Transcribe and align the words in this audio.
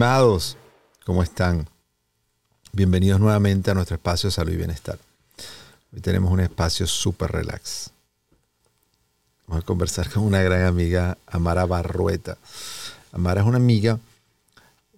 Estimados, 0.00 0.56
¿cómo 1.04 1.22
están? 1.22 1.68
Bienvenidos 2.72 3.20
nuevamente 3.20 3.70
a 3.70 3.74
nuestro 3.74 3.96
espacio 3.96 4.28
de 4.28 4.32
salud 4.32 4.50
y 4.50 4.56
bienestar. 4.56 4.98
Hoy 5.92 6.00
tenemos 6.00 6.32
un 6.32 6.40
espacio 6.40 6.86
súper 6.86 7.30
relax. 7.30 7.90
Vamos 9.46 9.62
a 9.62 9.66
conversar 9.66 10.08
con 10.08 10.22
una 10.22 10.40
gran 10.40 10.64
amiga, 10.64 11.18
Amara 11.26 11.66
Barrueta. 11.66 12.38
Amara 13.12 13.42
es 13.42 13.46
una 13.46 13.58
amiga 13.58 13.98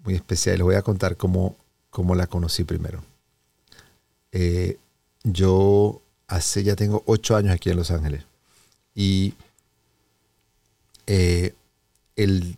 muy 0.04 0.14
especial. 0.14 0.58
Les 0.58 0.64
voy 0.64 0.76
a 0.76 0.82
contar 0.82 1.16
cómo, 1.16 1.56
cómo 1.90 2.14
la 2.14 2.28
conocí 2.28 2.62
primero. 2.62 3.02
Eh, 4.30 4.78
yo 5.24 6.00
hace, 6.28 6.62
ya 6.62 6.76
tengo 6.76 7.02
ocho 7.06 7.34
años 7.34 7.52
aquí 7.52 7.70
en 7.70 7.76
Los 7.76 7.90
Ángeles. 7.90 8.22
Y 8.94 9.34
eh, 11.08 11.56
el 12.14 12.56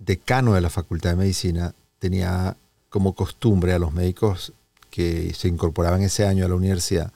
decano 0.00 0.54
de 0.54 0.60
la 0.60 0.70
Facultad 0.70 1.10
de 1.10 1.16
Medicina 1.16 1.74
tenía 1.98 2.56
como 2.88 3.14
costumbre 3.14 3.72
a 3.72 3.78
los 3.78 3.92
médicos 3.92 4.52
que 4.90 5.32
se 5.34 5.46
incorporaban 5.46 6.02
ese 6.02 6.26
año 6.26 6.44
a 6.44 6.48
la 6.48 6.56
universidad, 6.56 7.12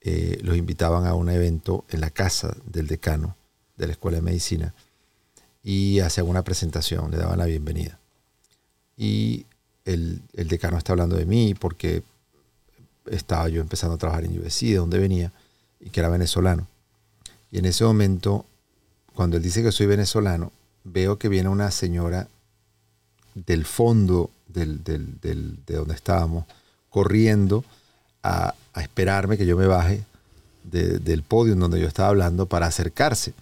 eh, 0.00 0.38
los 0.42 0.56
invitaban 0.56 1.06
a 1.06 1.14
un 1.14 1.30
evento 1.30 1.84
en 1.90 2.00
la 2.00 2.10
casa 2.10 2.56
del 2.66 2.88
decano 2.88 3.36
de 3.76 3.86
la 3.86 3.92
Escuela 3.92 4.16
de 4.16 4.22
Medicina 4.22 4.74
y 5.62 6.00
hacían 6.00 6.28
una 6.28 6.42
presentación, 6.42 7.12
le 7.12 7.18
daban 7.18 7.38
la 7.38 7.44
bienvenida. 7.44 8.00
Y 8.96 9.46
el, 9.84 10.22
el 10.32 10.48
decano 10.48 10.78
está 10.78 10.92
hablando 10.92 11.16
de 11.16 11.26
mí 11.26 11.54
porque 11.54 12.02
estaba 13.06 13.48
yo 13.48 13.60
empezando 13.60 13.94
a 13.94 13.98
trabajar 13.98 14.24
en 14.24 14.38
UBC, 14.38 14.60
de 14.62 14.76
donde 14.76 14.98
venía, 14.98 15.32
y 15.78 15.90
que 15.90 16.00
era 16.00 16.08
venezolano. 16.08 16.66
Y 17.52 17.58
en 17.58 17.66
ese 17.66 17.84
momento, 17.84 18.44
cuando 19.14 19.36
él 19.36 19.42
dice 19.42 19.62
que 19.62 19.70
soy 19.70 19.86
venezolano, 19.86 20.50
veo 20.84 21.18
que 21.18 21.28
viene 21.28 21.48
una 21.48 21.70
señora 21.70 22.28
del 23.34 23.64
fondo 23.64 24.30
de 24.46 24.66
donde 24.66 25.94
estábamos, 25.94 26.44
corriendo 26.90 27.64
a, 28.22 28.54
esperarme 28.76 29.36
que 29.36 29.46
yo 29.46 29.56
me 29.56 29.66
baje 29.66 30.04
del 30.64 31.22
podio 31.22 31.52
en 31.52 31.60
donde 31.60 31.80
yo 31.80 31.86
estaba 31.86 32.08
hablando 32.08 32.46
para 32.46 32.66
acercarse. 32.66 33.34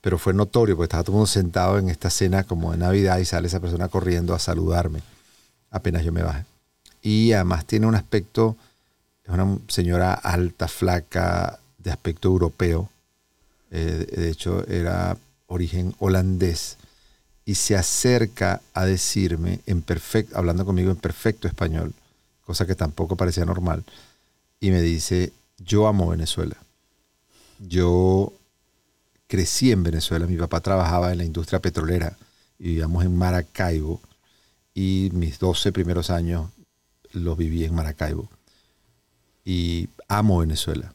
Pero 0.00 0.18
fue 0.18 0.34
notorio, 0.34 0.76
porque 0.76 0.86
estaba 0.86 1.02
todo 1.02 1.12
el 1.12 1.16
mundo 1.16 1.26
sentado 1.26 1.78
en 1.78 1.88
esta 1.88 2.10
cena 2.10 2.44
como 2.44 2.72
de 2.72 2.78
Navidad 2.78 3.18
y 3.18 3.24
sale 3.24 3.48
esa 3.48 3.60
persona 3.60 3.88
corriendo 3.88 4.34
a 4.34 4.38
saludarme 4.38 5.00
apenas 5.76 6.04
yo 6.04 6.12
me 6.12 6.22
baje. 6.22 6.44
Y 7.02 7.32
además 7.32 7.64
tiene 7.66 7.86
un 7.86 7.94
aspecto, 7.94 8.56
es 9.24 9.30
una 9.30 9.58
señora 9.68 10.14
alta, 10.14 10.68
flaca, 10.68 11.58
de 11.78 11.90
aspecto 11.90 12.28
europeo. 12.28 12.88
Eh, 13.70 14.06
de 14.16 14.30
hecho, 14.30 14.66
era 14.66 15.16
origen 15.46 15.94
holandés 15.98 16.76
y 17.44 17.54
se 17.54 17.76
acerca 17.76 18.60
a 18.74 18.84
decirme, 18.84 19.60
en 19.66 19.82
perfecto, 19.82 20.36
hablando 20.36 20.64
conmigo 20.64 20.90
en 20.90 20.96
perfecto 20.96 21.46
español, 21.46 21.94
cosa 22.44 22.66
que 22.66 22.74
tampoco 22.74 23.16
parecía 23.16 23.44
normal, 23.44 23.84
y 24.60 24.70
me 24.70 24.82
dice, 24.82 25.32
yo 25.58 25.86
amo 25.86 26.08
Venezuela. 26.08 26.56
Yo 27.60 28.32
crecí 29.28 29.72
en 29.72 29.82
Venezuela, 29.82 30.26
mi 30.26 30.36
papá 30.36 30.60
trabajaba 30.60 31.12
en 31.12 31.18
la 31.18 31.24
industria 31.24 31.60
petrolera 31.60 32.16
y 32.58 32.64
vivíamos 32.64 33.04
en 33.04 33.16
Maracaibo 33.16 34.00
y 34.74 35.10
mis 35.12 35.38
12 35.38 35.72
primeros 35.72 36.10
años 36.10 36.50
los 37.12 37.36
viví 37.36 37.64
en 37.64 37.74
Maracaibo. 37.74 38.28
Y 39.44 39.88
amo 40.08 40.38
Venezuela, 40.38 40.92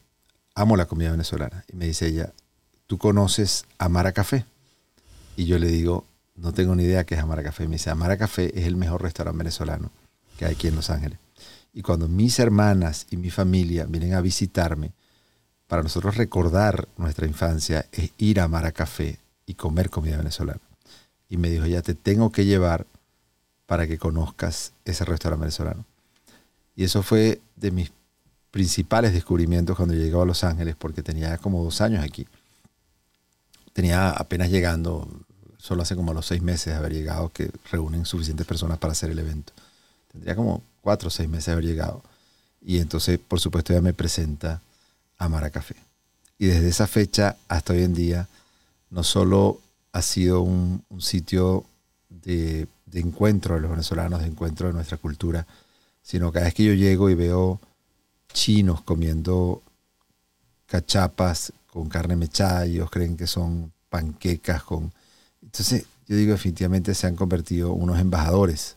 amo 0.54 0.76
la 0.76 0.86
comida 0.86 1.10
venezolana. 1.10 1.64
Y 1.72 1.76
me 1.76 1.86
dice 1.86 2.06
ella, 2.06 2.32
¿tú 2.92 2.98
conoces 2.98 3.64
Amara 3.78 4.12
Café? 4.12 4.44
Y 5.34 5.46
yo 5.46 5.58
le 5.58 5.68
digo, 5.68 6.04
no 6.36 6.52
tengo 6.52 6.74
ni 6.74 6.82
idea 6.82 7.04
qué 7.04 7.14
es 7.14 7.22
Amara 7.22 7.42
Café. 7.42 7.66
Me 7.66 7.76
dice, 7.76 7.88
Amara 7.88 8.18
Café 8.18 8.52
es 8.54 8.66
el 8.66 8.76
mejor 8.76 9.00
restaurante 9.00 9.38
venezolano 9.38 9.90
que 10.36 10.44
hay 10.44 10.52
aquí 10.52 10.68
en 10.68 10.74
Los 10.74 10.90
Ángeles. 10.90 11.18
Y 11.72 11.80
cuando 11.80 12.06
mis 12.06 12.38
hermanas 12.38 13.06
y 13.08 13.16
mi 13.16 13.30
familia 13.30 13.86
vienen 13.86 14.12
a 14.12 14.20
visitarme, 14.20 14.92
para 15.68 15.82
nosotros 15.82 16.18
recordar 16.18 16.86
nuestra 16.98 17.26
infancia 17.26 17.86
es 17.92 18.10
ir 18.18 18.40
a 18.40 18.44
Amara 18.44 18.72
Café 18.72 19.18
y 19.46 19.54
comer 19.54 19.88
comida 19.88 20.18
venezolana. 20.18 20.60
Y 21.30 21.38
me 21.38 21.48
dijo, 21.48 21.64
ya 21.64 21.80
te 21.80 21.94
tengo 21.94 22.30
que 22.30 22.44
llevar 22.44 22.84
para 23.64 23.86
que 23.86 23.96
conozcas 23.96 24.74
ese 24.84 25.06
restaurante 25.06 25.44
venezolano. 25.44 25.86
Y 26.76 26.84
eso 26.84 27.02
fue 27.02 27.40
de 27.56 27.70
mis 27.70 27.90
principales 28.50 29.14
descubrimientos 29.14 29.78
cuando 29.78 29.94
llegué 29.94 30.14
a 30.20 30.26
Los 30.26 30.44
Ángeles, 30.44 30.76
porque 30.78 31.02
tenía 31.02 31.38
como 31.38 31.64
dos 31.64 31.80
años 31.80 32.04
aquí. 32.04 32.26
Tenía 33.72 34.10
apenas 34.10 34.50
llegando, 34.50 35.08
solo 35.58 35.82
hace 35.82 35.96
como 35.96 36.12
los 36.12 36.26
seis 36.26 36.42
meses 36.42 36.72
de 36.72 36.74
haber 36.74 36.92
llegado, 36.92 37.30
que 37.30 37.50
reúnen 37.70 38.04
suficientes 38.04 38.46
personas 38.46 38.78
para 38.78 38.92
hacer 38.92 39.10
el 39.10 39.18
evento. 39.18 39.52
Tendría 40.10 40.36
como 40.36 40.62
cuatro 40.80 41.08
o 41.08 41.10
seis 41.10 41.28
meses 41.28 41.46
de 41.46 41.52
haber 41.52 41.64
llegado. 41.64 42.02
Y 42.60 42.78
entonces, 42.78 43.18
por 43.18 43.40
supuesto, 43.40 43.72
ella 43.72 43.82
me 43.82 43.94
presenta 43.94 44.60
a 45.18 45.28
Mara 45.28 45.50
Café. 45.50 45.76
Y 46.38 46.46
desde 46.46 46.68
esa 46.68 46.86
fecha 46.86 47.36
hasta 47.48 47.72
hoy 47.72 47.82
en 47.82 47.94
día, 47.94 48.28
no 48.90 49.04
solo 49.04 49.60
ha 49.92 50.02
sido 50.02 50.42
un, 50.42 50.84
sitio 50.98 51.64
de, 52.08 52.66
de, 52.86 53.00
encuentro 53.00 53.54
de 53.54 53.60
los 53.60 53.70
venezolanos, 53.70 54.20
de 54.20 54.26
encuentro 54.26 54.66
de 54.66 54.74
nuestra 54.74 54.96
cultura, 54.98 55.46
sino 56.02 56.32
cada 56.32 56.46
vez 56.46 56.54
que 56.54 56.64
yo 56.64 56.74
llego 56.74 57.10
y 57.10 57.14
veo 57.14 57.60
chinos 58.32 58.80
comiendo 58.82 59.62
cachapas 60.66 61.52
con 61.72 61.88
carne 61.88 62.16
mechada, 62.16 62.66
y 62.66 62.74
ellos 62.74 62.90
creen 62.90 63.16
que 63.16 63.26
son 63.26 63.72
panquecas 63.88 64.62
con 64.62 64.92
entonces, 65.42 65.84
yo 66.06 66.16
digo, 66.16 66.32
definitivamente 66.32 66.94
se 66.94 67.06
han 67.06 67.16
convertido 67.16 67.72
unos 67.72 67.98
embajadores 67.98 68.76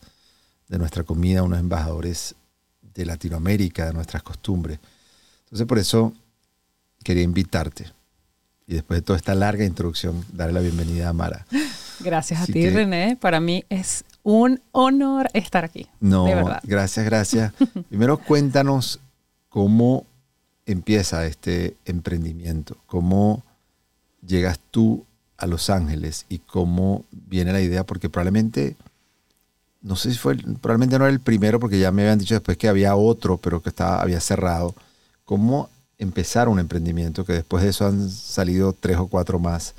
de 0.67 0.77
nuestra 0.77 1.03
comida, 1.03 1.43
unos 1.43 1.59
embajadores 1.59 2.35
de 2.93 3.05
Latinoamérica, 3.05 3.85
de 3.85 3.93
nuestras 3.93 4.23
costumbres. 4.23 4.79
Entonces, 5.43 5.67
por 5.67 5.77
eso 5.77 6.13
quería 7.03 7.23
invitarte. 7.23 7.85
Y 8.67 8.73
después 8.73 8.99
de 8.99 9.01
toda 9.03 9.17
esta 9.17 9.35
larga 9.35 9.63
introducción, 9.63 10.25
darle 10.33 10.53
la 10.53 10.59
bienvenida 10.61 11.09
a 11.09 11.13
Mara. 11.13 11.45
Gracias 11.99 12.41
a 12.41 12.45
ti, 12.45 12.67
René. 12.67 13.15
Para 13.15 13.39
mí 13.39 13.63
es 13.69 14.03
un 14.23 14.59
honor 14.71 15.29
estar 15.33 15.63
aquí. 15.63 15.87
No, 15.99 16.25
gracias, 16.63 17.05
gracias. 17.05 17.53
Primero 17.89 18.17
cuéntanos 18.17 18.99
cómo 19.49 20.07
empieza 20.65 21.25
este 21.25 21.75
emprendimiento, 21.85 22.77
cómo 22.87 23.43
llegas 24.25 24.59
tú 24.71 25.05
a 25.37 25.47
Los 25.47 25.69
Ángeles 25.69 26.25
y 26.29 26.39
cómo 26.39 27.05
viene 27.11 27.53
la 27.53 27.61
idea, 27.61 27.85
porque 27.85 28.09
probablemente, 28.09 28.75
no 29.81 29.95
sé 29.95 30.11
si 30.11 30.17
fue, 30.17 30.35
probablemente 30.61 30.97
no 30.97 31.05
era 31.05 31.13
el 31.13 31.19
primero, 31.19 31.59
porque 31.59 31.79
ya 31.79 31.91
me 31.91 32.03
habían 32.03 32.19
dicho 32.19 32.35
después 32.35 32.57
que 32.57 32.67
había 32.67 32.95
otro, 32.95 33.37
pero 33.37 33.61
que 33.61 33.69
estaba, 33.69 34.01
había 34.01 34.19
cerrado. 34.19 34.73
¿Cómo 35.25 35.69
empezar 35.97 36.49
un 36.49 36.59
emprendimiento? 36.59 37.25
Que 37.25 37.33
después 37.33 37.63
de 37.63 37.69
eso 37.69 37.85
han 37.85 38.09
salido 38.09 38.73
tres 38.73 38.97
o 38.97 39.07
cuatro 39.07 39.39
más, 39.39 39.73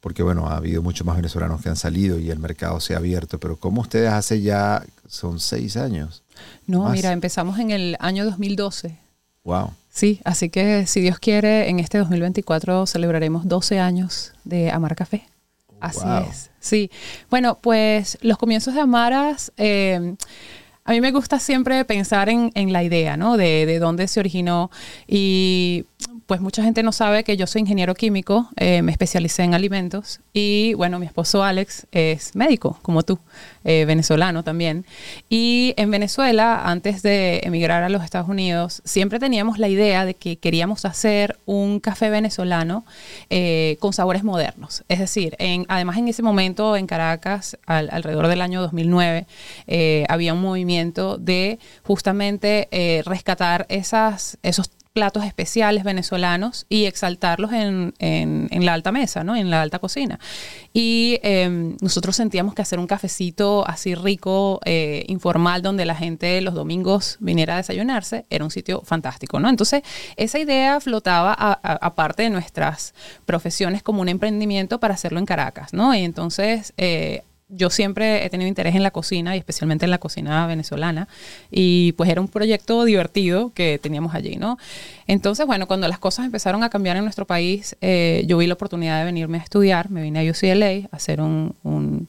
porque 0.00 0.22
bueno, 0.22 0.48
ha 0.48 0.56
habido 0.56 0.82
muchos 0.82 1.06
más 1.06 1.16
venezolanos 1.16 1.62
que 1.62 1.68
han 1.68 1.76
salido 1.76 2.18
y 2.18 2.30
el 2.30 2.38
mercado 2.38 2.80
se 2.80 2.94
ha 2.94 2.98
abierto, 2.98 3.38
pero 3.38 3.56
¿cómo 3.56 3.80
ustedes 3.80 4.10
hace 4.10 4.42
ya, 4.42 4.84
son 5.08 5.40
seis 5.40 5.76
años? 5.76 6.22
No, 6.66 6.88
mira, 6.90 7.12
empezamos 7.12 7.58
en 7.58 7.70
el 7.70 7.96
año 8.00 8.24
2012. 8.24 8.98
Wow. 9.44 9.72
Sí, 9.96 10.20
así 10.24 10.50
que 10.50 10.86
si 10.86 11.00
Dios 11.00 11.18
quiere, 11.18 11.70
en 11.70 11.80
este 11.80 11.96
2024 11.96 12.86
celebraremos 12.86 13.48
12 13.48 13.78
años 13.78 14.34
de 14.44 14.70
Amar 14.70 14.94
Café. 14.94 15.26
Así 15.80 16.04
es. 16.28 16.50
Sí. 16.60 16.90
Bueno, 17.30 17.56
pues 17.62 18.18
los 18.20 18.36
comienzos 18.36 18.74
de 18.74 18.82
Amaras, 18.82 19.54
eh, 19.56 20.14
a 20.84 20.92
mí 20.92 21.00
me 21.00 21.12
gusta 21.12 21.40
siempre 21.40 21.82
pensar 21.86 22.28
en, 22.28 22.52
la 22.74 22.84
idea, 22.84 23.16
¿no? 23.16 23.38
De, 23.38 23.64
de, 23.64 23.78
dónde 23.78 24.06
se 24.06 24.20
originó. 24.20 24.70
Y 25.08 25.86
pues 26.26 26.40
mucha 26.40 26.62
gente 26.62 26.82
no 26.82 26.90
sabe 26.90 27.22
que 27.22 27.36
yo 27.36 27.46
soy 27.46 27.60
ingeniero 27.60 27.94
químico, 27.94 28.48
eh, 28.56 28.82
me 28.82 28.90
especialicé 28.90 29.44
en 29.44 29.54
alimentos 29.54 30.20
y 30.32 30.74
bueno, 30.74 30.98
mi 30.98 31.06
esposo 31.06 31.44
Alex 31.44 31.86
es 31.92 32.34
médico, 32.34 32.78
como 32.82 33.04
tú, 33.04 33.20
eh, 33.64 33.84
venezolano 33.86 34.42
también. 34.42 34.84
Y 35.28 35.72
en 35.76 35.90
Venezuela, 35.90 36.62
antes 36.64 37.02
de 37.02 37.40
emigrar 37.44 37.84
a 37.84 37.88
los 37.88 38.02
Estados 38.02 38.28
Unidos, 38.28 38.82
siempre 38.84 39.20
teníamos 39.20 39.58
la 39.58 39.68
idea 39.68 40.04
de 40.04 40.14
que 40.14 40.36
queríamos 40.36 40.84
hacer 40.84 41.38
un 41.46 41.78
café 41.78 42.10
venezolano 42.10 42.84
eh, 43.30 43.76
con 43.78 43.92
sabores 43.92 44.24
modernos. 44.24 44.84
Es 44.88 44.98
decir, 44.98 45.36
además 45.68 45.96
en 45.96 46.08
ese 46.08 46.22
momento 46.22 46.76
en 46.76 46.88
Caracas, 46.88 47.56
alrededor 47.66 48.26
del 48.26 48.40
año 48.40 48.60
2009, 48.62 49.26
había 50.08 50.34
un 50.34 50.40
movimiento 50.40 51.18
de 51.18 51.60
justamente 51.84 52.68
rescatar 53.04 53.66
esas, 53.68 54.38
esos 54.42 54.70
platos 54.96 55.24
especiales 55.24 55.84
venezolanos 55.84 56.64
y 56.70 56.86
exaltarlos 56.86 57.52
en, 57.52 57.92
la 58.50 58.72
alta 58.72 58.92
mesa, 58.92 59.24
¿no? 59.24 59.36
en 59.36 59.50
la 59.50 59.60
alta 59.60 59.78
cocina. 59.78 60.18
Y 60.72 61.20
em, 61.22 61.76
nosotros 61.82 62.16
sentíamos 62.16 62.54
que 62.54 62.62
hacer 62.62 62.78
un 62.78 62.86
cafecito 62.86 63.68
así 63.68 63.94
rico, 63.94 64.58
eh, 64.64 65.04
informal, 65.08 65.60
donde 65.60 65.84
la 65.84 65.94
gente 65.94 66.40
los 66.40 66.54
domingos 66.54 67.18
viniera 67.20 67.52
a 67.52 67.56
desayunarse, 67.58 68.24
era 68.30 68.42
un 68.42 68.50
sitio 68.50 68.80
fantástico. 68.86 69.38
¿no? 69.38 69.50
Entonces, 69.50 69.82
esa 70.16 70.38
idea 70.38 70.80
flotaba 70.80 71.34
aparte 71.34 72.22
de 72.22 72.30
nuestras 72.30 72.94
profesiones 73.26 73.82
como 73.82 74.00
un 74.00 74.08
emprendimiento 74.08 74.80
para 74.80 74.94
hacerlo 74.94 75.18
en 75.18 75.26
Caracas. 75.26 75.74
¿no? 75.74 75.94
Y 75.94 76.04
entonces... 76.04 76.72
Eh, 76.78 77.22
yo 77.48 77.70
siempre 77.70 78.24
he 78.24 78.30
tenido 78.30 78.48
interés 78.48 78.74
en 78.74 78.82
la 78.82 78.90
cocina 78.90 79.36
y 79.36 79.38
especialmente 79.38 79.84
en 79.84 79.90
la 79.90 79.98
cocina 79.98 80.46
venezolana 80.46 81.06
y 81.50 81.92
pues 81.92 82.10
era 82.10 82.20
un 82.20 82.28
proyecto 82.28 82.84
divertido 82.84 83.52
que 83.54 83.78
teníamos 83.78 84.14
allí, 84.14 84.36
¿no? 84.36 84.58
Entonces, 85.06 85.46
bueno, 85.46 85.66
cuando 85.68 85.86
las 85.86 85.98
cosas 85.98 86.26
empezaron 86.26 86.64
a 86.64 86.70
cambiar 86.70 86.96
en 86.96 87.04
nuestro 87.04 87.26
país, 87.26 87.76
eh, 87.80 88.24
yo 88.26 88.38
vi 88.38 88.46
la 88.46 88.54
oportunidad 88.54 88.98
de 88.98 89.04
venirme 89.04 89.38
a 89.38 89.42
estudiar, 89.42 89.90
me 89.90 90.02
vine 90.02 90.20
a 90.20 90.30
UCLA 90.30 90.88
a 90.90 90.96
hacer 90.96 91.20
un, 91.20 91.54
un 91.62 92.08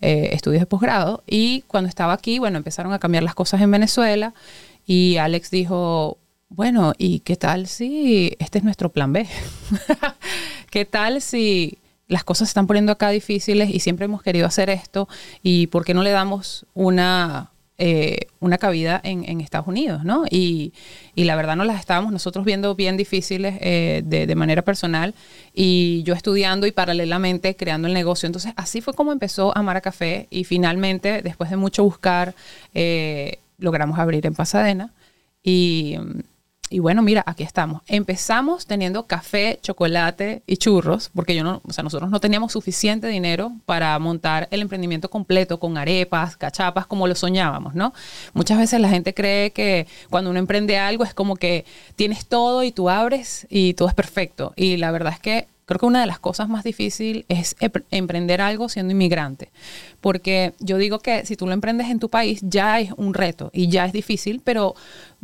eh, 0.00 0.30
estudio 0.32 0.60
de 0.60 0.66
posgrado 0.66 1.24
y 1.26 1.62
cuando 1.62 1.88
estaba 1.88 2.12
aquí, 2.12 2.38
bueno, 2.38 2.58
empezaron 2.58 2.92
a 2.92 3.00
cambiar 3.00 3.24
las 3.24 3.34
cosas 3.34 3.60
en 3.62 3.70
Venezuela 3.70 4.34
y 4.86 5.16
Alex 5.16 5.50
dijo, 5.50 6.18
bueno, 6.48 6.92
¿y 6.96 7.20
qué 7.20 7.34
tal 7.36 7.66
si 7.66 8.36
este 8.38 8.58
es 8.58 8.64
nuestro 8.64 8.92
plan 8.92 9.12
B? 9.12 9.26
¿Qué 10.70 10.84
tal 10.84 11.20
si 11.20 11.78
las 12.08 12.24
cosas 12.24 12.48
se 12.48 12.50
están 12.50 12.66
poniendo 12.66 12.92
acá 12.92 13.10
difíciles 13.10 13.70
y 13.70 13.80
siempre 13.80 14.04
hemos 14.04 14.22
querido 14.22 14.46
hacer 14.46 14.70
esto 14.70 15.08
y 15.42 15.66
por 15.68 15.84
qué 15.84 15.94
no 15.94 16.02
le 16.02 16.10
damos 16.10 16.66
una, 16.74 17.50
eh, 17.78 18.28
una 18.40 18.58
cabida 18.58 19.00
en, 19.02 19.40
Estados 19.40 19.66
Unidos, 19.66 20.04
¿no? 20.04 20.24
Y, 20.30 20.72
la 21.16 21.34
verdad 21.34 21.56
no 21.56 21.64
las 21.64 21.80
estábamos 21.80 22.12
nosotros 22.12 22.44
viendo 22.44 22.74
bien 22.74 22.96
difíciles 22.96 23.56
eh, 23.60 24.02
de, 24.04 24.34
manera 24.36 24.62
personal 24.62 25.14
y 25.54 26.02
yo 26.04 26.14
estudiando 26.14 26.66
y 26.66 26.72
paralelamente 26.72 27.56
creando 27.56 27.88
el 27.88 27.94
negocio. 27.94 28.26
Entonces 28.26 28.52
así 28.56 28.80
fue 28.80 28.94
como 28.94 29.12
empezó 29.12 29.56
Amara 29.56 29.80
Café 29.80 30.28
y 30.30 30.44
finalmente, 30.44 31.22
después 31.22 31.50
de 31.50 31.56
mucho 31.56 31.82
buscar, 31.84 32.34
eh, 32.74 33.38
logramos 33.58 33.98
abrir 33.98 34.26
en 34.26 34.34
Pasadena 34.34 34.92
y 35.42 35.96
y 36.68 36.80
bueno, 36.80 37.00
mira, 37.02 37.22
aquí 37.26 37.44
estamos. 37.44 37.82
Empezamos 37.86 38.66
teniendo 38.66 39.06
café, 39.06 39.58
chocolate 39.62 40.42
y 40.46 40.56
churros, 40.56 41.10
porque 41.14 41.34
yo 41.34 41.44
no, 41.44 41.60
o 41.64 41.72
sea, 41.72 41.84
nosotros 41.84 42.10
no 42.10 42.18
teníamos 42.18 42.52
suficiente 42.52 43.06
dinero 43.06 43.52
para 43.66 43.96
montar 44.00 44.48
el 44.50 44.62
emprendimiento 44.62 45.08
completo 45.08 45.60
con 45.60 45.78
arepas, 45.78 46.36
cachapas, 46.36 46.86
como 46.86 47.06
lo 47.06 47.14
soñábamos, 47.14 47.76
¿no? 47.76 47.92
Muchas 48.34 48.58
veces 48.58 48.80
la 48.80 48.88
gente 48.88 49.14
cree 49.14 49.52
que 49.52 49.86
cuando 50.10 50.30
uno 50.30 50.40
emprende 50.40 50.76
algo 50.76 51.04
es 51.04 51.14
como 51.14 51.36
que 51.36 51.64
tienes 51.94 52.26
todo 52.26 52.64
y 52.64 52.72
tú 52.72 52.90
abres 52.90 53.46
y 53.48 53.74
todo 53.74 53.88
es 53.88 53.94
perfecto. 53.94 54.52
Y 54.56 54.76
la 54.76 54.90
verdad 54.90 55.12
es 55.12 55.20
que 55.20 55.46
creo 55.66 55.80
que 55.80 55.86
una 55.86 56.00
de 56.00 56.06
las 56.06 56.20
cosas 56.20 56.48
más 56.48 56.64
difíciles 56.64 57.24
es 57.28 57.56
emprender 57.90 58.40
algo 58.40 58.68
siendo 58.68 58.92
inmigrante. 58.92 59.50
Porque 60.00 60.54
yo 60.60 60.78
digo 60.78 61.00
que 61.00 61.26
si 61.26 61.36
tú 61.36 61.46
lo 61.46 61.52
emprendes 61.52 61.90
en 61.90 61.98
tu 61.98 62.08
país 62.08 62.40
ya 62.42 62.80
es 62.80 62.92
un 62.96 63.12
reto 63.14 63.50
y 63.52 63.68
ya 63.68 63.84
es 63.84 63.92
difícil, 63.92 64.40
pero 64.42 64.74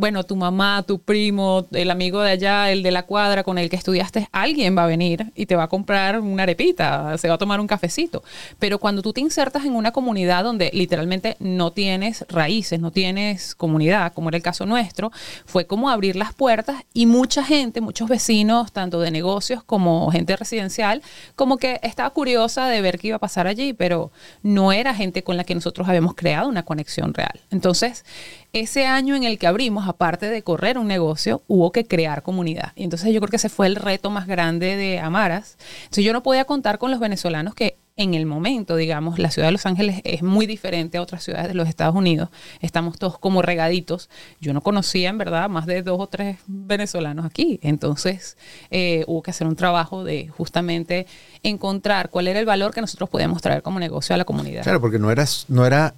bueno, 0.03 0.25
tu 0.25 0.35
mamá, 0.35 0.83
tu 0.83 0.99
primo, 0.99 1.65
el 1.71 1.89
amigo 1.89 2.23
de 2.23 2.33
allá, 2.33 2.73
el 2.73 2.83
de 2.83 2.91
la 2.91 3.05
cuadra 3.05 3.45
con 3.45 3.57
el 3.57 3.71
que 3.71 3.77
estudiaste, 3.77 4.29
alguien 4.33 4.77
va 4.77 4.83
a 4.83 4.89
venir 4.89 5.31
y 5.37 5.47
te 5.47 5.55
va 5.55 5.63
a 5.63 5.69
comprar 5.69 6.19
una 6.19 6.43
arepita, 6.43 7.17
se 7.19 7.29
va 7.29 7.35
a 7.35 7.39
tomar 7.39 7.61
un 7.61 7.69
cafecito. 7.69 8.25
Pero 8.59 8.81
cuando 8.81 9.01
tú 9.01 9.13
te 9.13 9.21
insertas 9.21 9.65
en 9.65 9.77
una 9.77 9.93
comunidad 9.93 10.43
donde 10.43 10.73
literalmente 10.73 11.37
no 11.39 11.71
tienes 11.71 12.25
raíces, 12.29 12.81
no 12.81 12.91
tienes 12.91 13.55
comunidad, 13.55 14.13
como 14.13 14.29
era 14.31 14.39
el 14.39 14.43
caso 14.43 14.67
nuestro, 14.67 15.13
fue 15.47 15.69
como 15.69 15.89
abrir 15.89 16.17
las 16.17 16.35
puertas 16.35 16.83
y 16.93 17.07
mucha 17.07 17.45
gente, 17.45 17.81
muchos 17.81 18.09
vecinos, 18.09 18.73
tanto 18.73 18.99
de 18.99 19.13
negocios 19.13 19.63
como 19.63 20.11
gente 20.11 20.35
residencial, 20.35 21.01
como 21.37 21.59
que 21.59 21.79
estaba 21.85 22.11
curiosa 22.11 22.67
de 22.67 22.81
ver 22.81 22.99
qué 22.99 23.07
iba 23.07 23.19
a 23.19 23.21
pasar 23.21 23.47
allí, 23.47 23.73
pero 23.73 24.11
no 24.43 24.73
era 24.73 24.97
gente 24.97 25.23
con 25.23 25.37
la 25.37 25.45
que 25.45 25.55
nosotros 25.55 25.89
habíamos 25.89 26.17
creado 26.17 26.49
una 26.49 26.65
conexión 26.65 27.15
real. 27.15 27.39
Entonces, 27.53 28.05
ese 28.53 28.87
año 28.87 29.17
en 29.17 29.25
el 29.25 29.39
que 29.39 29.47
abrimos, 29.47 29.89
aparte 29.89 30.29
de 30.29 30.43
correr 30.43 30.77
un 30.79 30.87
negocio, 30.87 31.43
hubo 31.47 31.73
que 31.73 31.87
crear 31.87 32.23
comunidad. 32.23 32.73
Y 32.77 32.85
entonces 32.85 33.13
yo 33.13 33.21
creo 33.21 33.31
que 33.31 33.37
ese 33.37 33.49
fue 33.49 33.67
el 33.67 33.77
reto 33.77 34.11
más 34.11 34.27
grande 34.27 34.77
de 34.77 34.99
Amaras. 34.99 35.57
Entonces 35.85 36.05
yo 36.05 36.13
no 36.13 36.23
podía 36.23 36.45
contar 36.45 36.79
con 36.79 36.91
los 36.91 37.01
venezolanos 37.01 37.55
que 37.55 37.79
en 37.97 38.15
el 38.15 38.27
momento, 38.27 38.77
digamos, 38.77 39.19
la 39.19 39.31
ciudad 39.31 39.49
de 39.49 39.53
Los 39.53 39.67
Ángeles 39.67 40.01
es 40.05 40.23
muy 40.23 40.47
diferente 40.47 40.99
a 40.99 41.03
otras 41.03 41.23
ciudades 41.23 41.49
de 41.49 41.55
los 41.55 41.69
Estados 41.69 41.95
Unidos. 41.95 42.31
Estamos 42.61 42.99
todos 42.99 43.19
como 43.19 43.43
regaditos. 43.43 44.09
Yo 44.41 44.53
no 44.53 44.63
conocía, 44.63 45.11
en 45.11 45.19
verdad, 45.19 45.49
más 45.51 45.67
de 45.67 45.83
dos 45.83 46.01
o 46.01 46.07
tres 46.07 46.39
venezolanos 46.47 47.27
aquí. 47.27 47.59
Entonces 47.63 48.37
eh, 48.71 49.05
hubo 49.07 49.23
que 49.23 49.31
hacer 49.31 49.47
un 49.47 49.57
trabajo 49.57 50.05
de 50.05 50.29
justamente 50.29 51.07
encontrar 51.43 52.09
cuál 52.11 52.29
era 52.29 52.41
el 52.41 52.47
valor 52.47 52.73
que 52.73 52.81
nosotros 52.81 53.11
podíamos 53.11 53.43
traer 53.43 53.63
como 53.63 53.79
negocio 53.79 54.15
a 54.15 54.19
la 54.19 54.25
comunidad. 54.25 54.63
Claro, 54.63 54.81
porque 54.81 54.99
no 54.99 55.11
era, 55.11 55.25
no 55.49 55.67
era 55.67 55.95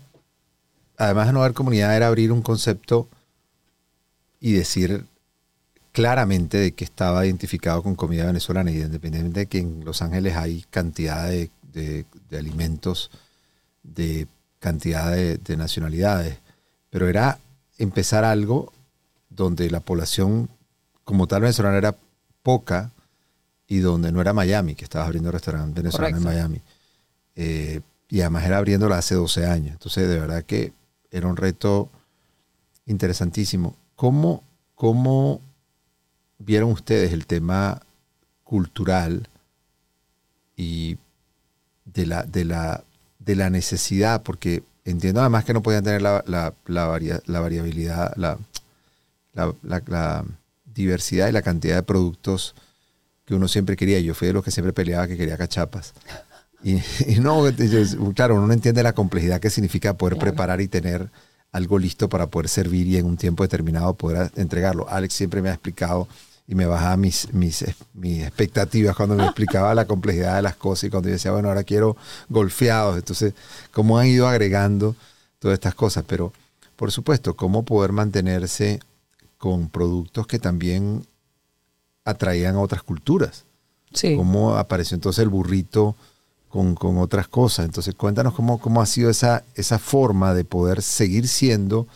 además 0.96 1.26
de 1.26 1.32
no 1.32 1.40
haber 1.40 1.54
comunidad, 1.54 1.96
era 1.96 2.06
abrir 2.06 2.32
un 2.32 2.42
concepto 2.42 3.08
y 4.40 4.52
decir 4.52 5.06
claramente 5.92 6.58
de 6.58 6.72
que 6.72 6.84
estaba 6.84 7.24
identificado 7.24 7.82
con 7.82 7.94
comida 7.94 8.26
venezolana, 8.26 8.70
y 8.70 8.80
independientemente 8.80 9.40
de 9.40 9.46
que 9.46 9.58
en 9.58 9.84
Los 9.84 10.02
Ángeles 10.02 10.36
hay 10.36 10.64
cantidad 10.70 11.28
de, 11.28 11.50
alimentos 12.36 13.10
de 13.82 14.26
cantidad 14.58 15.12
de, 15.12 15.56
nacionalidades, 15.56 16.38
pero 16.90 17.08
era 17.08 17.38
empezar 17.78 18.24
algo 18.24 18.72
donde 19.30 19.70
la 19.70 19.80
población 19.80 20.48
como 21.04 21.26
tal 21.26 21.42
venezolana 21.42 21.78
era 21.78 21.96
poca 22.42 22.90
y 23.68 23.78
donde 23.78 24.10
no 24.12 24.20
era 24.20 24.32
Miami, 24.32 24.74
que 24.74 24.84
estaba 24.84 25.06
abriendo 25.06 25.30
restaurante 25.30 25.80
venezolano 25.80 26.16
en 26.16 26.22
Miami. 26.22 26.60
Eh, 27.36 27.80
y 28.08 28.20
además 28.20 28.44
era 28.44 28.58
abriéndola 28.58 28.98
hace 28.98 29.14
12 29.14 29.46
años. 29.46 29.72
Entonces, 29.72 30.08
de 30.08 30.18
verdad 30.18 30.44
que 30.44 30.72
era 31.14 31.28
un 31.28 31.36
reto 31.36 31.90
interesantísimo. 32.86 33.76
¿Cómo, 33.94 34.42
cómo 34.74 35.40
vieron 36.38 36.72
ustedes 36.72 37.12
el 37.12 37.26
tema 37.26 37.80
cultural 38.42 39.28
y 40.56 40.98
de 41.84 42.06
la, 42.06 42.24
de 42.24 42.44
la, 42.44 42.82
de 43.20 43.36
la 43.36 43.48
necesidad? 43.48 44.22
Porque 44.22 44.64
entiendo 44.84 45.20
además 45.20 45.44
que 45.44 45.54
no 45.54 45.62
podían 45.62 45.84
tener 45.84 46.02
la, 46.02 46.24
la, 46.26 46.86
variabilidad, 47.40 48.12
la, 48.16 48.38
la, 49.32 50.24
diversidad 50.74 51.28
y 51.28 51.32
la 51.32 51.42
cantidad 51.42 51.76
de 51.76 51.82
productos 51.84 52.56
que 53.24 53.36
uno 53.36 53.46
siempre 53.46 53.76
quería. 53.76 54.00
Yo 54.00 54.14
fui 54.14 54.26
de 54.26 54.34
los 54.34 54.42
que 54.44 54.50
siempre 54.50 54.72
peleaba 54.72 55.06
que 55.06 55.16
quería 55.16 55.38
cachapas. 55.38 55.94
Y, 57.06 57.20
no, 57.20 57.44
claro, 58.14 58.36
uno 58.36 58.46
no 58.46 58.52
entiende 58.52 58.82
la 58.82 58.94
complejidad 58.94 59.38
que 59.38 59.50
significa 59.50 59.94
poder 59.94 60.18
preparar 60.18 60.60
y 60.62 60.68
tener 60.68 61.10
algo 61.52 61.78
listo 61.78 62.08
para 62.08 62.28
poder 62.28 62.48
servir 62.48 62.86
y 62.86 62.96
en 62.96 63.06
un 63.06 63.16
tiempo 63.16 63.42
determinado 63.42 63.94
poder 63.94 64.32
entregarlo. 64.36 64.88
Alex 64.88 65.14
siempre 65.14 65.42
me 65.42 65.50
ha 65.50 65.52
explicado 65.52 66.08
y 66.48 66.54
me 66.54 66.66
bajaba 66.66 66.96
mis, 66.96 67.32
mis, 67.32 67.64
mis 67.92 68.22
expectativas 68.22 68.96
cuando 68.96 69.14
me 69.14 69.24
explicaba 69.24 69.74
la 69.74 69.86
complejidad 69.86 70.36
de 70.36 70.42
las 70.42 70.56
cosas 70.56 70.84
y 70.84 70.90
cuando 70.90 71.08
yo 71.08 71.14
decía, 71.14 71.32
bueno, 71.32 71.48
ahora 71.48 71.64
quiero 71.64 71.96
golfeados. 72.28 72.96
Entonces, 72.96 73.34
cómo 73.70 73.98
han 73.98 74.06
ido 74.06 74.26
agregando 74.26 74.96
todas 75.38 75.54
estas 75.54 75.74
cosas. 75.74 76.04
Pero, 76.06 76.32
por 76.76 76.90
supuesto, 76.90 77.36
cómo 77.36 77.64
poder 77.64 77.92
mantenerse 77.92 78.80
con 79.38 79.68
productos 79.68 80.26
que 80.26 80.38
también 80.38 81.06
atraían 82.04 82.56
a 82.56 82.60
otras 82.60 82.82
culturas. 82.82 83.44
Sí. 83.92 84.16
Cómo 84.16 84.56
apareció 84.56 84.94
entonces 84.94 85.22
el 85.22 85.28
burrito 85.28 85.94
con, 86.54 86.98
otras 86.98 87.26
cosas. 87.26 87.64
Entonces, 87.64 87.96
cuéntanos 87.96 88.32
cómo, 88.32 88.60
cómo 88.60 88.80
ha 88.80 88.86
sido 88.86 89.10
esa, 89.10 89.42
esa 89.56 89.80
forma 89.80 90.34
de 90.34 90.44
poder 90.44 90.82
seguir 90.82 91.26
siendo 91.26 91.88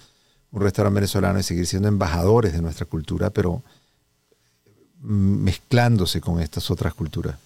un 0.51 0.63
restaurante 0.63 0.97
venezolano 0.97 1.39
y 1.39 1.45
seguir 1.45 1.67
siendo 1.67 1.87
embajadores 1.87 2.53
de 2.53 2.61
nuestra 2.61 2.85
cultura, 2.85 3.31
pero 3.31 3.63
mezclándose 5.01 6.21
con 6.21 6.41
estas 6.41 6.73
otras 6.73 6.93
culturas. 6.95 7.37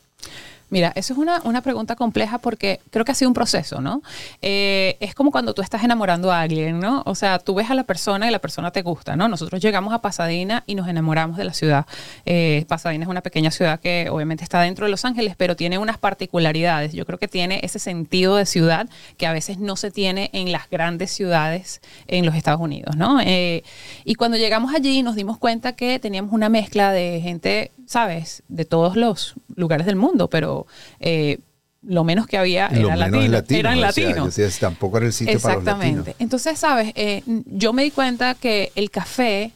Mira, 0.72 0.90
eso 0.96 1.12
es 1.12 1.18
una, 1.18 1.42
una, 1.44 1.60
pregunta 1.60 1.96
compleja 1.96 2.38
porque 2.38 2.80
creo 2.88 3.04
que 3.04 3.12
ha 3.12 3.14
sido 3.14 3.28
un 3.28 3.34
proceso, 3.34 3.82
¿no? 3.82 4.02
Eh, 4.40 4.96
es 5.00 5.14
como 5.14 5.30
cuando 5.30 5.52
tú 5.52 5.60
estás 5.60 5.84
enamorando 5.84 6.32
a 6.32 6.40
alguien, 6.40 6.80
¿no? 6.80 7.02
O 7.04 7.14
sea, 7.14 7.38
tú 7.38 7.54
ves 7.54 7.70
a 7.70 7.74
la 7.74 7.84
persona 7.84 8.26
y 8.26 8.30
la 8.30 8.38
persona 8.38 8.70
te 8.70 8.80
gusta, 8.80 9.14
¿no? 9.14 9.28
Nosotros 9.28 9.60
llegamos 9.60 9.92
a 9.92 10.00
Pasadena 10.00 10.64
y 10.66 10.74
nos 10.74 10.88
enamoramos 10.88 11.36
de 11.36 11.44
la 11.44 11.52
ciudad. 11.52 11.84
Eh, 12.24 12.64
Pasadena 12.68 13.04
es 13.04 13.10
una 13.10 13.20
pequeña 13.20 13.50
ciudad 13.50 13.80
que 13.80 14.08
obviamente 14.10 14.44
está 14.44 14.62
dentro 14.62 14.86
de 14.86 14.90
Los 14.90 15.04
Ángeles, 15.04 15.34
pero 15.36 15.56
tiene 15.56 15.76
unas 15.76 15.98
particularidades. 15.98 16.94
Yo 16.94 17.04
creo 17.04 17.18
que 17.18 17.28
tiene 17.28 17.60
ese 17.62 17.78
sentido 17.78 18.36
de 18.36 18.46
ciudad 18.46 18.88
que 19.18 19.26
a 19.26 19.34
veces 19.34 19.58
no 19.58 19.76
se 19.76 19.90
tiene 19.90 20.30
en 20.32 20.52
las 20.52 20.70
grandes 20.70 21.10
ciudades 21.10 21.82
en 22.06 22.24
los 22.24 22.34
Estados 22.34 22.62
Unidos, 22.62 22.96
¿no? 22.96 23.20
Eh, 23.20 23.62
y 24.06 24.14
cuando 24.14 24.38
llegamos 24.38 24.74
allí 24.74 25.02
nos 25.02 25.16
dimos 25.16 25.36
cuenta 25.36 25.72
que 25.76 25.98
teníamos 25.98 26.32
una 26.32 26.48
mezcla 26.48 26.92
de 26.92 27.20
gente, 27.22 27.72
¿sabes? 27.84 28.42
De 28.48 28.64
todos 28.64 28.96
los 28.96 29.34
lugares 29.54 29.84
del 29.84 29.96
mundo, 29.96 30.28
pero 30.28 30.61
eh, 31.00 31.38
lo 31.82 32.04
menos 32.04 32.26
que 32.26 32.38
había 32.38 32.68
era 32.68 32.94
latino, 32.96 33.40
eran 33.48 33.80
latinos. 33.80 34.36
tampoco 34.60 34.98
era 34.98 35.06
el 35.06 35.12
sitio 35.12 35.34
Exactamente. 35.34 35.70
para 35.70 35.88
los 35.88 35.96
latinos. 35.98 36.16
Entonces, 36.20 36.58
sabes, 36.58 36.92
eh, 36.94 37.22
yo 37.46 37.72
me 37.72 37.82
di 37.82 37.90
cuenta 37.90 38.34
que 38.34 38.70
el 38.76 38.90
café, 38.90 39.50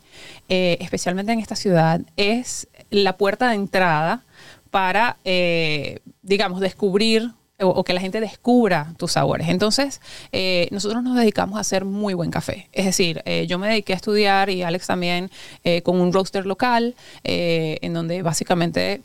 eh, 0.49 0.77
especialmente 0.81 1.33
en 1.33 1.39
esta 1.39 1.55
ciudad, 1.55 2.01
es 2.17 2.69
la 2.91 3.17
puerta 3.17 3.49
de 3.51 3.55
entrada 3.55 4.25
para, 4.71 5.17
digamos, 6.23 6.61
descubrir 6.61 7.31
o, 7.59 7.85
que 7.85 7.95
la 7.95 8.01
gente 8.01 8.21
descubra 8.21 8.93
tus 8.99 9.13
sabores. 9.13 9.49
Entonces, 9.49 10.01
nosotros 10.71 11.03
nos 11.03 11.17
dedicamos 11.17 11.57
a 11.57 11.61
hacer 11.61 11.85
muy 11.85 12.13
buen 12.13 12.31
café. 12.31 12.69
Es 12.73 12.85
decir, 12.85 13.23
yo 13.47 13.59
me 13.59 13.69
dediqué 13.69 13.95
a 13.95 13.97
estudiar 13.97 14.51
y 14.51 14.63
Alex 14.65 14.89
también 14.89 15.31
con 15.85 15.99
un 16.01 16.13
roaster 16.13 16.45
local, 16.45 16.95
en 17.23 17.95
donde 17.95 18.21
básicamente 18.23 19.01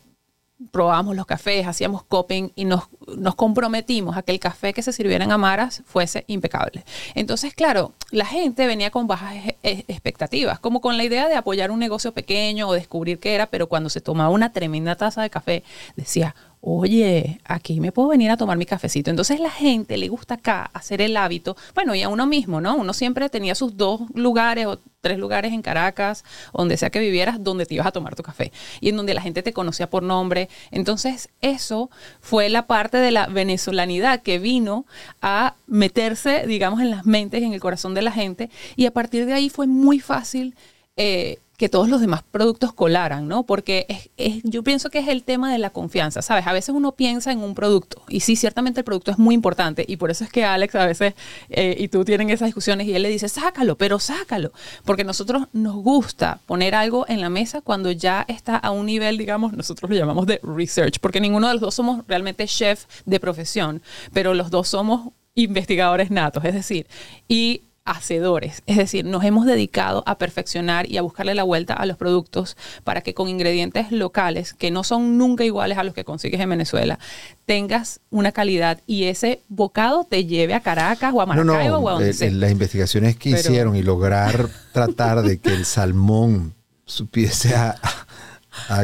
probábamos 0.71 1.15
los 1.15 1.25
cafés, 1.25 1.65
hacíamos 1.65 2.03
coping 2.03 2.49
y 2.55 2.65
nos, 2.65 2.83
nos 3.17 3.35
comprometimos 3.35 4.17
a 4.17 4.21
que 4.21 4.31
el 4.31 4.39
café 4.39 4.73
que 4.73 4.83
se 4.83 4.93
sirviera 4.93 5.23
en 5.23 5.31
Amaras 5.31 5.81
fuese 5.85 6.23
impecable. 6.27 6.83
Entonces, 7.15 7.53
claro, 7.53 7.93
la 8.11 8.25
gente 8.25 8.67
venía 8.67 8.91
con 8.91 9.07
bajas 9.07 9.35
expectativas, 9.63 10.59
como 10.59 10.81
con 10.81 10.97
la 10.97 11.03
idea 11.03 11.27
de 11.27 11.35
apoyar 11.35 11.71
un 11.71 11.79
negocio 11.79 12.13
pequeño 12.13 12.67
o 12.67 12.73
descubrir 12.73 13.19
qué 13.19 13.33
era, 13.33 13.47
pero 13.47 13.67
cuando 13.67 13.89
se 13.89 14.01
tomaba 14.01 14.29
una 14.29 14.51
tremenda 14.51 14.95
taza 14.95 15.21
de 15.21 15.29
café, 15.29 15.63
decía, 15.95 16.35
oye, 16.61 17.41
aquí 17.43 17.79
me 17.79 17.91
puedo 17.91 18.09
venir 18.09 18.29
a 18.29 18.37
tomar 18.37 18.57
mi 18.57 18.65
cafecito. 18.65 19.09
Entonces 19.09 19.39
la 19.39 19.49
gente 19.49 19.97
le 19.97 20.07
gusta 20.07 20.35
acá 20.35 20.69
hacer 20.73 21.01
el 21.01 21.17
hábito, 21.17 21.57
bueno, 21.73 21.95
y 21.95 22.03
a 22.03 22.09
uno 22.09 22.27
mismo, 22.27 22.61
¿no? 22.61 22.75
Uno 22.75 22.93
siempre 22.93 23.29
tenía 23.29 23.55
sus 23.55 23.75
dos 23.77 24.01
lugares 24.13 24.67
o 24.67 24.79
tres 25.01 25.17
lugares 25.17 25.51
en 25.53 25.63
Caracas, 25.63 26.23
donde 26.53 26.77
sea 26.77 26.91
que 26.91 26.99
vivieras, 26.99 27.43
donde 27.43 27.65
te 27.65 27.73
ibas 27.73 27.87
a 27.87 27.91
tomar 27.91 28.15
tu 28.15 28.21
café 28.21 28.51
y 28.79 28.89
en 28.89 28.97
donde 28.97 29.15
la 29.15 29.21
gente 29.21 29.41
te 29.41 29.53
conocía 29.53 29.89
por 29.89 30.03
nombre. 30.03 30.49
Entonces 30.69 31.29
eso 31.41 31.89
fue 32.19 32.49
la 32.49 32.67
parte 32.67 32.97
de 32.97 33.09
la 33.09 33.25
venezolanidad 33.25 34.21
que 34.21 34.37
vino 34.37 34.85
a 35.21 35.55
meterse, 35.65 36.45
digamos, 36.45 36.79
en 36.81 36.91
las 36.91 37.07
mentes, 37.07 37.41
en 37.41 37.53
el 37.53 37.59
corazón 37.59 37.95
de 37.95 38.03
la 38.03 38.11
gente 38.11 38.51
y 38.75 38.85
a 38.85 38.91
partir 38.91 39.25
de 39.25 39.33
ahí 39.33 39.49
fue 39.49 39.65
muy 39.65 39.99
fácil. 39.99 40.55
Eh, 40.95 41.39
que 41.61 41.69
todos 41.69 41.89
los 41.89 42.01
demás 42.01 42.23
productos 42.23 42.73
colaran, 42.73 43.27
¿no? 43.27 43.43
Porque 43.43 43.85
es, 44.17 44.41
yo 44.41 44.63
pienso 44.63 44.89
que 44.89 44.97
es 44.97 45.07
el 45.07 45.21
tema 45.21 45.51
de 45.51 45.59
la 45.59 45.69
confianza, 45.69 46.23
¿sabes? 46.23 46.47
A 46.47 46.53
veces 46.53 46.73
uno 46.73 46.93
piensa 46.93 47.31
en 47.31 47.37
un 47.37 47.53
producto 47.53 48.01
y 48.09 48.21
sí, 48.21 48.35
ciertamente 48.35 48.79
el 48.79 48.83
producto 48.83 49.11
es 49.11 49.19
muy 49.19 49.35
importante 49.35 49.85
y 49.87 49.97
por 49.97 50.09
eso 50.09 50.23
es 50.23 50.31
que 50.31 50.43
Alex 50.43 50.73
a 50.73 50.87
veces 50.87 51.13
eh, 51.49 51.75
y 51.77 51.87
tú 51.89 52.03
tienen 52.03 52.31
esas 52.31 52.47
discusiones 52.47 52.87
y 52.87 52.95
él 52.95 53.03
le 53.03 53.09
dice, 53.09 53.29
sácalo, 53.29 53.77
pero 53.77 53.99
sácalo, 53.99 54.51
porque 54.85 55.03
nosotros 55.03 55.49
nos 55.53 55.75
gusta 55.75 56.39
poner 56.47 56.73
algo 56.73 57.05
en 57.07 57.21
la 57.21 57.29
mesa 57.29 57.61
cuando 57.61 57.91
ya 57.91 58.25
está 58.27 58.55
a 58.55 58.71
un 58.71 58.87
nivel, 58.87 59.19
digamos, 59.19 59.53
nosotros 59.53 59.87
lo 59.91 59.95
llamamos 59.95 60.25
de 60.25 60.39
research, 60.41 60.97
porque 60.99 61.21
ninguno 61.21 61.47
de 61.47 61.53
los 61.53 61.61
dos 61.61 61.75
somos 61.75 62.03
realmente 62.07 62.47
chef 62.47 62.85
de 63.05 63.19
profesión, 63.19 63.83
pero 64.13 64.33
los 64.33 64.49
dos 64.49 64.67
somos 64.67 65.13
investigadores 65.35 66.09
natos, 66.09 66.43
es 66.43 66.55
decir, 66.55 66.87
y 67.27 67.61
hacedores, 67.83 68.61
es 68.67 68.77
decir, 68.77 69.05
nos 69.05 69.23
hemos 69.23 69.45
dedicado 69.45 70.03
a 70.05 70.17
perfeccionar 70.17 70.89
y 70.89 70.97
a 70.97 71.01
buscarle 71.01 71.33
la 71.33 71.43
vuelta 71.43 71.73
a 71.73 71.85
los 71.85 71.97
productos 71.97 72.55
para 72.83 73.01
que 73.01 73.15
con 73.15 73.27
ingredientes 73.27 73.91
locales, 73.91 74.53
que 74.53 74.69
no 74.69 74.83
son 74.83 75.17
nunca 75.17 75.43
iguales 75.43 75.77
a 75.77 75.83
los 75.83 75.95
que 75.95 76.05
consigues 76.05 76.39
en 76.39 76.49
Venezuela, 76.49 76.99
tengas 77.45 77.99
una 78.11 78.31
calidad 78.31 78.81
y 78.85 79.05
ese 79.05 79.41
bocado 79.49 80.03
te 80.03 80.25
lleve 80.25 80.53
a 80.53 80.59
Caracas 80.59 81.11
o 81.13 81.21
a 81.21 81.25
Maracaibo 81.25 81.77
o 81.77 81.89
a 81.89 81.93
donde 81.93 82.13
sea. 82.13 82.29
Las 82.29 82.51
investigaciones 82.51 83.17
que 83.17 83.31
hicieron 83.31 83.75
y 83.75 83.81
lograr 83.81 84.47
tratar 84.73 85.23
de 85.23 85.39
que 85.39 85.53
el 85.53 85.65
salmón 85.65 86.53
supiese 86.85 87.55
a, 87.55 87.75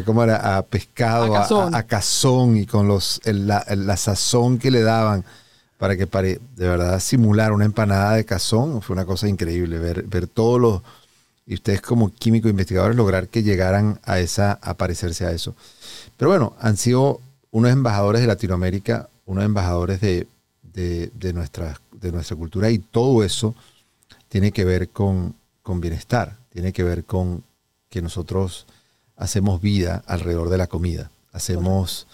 ¿cómo 0.05 0.23
era? 0.23 0.57
a 0.57 0.63
pescado, 0.63 1.35
a, 1.35 1.83
cazón. 1.83 2.57
y 2.57 2.65
con 2.65 2.87
los 2.87 3.21
la 3.25 3.97
sazón 3.97 4.57
que 4.57 4.71
le 4.71 4.81
daban 4.81 5.23
para 5.77 5.95
que 5.95 6.07
pare, 6.07 6.39
de 6.55 6.67
verdad 6.67 6.99
simular 6.99 7.51
una 7.51 7.65
empanada 7.65 8.13
de 8.13 8.25
cazón. 8.25 8.81
Fue 8.81 8.93
una 8.93 9.05
cosa 9.05 9.27
increíble 9.27 9.77
ver, 9.79 10.03
ver 10.03 10.27
todos 10.27 10.59
los, 10.59 10.81
y 11.45 11.53
ustedes 11.53 11.81
como 11.81 12.11
químicos 12.11 12.51
investigadores 12.51 12.97
lograr 12.97 13.29
que 13.29 13.43
llegaran 13.43 13.99
a 14.03 14.19
esa, 14.19 14.59
a 14.61 14.73
parecerse 14.73 15.25
a 15.25 15.31
eso. 15.31 15.55
Pero 16.17 16.29
bueno, 16.29 16.53
han 16.59 16.77
sido 16.77 17.21
unos 17.51 17.71
embajadores 17.71 18.21
de 18.21 18.27
Latinoamérica, 18.27 19.09
unos 19.25 19.45
embajadores 19.45 20.01
de, 20.01 20.27
de, 20.61 21.33
nuestra, 21.33 21.79
de 21.91 22.11
nuestra 22.11 22.35
cultura 22.35 22.69
y 22.69 22.79
todo 22.79 23.23
eso 23.23 23.55
tiene 24.29 24.51
que 24.51 24.65
ver 24.65 24.89
con, 24.89 25.35
con 25.63 25.81
bienestar, 25.81 26.37
tiene 26.51 26.73
que 26.73 26.83
ver 26.83 27.03
con 27.03 27.43
que 27.89 28.01
nosotros 28.01 28.67
hacemos 29.15 29.61
vida 29.61 30.03
alrededor 30.05 30.49
de 30.49 30.57
la 30.57 30.67
comida, 30.67 31.09
hacemos 31.31 32.07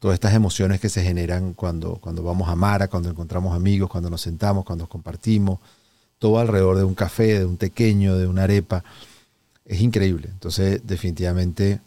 todas 0.00 0.14
estas 0.14 0.34
emociones 0.34 0.80
que 0.80 0.88
se 0.88 1.02
generan 1.02 1.52
cuando, 1.52 1.96
cuando 1.96 2.22
vamos 2.22 2.48
a 2.48 2.56
Mara, 2.56 2.88
cuando 2.88 3.10
encontramos 3.10 3.54
amigos, 3.54 3.90
cuando 3.90 4.10
nos 4.10 4.22
sentamos, 4.22 4.64
cuando 4.64 4.88
compartimos, 4.88 5.60
todo 6.18 6.38
alrededor 6.38 6.78
de 6.78 6.84
un 6.84 6.94
café, 6.94 7.38
de 7.38 7.44
un 7.44 7.58
pequeño, 7.58 8.16
de 8.16 8.26
una 8.26 8.44
arepa. 8.44 8.82
Es 9.64 9.80
increíble. 9.80 10.28
Entonces, 10.32 10.80
definitivamente 10.84 11.80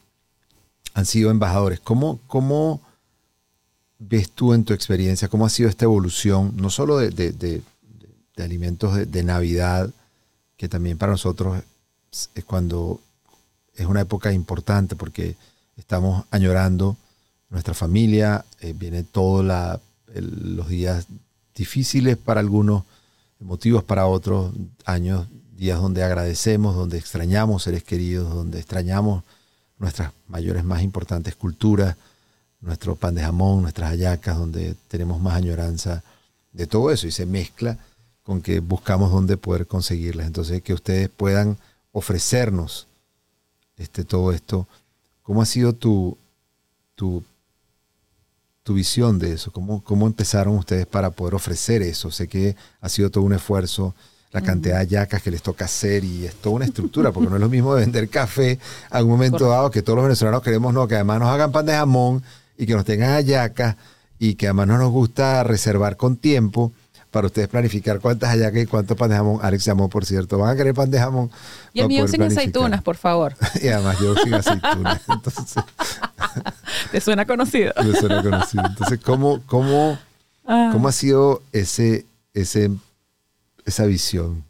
han 0.94 1.06
sido 1.06 1.32
embajadores. 1.32 1.80
¿Cómo, 1.80 2.20
cómo 2.28 2.82
ves 3.98 4.32
tú 4.32 4.54
en 4.54 4.64
tu 4.64 4.74
experiencia, 4.74 5.28
cómo 5.28 5.46
ha 5.46 5.50
sido 5.50 5.70
esta 5.70 5.86
evolución, 5.86 6.54
no 6.56 6.70
solo 6.70 6.98
de, 6.98 7.10
de, 7.10 7.62
alimentos 8.38 9.10
de, 9.10 9.24
Navidad, 9.24 9.90
que 10.58 10.68
también 10.68 10.98
para 10.98 11.12
nosotros 11.14 11.64
es 12.36 12.44
cuando 12.44 13.00
es 13.76 13.86
una 13.86 14.02
época 14.02 14.32
importante 14.34 14.96
porque 14.96 15.36
estamos 15.78 16.26
añorando 16.30 16.98
nuestra 17.54 17.76
familia, 17.76 18.44
eh, 18.62 18.74
viene 18.76 19.04
todos 19.04 19.46
los 20.16 20.68
días 20.68 21.06
difíciles 21.56 22.18
para 22.18 22.40
algunos, 22.40 22.84
emotivos 23.40 23.84
para 23.84 24.08
otros, 24.08 24.52
años, 24.86 25.28
días 25.56 25.80
donde 25.80 26.04
agradecemos, 26.04 26.76
donde 26.76 26.98
extrañamos 26.98 27.62
seres 27.62 27.84
queridos, 27.84 28.34
donde 28.34 28.58
extrañamos 28.58 29.24
nuestras 29.78 30.12
mayores, 30.28 30.64
más 30.64 30.82
importantes 30.82 31.36
culturas, 31.36 31.96
nuestro 32.60 32.96
pan 32.96 33.14
de 33.14 33.22
jamón, 33.22 33.62
nuestras 33.62 33.92
hallacas, 33.92 34.36
donde 34.36 34.76
tenemos 34.88 35.22
más 35.22 35.36
añoranza 35.36 36.02
de 36.54 36.66
todo 36.66 36.90
eso 36.90 37.06
y 37.06 37.12
se 37.12 37.28
mezcla 37.28 37.78
con 38.24 38.42
que 38.42 38.62
buscamos 38.62 39.12
dónde 39.12 39.38
poder 39.38 39.68
conseguirlas. 39.68 40.26
Entonces, 40.26 40.64
que 40.64 40.74
ustedes 40.74 41.08
puedan 41.08 41.58
ofrecernos 41.92 42.88
este, 43.78 44.04
todo 44.04 44.32
esto. 44.32 44.68
¿Cómo 45.22 45.44
ha 45.44 45.46
sido 45.46 45.74
tu, 45.74 46.18
tu 46.96 47.24
tu 48.64 48.74
visión 48.74 49.20
de 49.20 49.34
eso? 49.34 49.52
¿Cómo, 49.52 49.84
¿Cómo 49.84 50.08
empezaron 50.08 50.56
ustedes 50.56 50.86
para 50.86 51.12
poder 51.12 51.36
ofrecer 51.36 51.82
eso? 51.82 52.10
Sé 52.12 52.28
que 52.28 52.56
ha 52.82 52.90
sido 52.90 53.12
todo 53.12 53.24
un 53.24 53.34
esfuerzo, 53.34 53.94
la 54.32 54.42
cantidad 54.42 54.80
de 54.80 54.88
yacas 54.88 55.22
que 55.22 55.30
les 55.30 55.44
toca 55.44 55.66
hacer 55.66 56.04
y 56.04 56.26
es 56.26 56.36
toda 56.36 56.56
una 56.56 56.66
estructura, 56.66 57.12
porque 57.12 57.30
no 57.30 57.36
es 57.36 57.42
lo 57.42 57.50
mismo 57.50 57.76
de 57.76 57.82
vender 57.82 58.10
café 58.10 58.58
a 58.90 59.04
un 59.04 59.10
momento 59.10 59.48
dado 59.48 59.70
que 59.70 59.84
todos 59.84 59.98
los 59.98 60.06
venezolanos 60.06 60.42
queremos, 60.42 60.74
no, 60.74 60.88
que 60.88 60.96
además 60.96 61.20
nos 61.20 61.30
hagan 61.30 61.52
pan 61.52 61.66
de 61.68 61.74
jamón 61.74 62.24
y 62.58 62.66
que 62.66 62.74
nos 62.74 62.86
tengan 62.86 63.12
hallacas 63.12 63.76
y 64.18 64.36
que 64.36 64.48
además 64.48 64.68
no 64.68 64.78
nos 64.78 64.92
gusta 64.92 65.44
reservar 65.44 65.98
con 65.98 66.18
tiempo 66.18 66.72
para 67.14 67.28
ustedes 67.28 67.48
planificar 67.48 68.00
cuántas 68.00 68.32
hallacas 68.32 68.64
y 68.64 68.66
cuántos 68.66 68.98
pan 68.98 69.12
de 69.12 69.16
jamón. 69.16 69.40
Alex 69.44 69.64
llamó, 69.64 69.88
por 69.88 70.04
cierto. 70.04 70.40
¿Van 70.40 70.50
a 70.50 70.56
querer 70.56 70.74
pan 70.74 70.90
de 70.90 70.98
jamón? 70.98 71.30
Y 71.72 71.82
el 71.82 71.88
mío 71.88 72.08
sin 72.08 72.24
aceitunas, 72.24 72.82
por 72.82 72.98
favor. 72.98 73.36
y 73.62 73.68
además 73.68 74.00
yo 74.00 74.16
sin 74.16 74.34
aceitunas. 74.34 75.02
Entonces, 75.08 75.64
¿Te 76.92 77.00
suena 77.00 77.26
conocido? 77.26 77.72
Me 77.84 77.96
suena 77.96 78.24
conocido. 78.24 78.64
Entonces, 78.66 79.00
¿cómo, 79.00 79.44
cómo, 79.46 80.00
ah. 80.48 80.72
cómo 80.74 80.88
ha 80.88 80.92
sido 80.92 81.44
ese, 81.52 82.08
ese, 82.34 82.72
esa 83.64 83.86
visión? 83.86 84.44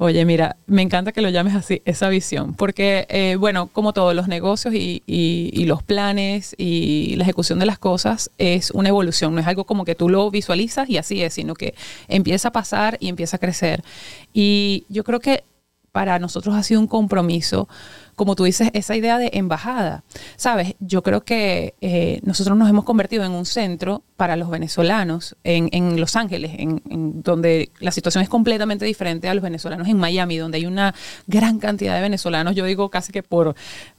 Oye, 0.00 0.24
mira, 0.24 0.56
me 0.68 0.82
encanta 0.82 1.10
que 1.10 1.20
lo 1.20 1.28
llames 1.28 1.56
así, 1.56 1.82
esa 1.84 2.08
visión, 2.08 2.54
porque, 2.54 3.04
eh, 3.08 3.34
bueno, 3.34 3.66
como 3.66 3.92
todos 3.92 4.14
los 4.14 4.28
negocios 4.28 4.72
y, 4.72 5.02
y, 5.06 5.64
los 5.64 5.82
planes 5.82 6.54
y 6.56 7.16
la 7.16 7.24
ejecución 7.24 7.58
de 7.58 7.66
las 7.66 7.80
cosas 7.80 8.30
es 8.38 8.70
una 8.70 8.90
evolución, 8.90 9.34
no 9.34 9.40
es 9.40 9.46
algo 9.48 9.64
como 9.64 9.84
que 9.84 9.96
tú 9.96 10.08
lo 10.08 10.30
visualizas 10.30 10.88
y 10.88 10.98
así 10.98 11.20
es, 11.22 11.34
sino 11.34 11.54
que 11.54 11.74
empieza 12.06 12.48
a 12.48 12.52
pasar 12.52 12.96
y 13.00 13.08
empieza 13.08 13.38
a 13.38 13.40
crecer. 13.40 13.82
Y 14.32 14.84
yo 14.88 15.02
creo 15.02 15.18
que 15.18 15.42
para 15.90 16.20
nosotros 16.20 16.54
ha 16.54 16.62
sido 16.62 16.78
un 16.78 16.86
compromiso 16.86 17.68
como 18.18 18.34
tú 18.36 18.44
dices, 18.44 18.68
esa 18.74 18.96
idea 18.96 19.16
de 19.16 19.30
embajada. 19.32 20.02
Sabes, 20.36 20.74
yo 20.80 21.02
creo 21.02 21.24
que 21.24 21.74
eh, 21.80 22.20
nosotros 22.24 22.58
nos 22.58 22.68
hemos 22.68 22.84
convertido 22.84 23.24
en 23.24 23.32
un 23.32 23.46
centro 23.46 24.02
para 24.16 24.36
los 24.36 24.50
venezolanos 24.50 25.36
en, 25.44 26.00
Los 26.00 26.16
Ángeles, 26.16 26.50
en, 26.58 26.82
donde 27.22 27.70
la 27.78 27.92
situación 27.92 28.22
es 28.22 28.28
completamente 28.28 28.84
diferente 28.84 29.28
a 29.28 29.34
los 29.34 29.42
venezolanos 29.42 29.86
en 29.88 29.96
Miami, 29.96 30.36
donde 30.36 30.58
hay 30.58 30.66
una 30.66 30.94
gran 31.28 31.60
cantidad 31.60 31.94
de 31.94 32.02
venezolanos, 32.02 32.56
yo 32.56 32.64
digo 32.64 32.90
casi 32.90 33.12
que 33.12 33.22
por 33.22 33.54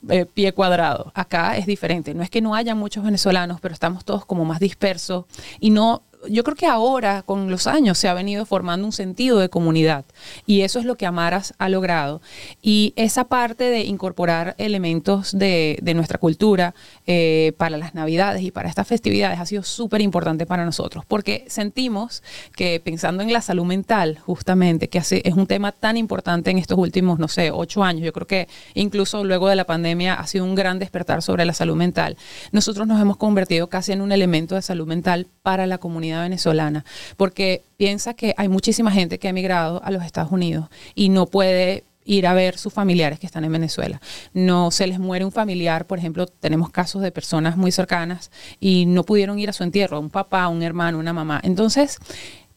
eh, 0.10 0.26
pie 0.26 0.52
cuadrado. 0.52 1.12
Acá 1.16 1.58
es 1.58 1.66
diferente. 1.66 2.14
No 2.14 2.22
es 2.22 2.30
que 2.30 2.42
no 2.42 2.54
haya 2.54 2.76
muchos 2.76 3.04
venezolanos, 3.04 3.62
pero 3.62 3.74
estamos 3.74 4.04
todos 4.04 4.26
como 4.26 4.44
más 4.44 4.60
dispersos 4.60 5.26
y 5.62 5.70
no 5.70 6.04
yo 6.28 6.44
creo 6.44 6.56
que 6.56 6.66
ahora, 6.66 7.22
con 7.24 7.50
los 7.50 7.68
años, 7.68 7.98
se 7.98 8.08
ha 8.08 8.14
venido 8.14 8.46
formando 8.46 8.86
un 8.86 8.92
sentido 8.92 9.40
de 9.40 9.50
comunidad 9.50 10.06
y 10.46 10.62
eso 10.62 10.80
es 10.80 10.86
lo 10.86 10.96
que 10.96 11.06
Amaras 11.06 11.54
ha 11.58 11.70
logrado. 11.70 12.22
Y 12.62 12.94
esa 12.96 13.26
parte 13.26 13.66
de 13.66 13.82
incorporar 13.82 14.56
elementos 14.58 15.38
de, 15.38 15.80
nuestra 15.96 16.20
cultura 16.20 16.76
eh, 17.08 17.54
para 17.58 17.78
las 17.78 17.96
Navidades 17.96 18.44
y 18.44 18.52
para 18.52 18.70
estas 18.70 18.88
festividades 18.88 19.40
ha 19.40 19.46
sido 19.46 19.64
súper 19.64 20.02
importante 20.02 20.46
para 20.46 20.64
nosotros 20.66 21.04
porque 21.08 21.46
sentimos 21.48 22.24
que 22.56 22.80
pensando 22.80 23.24
en 23.24 23.34
la 23.34 23.42
salud 23.42 23.66
mental, 23.66 24.20
justamente, 24.20 24.90
que 24.90 25.00
hace, 25.00 25.22
es 25.26 25.34
un 25.34 25.48
tema 25.48 25.72
tan 25.72 25.98
importante 25.98 26.52
en 26.52 26.58
estos 26.58 26.78
últimos, 26.78 27.20
no 27.20 27.28
sé, 27.28 27.52
ocho 27.52 27.84
años, 27.84 28.04
yo 28.04 28.14
creo 28.14 28.28
que 28.28 28.48
incluso 28.74 29.24
luego 29.24 29.50
de 29.50 29.56
la 29.56 29.66
pandemia 29.66 30.14
ha 30.14 30.28
sido 30.28 30.46
un 30.46 30.56
gran 30.56 30.80
despertar 30.80 31.22
sobre 31.22 31.46
la 31.46 31.54
salud 31.54 31.76
mental. 31.76 32.18
Nosotros 32.52 32.88
nos 32.88 33.02
hemos 33.02 33.18
convertido 33.18 33.68
casi 33.68 33.92
en 33.92 34.02
un 34.02 34.12
elemento 34.12 34.56
de 34.56 34.62
salud 34.62 34.88
mental 34.88 35.28
para 35.42 35.68
la 35.68 35.78
comunidad 35.78 36.09
venezolana, 36.18 36.86
porque 37.18 37.64
piensa 37.78 38.14
que 38.14 38.34
hay 38.38 38.50
muchísima 38.50 38.92
gente 38.92 39.20
que 39.20 39.28
ha 39.28 39.32
emigrado 39.32 39.82
a 39.84 39.92
los 39.92 40.04
Estados 40.04 40.32
Unidos 40.32 40.68
y 40.96 41.10
no 41.10 41.28
puede 41.28 41.84
ir 42.06 42.26
a 42.26 42.34
ver 42.34 42.58
sus 42.58 42.74
familiares 42.74 43.20
que 43.20 43.28
están 43.28 43.44
en 43.44 43.52
Venezuela. 43.52 44.02
No 44.34 44.72
se 44.72 44.88
les 44.88 45.00
muere 45.00 45.26
un 45.26 45.32
familiar, 45.32 45.86
por 45.86 46.00
ejemplo, 46.00 46.26
tenemos 46.26 46.72
casos 46.72 47.02
de 47.04 47.12
personas 47.12 47.56
muy 47.56 47.72
cercanas 47.72 48.32
y 48.60 48.86
no 48.88 49.04
pudieron 49.04 49.38
ir 49.38 49.50
a 49.50 49.54
su 49.54 49.64
entierro, 49.64 50.00
un 50.00 50.10
papá, 50.10 50.48
un 50.48 50.64
hermano, 50.64 50.98
una 50.98 51.14
mamá. 51.14 51.40
Entonces, 51.44 52.00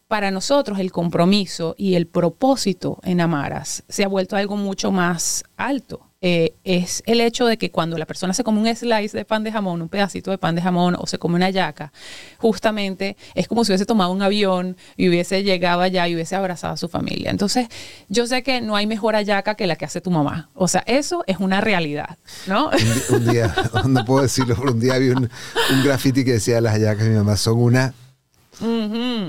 para 0.07 0.31
nosotros 0.31 0.79
el 0.79 0.91
compromiso 0.91 1.75
y 1.77 1.95
el 1.95 2.07
propósito 2.07 2.99
en 3.03 3.21
Amaras 3.21 3.83
se 3.87 4.03
ha 4.03 4.07
vuelto 4.07 4.35
algo 4.35 4.57
mucho 4.57 4.91
más 4.91 5.43
alto. 5.55 6.01
Eh, 6.25 6.53
es 6.63 7.03
el 7.05 7.19
hecho 7.19 7.45
de 7.45 7.57
que 7.57 7.69
cuando 7.69 7.97
la 7.97 8.05
persona 8.05 8.33
se 8.33 8.45
come 8.45 8.61
un 8.61 8.73
slice 8.73 9.17
de 9.17 9.25
pan 9.25 9.43
de 9.43 9.51
jamón, 9.51 9.81
un 9.81 9.89
pedacito 9.89 10.31
de 10.31 10.37
pan 10.37 10.55
de 10.55 10.61
jamón 10.61 10.95
o 10.97 11.05
se 11.05 11.17
come 11.17 11.35
una 11.35 11.49
yaca, 11.49 11.91
justamente 12.37 13.17
es 13.35 13.49
como 13.49 13.65
si 13.65 13.73
hubiese 13.73 13.85
tomado 13.85 14.09
un 14.13 14.21
avión 14.21 14.77
y 14.95 15.09
hubiese 15.09 15.43
llegado 15.43 15.81
allá 15.81 16.07
y 16.07 16.15
hubiese 16.15 16.37
abrazado 16.37 16.75
a 16.75 16.77
su 16.77 16.87
familia. 16.87 17.29
Entonces, 17.29 17.67
yo 18.07 18.25
sé 18.25 18.41
que 18.41 18.61
no 18.61 18.77
hay 18.77 18.87
mejor 18.87 19.17
ayaca 19.17 19.55
que 19.55 19.67
la 19.67 19.75
que 19.75 19.83
hace 19.83 19.99
tu 19.99 20.11
mamá. 20.11 20.49
O 20.53 20.69
sea, 20.69 20.81
eso 20.87 21.25
es 21.27 21.39
una 21.39 21.59
realidad, 21.59 22.17
¿no? 22.47 22.71
Un, 23.09 23.29
día, 23.29 23.53
no 23.85 24.05
puedo 24.05 24.21
decirlo, 24.21 24.55
pero 24.57 24.71
un 24.71 24.79
día 24.79 24.97
vi 24.99 25.09
un, 25.09 25.29
un 25.71 25.83
graffiti 25.83 26.23
que 26.23 26.31
decía 26.31 26.61
las 26.61 26.75
ayacas 26.75 27.03
de 27.03 27.09
mi 27.09 27.17
mamá 27.17 27.35
son 27.35 27.59
una 27.59 27.93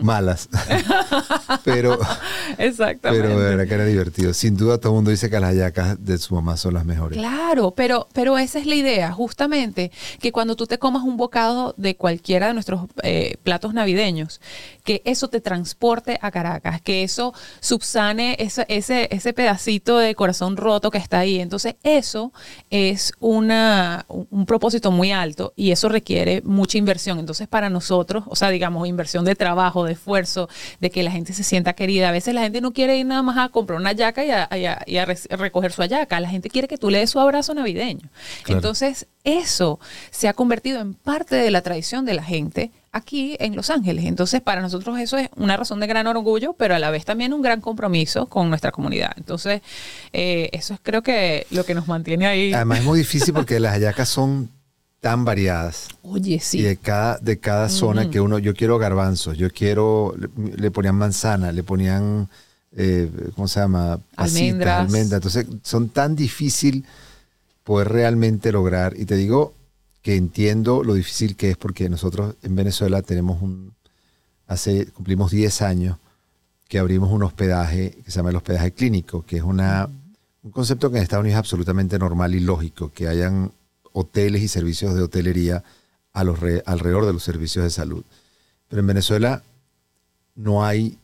malas. 0.02 0.48
pero, 1.64 1.98
Exactamente. 2.58 3.22
pero 3.26 3.40
de 3.40 3.48
verdad 3.50 3.66
que 3.66 3.74
era 3.74 3.84
divertido. 3.84 4.34
Sin 4.34 4.56
duda 4.56 4.78
todo 4.78 4.92
el 4.92 4.96
mundo 4.96 5.10
dice 5.10 5.30
que 5.30 5.40
las 5.40 5.50
hallacas 5.50 6.04
de 6.04 6.18
su 6.18 6.34
mamá 6.34 6.56
son 6.56 6.74
las 6.74 6.84
mejores. 6.84 7.18
Claro, 7.18 7.72
pero, 7.72 8.08
pero 8.12 8.38
esa 8.38 8.58
es 8.58 8.66
la 8.66 8.74
idea, 8.74 9.12
justamente, 9.12 9.90
que 10.20 10.32
cuando 10.32 10.56
tú 10.56 10.66
te 10.66 10.78
comas 10.78 11.02
un 11.02 11.16
bocado 11.16 11.74
de 11.76 11.96
cualquiera 11.96 12.48
de 12.48 12.54
nuestros 12.54 12.82
eh, 13.02 13.36
platos 13.42 13.74
navideños, 13.74 14.40
que 14.84 15.02
eso 15.04 15.28
te 15.28 15.40
transporte 15.40 16.18
a 16.20 16.30
Caracas, 16.30 16.80
que 16.82 17.02
eso 17.02 17.34
subsane 17.60 18.36
ese, 18.38 18.66
ese, 18.68 19.08
ese 19.10 19.32
pedacito 19.32 19.98
de 19.98 20.14
corazón 20.14 20.56
roto 20.56 20.90
que 20.90 20.98
está 20.98 21.20
ahí. 21.20 21.40
Entonces, 21.40 21.76
eso 21.82 22.32
es 22.70 23.12
una, 23.20 24.04
un 24.08 24.46
propósito 24.46 24.90
muy 24.90 25.12
alto 25.12 25.52
y 25.56 25.70
eso 25.70 25.88
requiere 25.88 26.42
mucha 26.42 26.78
inversión. 26.78 27.18
Entonces, 27.18 27.48
para 27.48 27.70
nosotros, 27.70 28.24
o 28.26 28.36
sea, 28.36 28.50
digamos, 28.50 28.86
inversión 28.88 29.13
de 29.22 29.36
trabajo, 29.36 29.84
de 29.84 29.92
esfuerzo, 29.92 30.48
de 30.80 30.90
que 30.90 31.04
la 31.04 31.12
gente 31.12 31.32
se 31.32 31.44
sienta 31.44 31.74
querida. 31.74 32.08
A 32.08 32.12
veces 32.12 32.34
la 32.34 32.40
gente 32.40 32.60
no 32.60 32.72
quiere 32.72 32.98
ir 32.98 33.06
nada 33.06 33.22
más 33.22 33.38
a 33.38 33.50
comprar 33.50 33.78
una 33.78 33.92
yaca 33.92 34.24
y 34.24 34.66
a, 34.66 35.04
recoger 35.36 35.70
su 35.70 35.82
ayaca. 35.82 36.18
La 36.18 36.28
gente 36.28 36.50
quiere 36.50 36.66
que 36.66 36.78
tú 36.78 36.90
le 36.90 36.98
des 36.98 37.10
su 37.10 37.20
abrazo 37.20 37.54
navideño. 37.54 38.08
Entonces, 38.48 39.06
eso 39.22 39.78
se 40.10 40.26
ha 40.28 40.32
convertido 40.32 40.80
en 40.80 40.94
parte 40.94 41.36
de 41.36 41.50
la 41.50 41.62
tradición 41.62 42.04
de 42.04 42.14
la 42.14 42.24
gente 42.24 42.72
aquí 42.92 43.36
en 43.40 43.56
Los 43.56 43.70
Ángeles. 43.70 44.04
Entonces, 44.04 44.40
para 44.40 44.62
nosotros 44.62 44.98
eso 44.98 45.18
es 45.18 45.28
una 45.36 45.56
razón 45.56 45.80
de 45.80 45.86
gran 45.86 46.06
orgullo, 46.06 46.54
pero 46.54 46.74
a 46.74 46.78
la 46.78 46.90
vez 46.90 47.04
también 47.04 47.32
un 47.32 47.42
gran 47.42 47.60
compromiso 47.60 48.26
con 48.26 48.48
nuestra 48.48 48.70
comunidad. 48.70 49.12
Entonces, 49.16 49.62
eh, 50.12 50.48
eso 50.52 50.74
es 50.74 50.80
creo 50.82 51.02
que 51.02 51.46
lo 51.50 51.64
que 51.64 51.74
nos 51.74 51.88
mantiene 51.88 52.26
ahí. 52.26 52.52
Además 52.52 52.78
es 52.78 52.84
muy 52.84 52.98
difícil 52.98 53.34
porque 53.34 53.58
las 53.60 53.72
hallacas 53.72 54.08
son 54.08 54.50
tan 55.04 55.22
variadas. 55.26 55.88
Oye, 56.00 56.40
sí. 56.40 56.60
Y 56.60 56.62
de 56.62 56.78
cada, 56.78 57.18
de 57.18 57.38
cada 57.38 57.68
zona 57.68 58.08
que 58.08 58.22
uno, 58.22 58.38
yo 58.38 58.54
quiero 58.54 58.78
garbanzos, 58.78 59.36
yo 59.36 59.50
quiero, 59.50 60.14
le, 60.56 60.70
ponían 60.70 60.94
manzana, 60.94 61.52
le 61.52 61.62
ponían, 61.62 62.30
eh, 62.72 63.10
¿cómo 63.34 63.46
se 63.46 63.60
llama? 63.60 64.00
almendras. 64.16 64.86
almendras. 64.86 65.18
Entonces, 65.18 65.46
son 65.62 65.90
tan 65.90 66.16
difícil 66.16 66.86
poder 67.64 67.90
realmente 67.90 68.50
lograr. 68.50 68.94
Y 68.96 69.04
te 69.04 69.14
digo 69.14 69.52
que 70.00 70.16
entiendo 70.16 70.82
lo 70.82 70.94
difícil 70.94 71.36
que 71.36 71.50
es 71.50 71.58
porque 71.58 71.90
nosotros 71.90 72.36
en 72.42 72.56
Venezuela 72.56 73.02
tenemos 73.02 73.42
un, 73.42 73.74
hace, 74.46 74.86
cumplimos 74.86 75.30
10 75.30 75.60
años 75.60 75.98
que 76.66 76.78
abrimos 76.78 77.12
un 77.12 77.24
hospedaje 77.24 77.90
que 78.02 78.10
se 78.10 78.20
llama 78.20 78.30
el 78.30 78.36
hospedaje 78.36 78.72
clínico, 78.72 79.22
que 79.26 79.36
es 79.36 79.42
una, 79.42 79.86
un 80.42 80.50
concepto 80.50 80.90
que 80.90 80.96
en 80.96 81.02
Estados 81.02 81.24
Unidos 81.24 81.34
es 81.34 81.40
absolutamente 81.40 81.98
normal 81.98 82.34
y 82.34 82.40
lógico, 82.40 82.90
que 82.90 83.06
hayan 83.06 83.52
hoteles 83.94 84.42
y 84.42 84.48
servicios 84.48 84.94
de 84.94 85.02
hotelería 85.02 85.62
a 86.12 86.24
los 86.24 86.38
alrededor 86.66 87.06
de 87.06 87.12
los 87.12 87.22
servicios 87.22 87.64
de 87.64 87.70
salud. 87.70 88.04
Pero 88.68 88.80
en 88.80 88.86
Venezuela 88.86 89.42
no 90.34 90.64
hay 90.64 90.98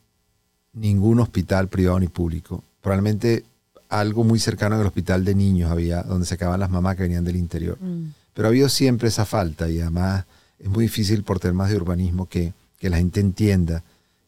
ningún 0.73 1.21
hospital 1.21 1.69
privado 1.69 1.99
ni 2.01 2.09
público. 2.09 2.63
Probablemente 2.83 3.45
algo 3.89 4.25
muy 4.25 4.39
cercano 4.39 4.77
al 4.77 4.87
hospital 4.87 5.25
de 5.25 5.35
niños 5.35 5.71
había, 5.71 6.03
donde 6.03 6.27
se 6.27 6.35
acaban 6.35 6.61
las 6.61 6.71
mamás 6.71 6.97
que 6.97 7.05
venían 7.05 7.25
del 7.25 7.37
interior. 7.37 7.79
Mm. 7.81 8.13
Pero 8.35 8.49
ha 8.49 8.51
habido 8.51 8.69
siempre 8.69 9.09
esa 9.09 9.25
falta 9.25 9.69
y 9.69 9.81
además 9.81 10.25
es 10.59 10.69
muy 10.69 10.85
difícil 10.85 11.23
por 11.23 11.41
temas 11.41 11.71
de 11.71 11.77
urbanismo 11.77 12.29
que, 12.29 12.53
que 12.79 12.91
la 12.91 12.99
gente 12.99 13.21
entienda 13.21 13.83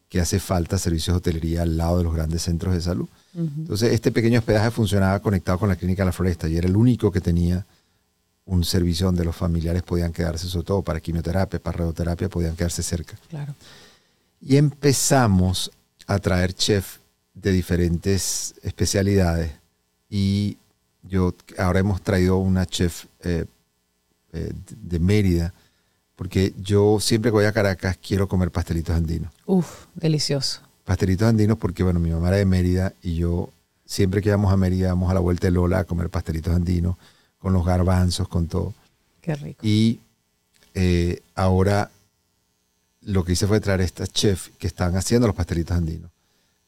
que 0.09 0.21
hace 0.21 0.39
falta 0.39 0.79
servicios 0.79 1.15
de 1.15 1.19
hotelería 1.19 1.63
al 1.63 1.77
lado 1.77 1.99
de 1.99 2.05
los 2.05 2.15
grandes 2.15 2.43
centros 2.43 2.75
de 2.75 2.81
salud. 2.81 3.09
Entonces, 3.35 3.93
este 3.93 4.13
pequeño 4.13 4.41
hospedaje 4.41 4.71
funcionaba 4.71 5.21
conectado 5.21 5.59
con 5.59 5.71
la 5.71 5.77
clínica 5.77 6.05
La 6.05 6.13
Floresta 6.13 6.49
y 6.49 6.57
era 6.59 6.69
el 6.69 6.77
único 6.77 7.11
que 7.11 7.23
tenía 7.23 7.65
un 8.45 8.65
servicio 8.65 9.07
donde 9.07 9.25
los 9.25 9.37
familiares 9.37 9.83
podían 9.83 10.13
quedarse, 10.13 10.49
sobre 10.49 10.67
todo 10.67 10.83
para 10.83 11.01
quimioterapia, 11.01 11.61
para 11.61 11.79
radioterapia, 11.79 12.29
podían 12.29 12.57
quedarse 12.57 12.83
cerca. 12.83 13.17
Claro. 13.29 13.55
Y 14.41 14.57
empezamos 14.57 15.71
a 16.07 16.19
traer 16.19 16.53
chef 16.53 16.99
de 17.35 17.53
diferentes 17.53 18.55
especialidades 18.63 19.53
y 20.11 20.59
yo 21.03 21.35
ahora 21.59 21.81
hemos 21.81 22.03
traído 22.03 22.37
una 22.37 22.67
chef 22.67 23.07
eh, 23.21 23.47
eh, 24.33 24.53
de 24.83 24.99
Mérida 24.99 25.55
porque 26.17 26.53
yo 26.59 26.99
siempre 27.01 27.31
que 27.31 27.37
voy 27.37 27.45
a 27.47 27.53
Caracas 27.53 27.97
quiero 27.97 28.29
comer 28.29 28.51
pastelitos 28.51 28.95
andinos. 28.95 29.33
Uf, 29.47 29.87
delicioso. 29.95 30.61
Pastelitos 30.85 31.27
andinos 31.27 31.59
porque 31.59 31.83
bueno, 31.83 32.01
mi 32.01 32.11
mamá 32.11 32.29
era 32.29 32.37
de 32.37 32.45
Mérida 32.45 32.93
y 33.03 33.17
yo 33.17 33.51
siempre 33.87 34.21
que 34.21 34.31
vamos 34.31 34.53
a 34.53 34.57
Mérida 34.57 34.89
vamos 34.89 35.11
a 35.11 35.15
la 35.15 35.21
vuelta 35.21 35.47
de 35.47 35.53
Lola 35.53 35.81
a 35.81 35.85
comer 35.85 36.11
pastelitos 36.11 36.55
andinos 36.55 36.97
con 37.43 37.53
los 37.53 37.67
garbanzos, 37.67 38.29
con 38.29 38.47
todo. 38.47 38.73
Qué 39.21 39.35
rico. 39.35 39.67
Y 39.67 39.99
eh, 40.75 41.21
ahora 41.35 41.91
lo 43.03 43.25
que 43.25 43.33
hice 43.33 43.49
fue 43.49 43.59
traer 43.59 43.81
a 43.81 43.85
estas 43.85 44.11
chefs 44.13 44.53
que 44.59 44.69
están 44.69 44.97
haciendo 44.97 45.27
los 45.27 45.35
pastelitos 45.35 45.77
andinos. 45.77 46.11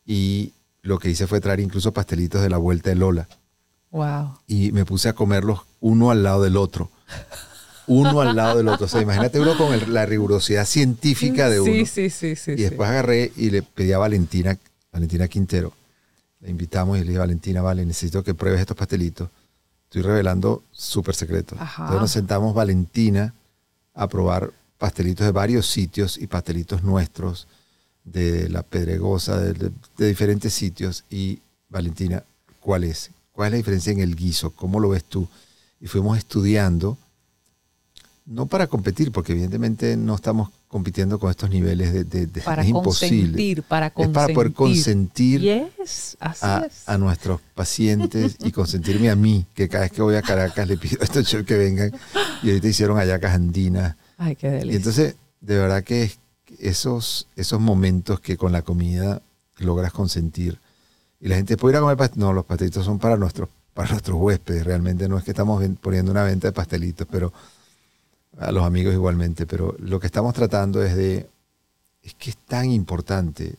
Y 0.05 0.53
lo 0.83 0.99
que 0.99 1.11
hice 1.11 1.29
fue 1.29 1.41
traer 1.41 1.61
incluso 1.61 1.93
pastelitos 1.93 2.43
de 2.43 2.51
la 2.51 2.59
vuelta 2.59 2.91
de 2.91 2.97
Lola. 2.97 3.29
Wow. 3.93 4.37
Y 4.49 4.73
me 4.73 4.85
puse 4.85 5.09
a 5.09 5.13
comerlos 5.13 5.61
uno 5.81 6.11
al 6.11 6.25
lado 6.25 6.43
del 6.43 6.57
otro. 6.57 6.91
Uno 7.87 8.21
al 8.21 8.35
lado 8.35 8.59
del 8.59 8.67
otro. 8.67 8.87
O 8.87 8.89
sea, 8.89 9.01
imagínate 9.01 9.39
uno 9.39 9.57
con 9.57 9.95
la 9.95 10.07
rigurosidad 10.07 10.67
científica 10.67 11.49
de 11.49 11.61
uno. 11.61 11.73
Sí, 11.73 11.87
sí, 11.87 12.11
sí, 12.11 12.35
sí. 12.35 12.51
Y 12.53 12.63
después 12.63 12.91
agarré 12.91 13.31
y 13.37 13.51
le 13.51 13.63
pedí 13.63 13.93
a 13.93 13.99
Valentina, 13.99 14.59
Valentina 14.93 15.29
Quintero. 15.29 15.73
La 16.41 16.51
invitamos 16.51 16.99
y 16.99 17.03
le 17.03 17.07
dije, 17.07 17.19
Valentina, 17.19 17.63
vale, 17.63 17.87
necesito 17.87 18.25
que 18.25 18.35
pruebes 18.35 18.61
estos 18.61 18.77
pastelitos 18.77 19.29
Estoy 19.85 20.03
revelando 20.03 20.65
súper 20.73 21.15
secreto. 21.15 21.57
Entonces 21.61 22.01
nos 22.01 22.11
sentamos 22.11 22.55
Valentina 22.55 23.35
a 23.95 24.09
probar 24.09 24.53
pastelitos 24.79 25.25
de 25.25 25.33
varios 25.33 25.67
sitios 25.67 26.19
y 26.19 26.27
pastelitos 26.27 26.83
nuestros 26.83 27.47
de 28.05 28.49
la 28.49 28.63
Pedregosa, 28.63 29.39
de, 29.39 29.73
diferentes 29.97 30.53
sitios. 30.53 31.05
Y 31.11 31.41
Valentina, 31.69 32.25
¿cuál 32.61 32.85
es? 32.85 33.11
¿Cuál 33.33 33.49
es 33.49 33.53
la 33.53 33.57
diferencia 33.59 33.93
en 33.93 34.01
el 34.01 34.15
guiso? 34.15 34.51
¿Cómo 34.51 34.81
lo 34.81 34.91
ves 34.91 35.05
tú? 35.05 35.29
Y 35.81 35.87
fuimos 35.87 36.19
estudiando, 36.19 36.99
no 38.27 38.47
para 38.47 38.67
competir, 38.67 39.13
porque 39.13 39.33
evidentemente 39.33 39.97
no 39.97 40.15
estamos 40.15 40.51
compitiendo 40.75 41.21
con 41.21 41.31
estos 41.31 41.51
niveles 41.51 41.93
de, 41.93 42.27
de, 42.27 42.41
para 42.41 42.63
es 42.63 42.69
imposible. 42.69 43.63
Para 43.69 43.91
consentir, 43.91 44.11
es 44.11 44.13
para 44.13 44.35
poder 44.35 44.53
consentir 44.53 45.71
a, 46.19 46.67
a, 46.87 46.99
nuestros 46.99 47.41
pacientes 47.55 48.37
y 48.41 48.51
consentirme 48.51 49.09
a 49.09 49.15
mí, 49.15 49.47
que 49.55 49.69
cada 49.69 49.85
vez 49.85 49.93
que 49.93 50.03
voy 50.03 50.17
a 50.17 50.23
Caracas 50.23 50.67
le 50.67 50.77
pido 50.77 51.01
a 51.01 51.05
estos 51.05 51.29
chefs 51.29 51.47
que 51.47 51.57
vengan 51.57 51.93
y 52.43 52.49
ahorita 52.49 52.67
hicieron 52.67 52.99
ayacas 52.99 53.35
andinas. 53.35 53.95
Ay, 54.19 54.35
qué 54.35 54.51
delicia. 54.51 54.73
Y 54.73 54.77
entonces, 54.77 55.15
de 55.41 55.59
verdad 55.59 55.85
que 55.85 56.11
esos, 56.59 57.29
esos 57.37 57.61
momentos 57.61 58.19
que 58.19 58.37
con 58.37 58.51
la 58.51 58.63
comida 58.63 59.23
logras 59.59 59.93
consentir 59.93 60.59
y 61.21 61.29
la 61.29 61.37
gente 61.37 61.57
puede 61.57 61.75
ir 61.75 61.77
a 61.77 61.81
comer 61.83 61.97
pastelitos. 61.97 62.27
No, 62.29 62.33
los 62.33 62.45
pastelitos 62.47 62.85
son 62.85 62.99
para 62.99 63.17
nuestros, 63.17 63.49
para 63.75 63.91
nuestros 63.91 64.19
huéspedes. 64.21 64.65
Realmente 64.65 65.09
no 65.09 65.19
es 65.19 65.23
que 65.23 65.31
estamos 65.31 65.65
poniendo 65.81 66.11
una 66.11 66.25
venta 66.25 66.49
de 66.49 66.53
pastelitos, 66.53 67.07
pero 67.09 67.33
a 68.39 68.53
los 68.53 68.65
amigos 68.65 68.95
igualmente, 68.95 69.47
pero 69.47 69.77
lo 69.79 70.01
que 70.01 70.07
estamos 70.07 70.35
tratando 70.35 70.83
es 70.83 70.97
de, 70.97 71.29
es 72.03 72.15
que 72.15 72.31
es 72.31 72.37
tan 72.37 72.71
importante 72.71 73.57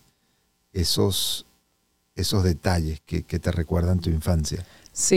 esos, 0.74 1.46
esos 2.16 2.44
detalles 2.44 3.02
que, 3.06 3.22
te 3.24 3.52
recuerdan 3.52 4.00
tu 4.00 4.10
infancia. 4.10 4.66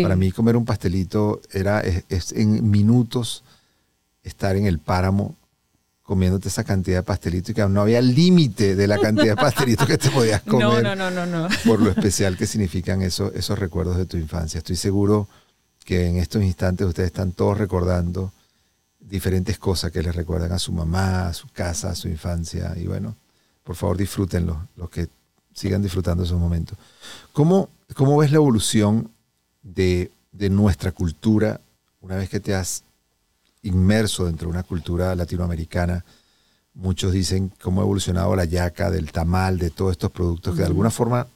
Para 0.02 0.16
mí 0.16 0.32
comer 0.32 0.56
un 0.56 0.64
pastelito 0.64 1.40
era 1.52 1.80
es, 1.80 2.32
en 2.32 2.68
minutos 2.68 3.44
estar 4.22 4.56
en 4.56 4.66
el 4.66 4.78
páramo 4.78 5.36
comiéndote 6.02 6.48
esa 6.48 6.64
cantidad 6.64 6.98
de 6.98 7.02
pastelitos 7.02 7.50
y 7.50 7.54
que 7.54 7.68
no 7.68 7.82
había 7.82 8.00
límite 8.00 8.74
de 8.74 8.86
la 8.86 8.98
cantidad 8.98 9.36
de 9.36 9.36
pastelitos 9.36 9.86
que 9.86 9.98
te 9.98 10.10
podías 10.10 10.40
comer. 10.48 10.82
No, 10.82 10.96
no, 10.96 11.10
no, 11.10 11.26
no, 11.26 11.48
Por 11.66 11.80
lo 11.80 11.90
especial 11.90 12.36
que 12.36 12.46
significan 12.46 13.02
esos, 13.02 13.34
esos 13.34 13.58
recuerdos 13.58 13.98
de 13.98 14.06
tu 14.06 14.16
infancia. 14.16 14.58
Estoy 14.58 14.76
seguro 14.76 15.28
que 15.84 16.06
en 16.06 16.16
estos 16.16 16.42
instantes 16.42 16.86
ustedes 16.86 17.08
están 17.08 17.32
todos 17.32 17.58
recordando 17.58 18.32
diferentes 18.98 19.58
cosas 19.58 19.90
que 19.90 20.02
les 20.02 20.14
recuerdan 20.14 20.52
a 20.52 20.58
su 20.58 20.72
mamá, 20.72 21.28
a 21.28 21.34
su 21.34 21.48
casa, 21.48 21.90
a 21.90 21.94
su 21.94 22.08
infancia. 22.08 22.74
Y 22.76 22.86
bueno, 22.86 23.16
por 23.64 23.76
favor 23.76 23.96
disfrútenlo, 23.96 24.68
los 24.76 24.90
que 24.90 25.08
sigan 25.54 25.82
disfrutando 25.82 26.24
esos 26.24 26.38
momentos. 26.38 26.78
¿Cómo, 27.32 27.68
cómo 27.94 28.16
ves 28.18 28.30
la 28.30 28.36
evolución 28.36 29.10
de, 29.62 30.10
de 30.32 30.50
nuestra 30.50 30.92
cultura, 30.92 31.60
una 32.00 32.16
vez 32.16 32.28
que 32.28 32.40
te 32.40 32.54
has 32.54 32.84
inmerso 33.62 34.26
dentro 34.26 34.48
de 34.48 34.52
una 34.52 34.62
cultura 34.62 35.14
latinoamericana, 35.14 36.04
muchos 36.74 37.12
dicen 37.12 37.52
cómo 37.60 37.80
ha 37.80 37.84
evolucionado 37.84 38.34
la 38.36 38.44
yaca, 38.44 38.90
del 38.90 39.10
tamal, 39.10 39.58
de 39.58 39.70
todos 39.70 39.92
estos 39.92 40.10
productos 40.10 40.54
que 40.54 40.60
de 40.60 40.66
alguna 40.66 40.90
forma 40.90 41.26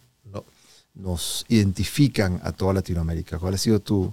nos 0.94 1.44
identifican 1.48 2.40
a 2.44 2.52
toda 2.52 2.74
Latinoamérica. 2.74 3.38
¿Cuál 3.38 3.54
ha 3.54 3.58
sido 3.58 3.80
tu, 3.80 4.12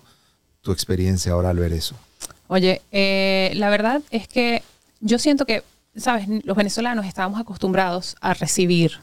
tu 0.62 0.72
experiencia 0.72 1.34
ahora 1.34 1.50
al 1.50 1.60
ver 1.60 1.74
eso? 1.74 1.96
Oye, 2.50 2.82
eh, 2.92 3.52
la 3.56 3.70
verdad 3.70 4.02
es 4.10 4.28
que 4.28 4.64
yo 5.02 5.20
siento 5.20 5.46
que, 5.46 5.64
sabes, 5.96 6.28
los 6.44 6.58
venezolanos 6.58 7.06
estábamos 7.06 7.40
acostumbrados 7.40 8.16
a 8.22 8.34
recibir 8.34 8.94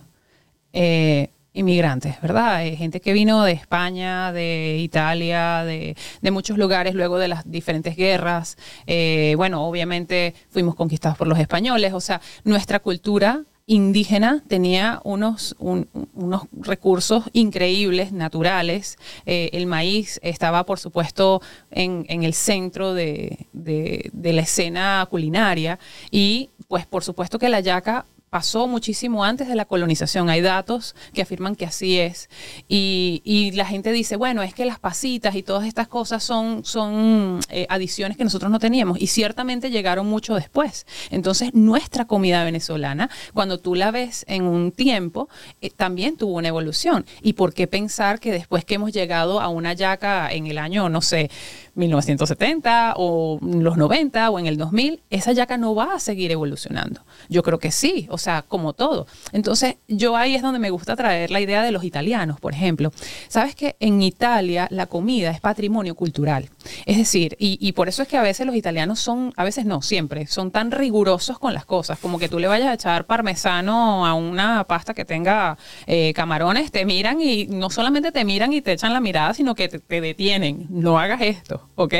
eh, 0.72 1.30
inmigrantes, 1.52 2.20
¿verdad? 2.20 2.66
Eh, 2.66 2.76
gente 2.76 3.00
que 3.00 3.12
vino 3.12 3.44
de 3.44 3.52
España, 3.52 4.32
de 4.32 4.78
Italia, 4.80 5.64
de, 5.64 5.96
muchos 6.30 6.58
lugares 6.58 6.94
luego 6.94 7.18
de 7.18 7.28
las 7.28 7.48
diferentes 7.50 7.96
guerras. 7.96 8.58
Eh, 8.86 9.34
bueno, 9.36 9.64
obviamente 9.64 10.34
fuimos 10.50 10.74
conquistados 10.74 11.16
por 11.16 11.28
los 11.28 11.38
españoles, 11.38 11.92
o 11.92 12.00
sea, 12.00 12.20
nuestra 12.42 12.80
cultura 12.80 13.44
indígena 13.66 14.44
tenía 14.46 15.00
unos, 15.02 15.56
unos 15.58 16.42
recursos 16.52 17.24
increíbles, 17.32 18.12
naturales. 18.12 18.96
Eh, 19.26 19.50
el 19.52 19.66
maíz 19.66 20.20
estaba, 20.22 20.64
por 20.64 20.78
supuesto, 20.78 21.42
en, 21.70 22.06
el 22.08 22.32
centro 22.32 22.94
de, 22.94 23.46
de, 23.52 24.32
la 24.32 24.42
escena 24.42 25.06
culinaria 25.10 25.78
y, 26.10 26.50
pues, 26.68 26.86
por 26.86 27.02
supuesto 27.02 27.38
que 27.38 27.48
la 27.48 27.60
yaca 27.60 28.06
pasó 28.30 28.66
muchísimo 28.66 29.24
antes 29.24 29.48
de 29.48 29.54
la 29.54 29.64
colonización. 29.64 30.28
Hay 30.28 30.40
datos 30.40 30.94
que 31.14 31.22
afirman 31.22 31.56
que 31.56 31.64
así 31.64 31.98
es. 31.98 32.28
Y, 32.68 33.52
la 33.54 33.64
gente 33.64 33.92
dice, 33.92 34.16
bueno, 34.16 34.42
es 34.42 34.52
que 34.52 34.64
las 34.66 34.78
pasitas 34.78 35.34
y 35.34 35.42
todas 35.42 35.66
estas 35.66 35.88
cosas 35.88 36.22
son, 36.22 36.64
son 36.64 37.40
eh, 37.48 37.66
adiciones 37.70 38.16
que 38.16 38.24
nosotros 38.24 38.50
no 38.50 38.58
teníamos. 38.58 39.00
Y 39.00 39.06
ciertamente 39.06 39.70
llegaron 39.70 40.06
mucho 40.06 40.34
después. 40.34 40.86
Entonces, 41.10 41.54
nuestra 41.54 42.06
comida 42.06 42.44
venezolana, 42.44 43.08
cuando 43.32 43.58
tú 43.58 43.74
la 43.74 43.90
ves 43.90 44.24
en 44.28 44.44
un 44.44 44.72
tiempo, 44.72 45.28
eh, 45.60 45.70
también 45.70 46.16
tuvo 46.16 46.34
una 46.34 46.48
evolución. 46.48 47.06
¿Y 47.22 47.34
por 47.34 47.54
qué 47.54 47.66
pensar 47.66 48.20
que 48.20 48.32
después 48.32 48.64
que 48.64 48.74
hemos 48.74 48.92
llegado 48.92 49.40
a 49.40 49.48
una 49.48 49.72
yaca 49.72 50.30
en 50.30 50.46
el 50.46 50.58
año, 50.58 50.88
no 50.88 51.00
sé, 51.00 51.30
1970 51.74 52.94
o 52.96 53.38
los 53.42 53.76
90 53.76 54.30
o 54.30 54.38
en 54.38 54.46
el 54.46 54.56
2000, 54.56 55.02
esa 55.10 55.32
yaca 55.32 55.56
no 55.58 55.74
va 55.74 55.94
a 55.94 56.00
seguir 56.00 56.32
evolucionando. 56.32 57.02
Yo 57.28 57.42
creo 57.42 57.58
que 57.58 57.70
sí, 57.70 58.08
o 58.16 58.18
sea, 58.18 58.42
como 58.42 58.72
todo. 58.72 59.06
Entonces, 59.32 59.76
yo 59.88 60.16
ahí 60.16 60.34
es 60.34 60.42
donde 60.42 60.58
me 60.58 60.70
gusta 60.70 60.96
traer 60.96 61.30
la 61.30 61.38
idea 61.38 61.62
de 61.62 61.70
los 61.70 61.84
italianos, 61.84 62.40
por 62.40 62.54
ejemplo. 62.54 62.92
Sabes 63.28 63.54
que 63.54 63.76
en 63.78 64.00
Italia 64.00 64.68
la 64.70 64.86
comida 64.86 65.30
es 65.30 65.40
patrimonio 65.40 65.94
cultural. 65.94 66.48
Es 66.86 66.96
decir, 66.96 67.36
y, 67.38 67.72
por 67.72 67.88
eso 67.88 68.02
es 68.02 68.08
que 68.08 68.16
a 68.16 68.22
veces 68.22 68.46
los 68.46 68.56
italianos 68.56 69.00
son, 69.00 69.34
a 69.36 69.44
veces 69.44 69.66
no, 69.66 69.82
siempre, 69.82 70.26
son 70.26 70.50
tan 70.50 70.70
rigurosos 70.70 71.38
con 71.38 71.52
las 71.52 71.66
cosas, 71.66 71.98
como 71.98 72.18
que 72.18 72.30
tú 72.30 72.38
le 72.38 72.48
vayas 72.48 72.68
a 72.68 72.74
echar 72.74 73.04
parmesano 73.04 74.06
a 74.06 74.14
una 74.14 74.64
pasta 74.64 74.94
que 74.94 75.04
tenga 75.04 75.58
eh, 75.86 76.14
camarones, 76.14 76.72
te 76.72 76.86
miran 76.86 77.20
y 77.20 77.46
no 77.46 77.68
solamente 77.68 78.12
te 78.12 78.24
miran 78.24 78.52
y 78.54 78.62
te 78.62 78.72
echan 78.72 78.94
la 78.94 79.00
mirada, 79.00 79.34
sino 79.34 79.54
que 79.54 79.68
te 79.68 80.00
detienen. 80.00 80.66
No 80.70 80.98
hagas 80.98 81.20
esto. 81.20 81.66
¿ok? 81.76 81.94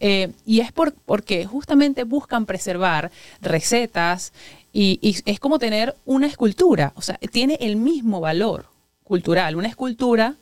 Eh, 0.00 0.32
y 0.46 0.60
es 0.60 0.70
por, 0.70 0.94
porque 0.94 1.44
justamente 1.46 2.04
buscan 2.04 2.46
preservar 2.46 3.10
recetas 3.40 4.32
y, 4.76 5.22
es 5.24 5.38
como 5.38 5.60
tener 5.60 5.94
una 6.04 6.26
escultura, 6.26 6.92
o 6.96 7.00
sea, 7.00 7.16
tiene 7.30 7.56
el 7.60 7.76
mismo 7.76 8.20
valor 8.20 8.66
cultural, 9.04 9.54
una 9.54 9.68
escultura 9.68 10.36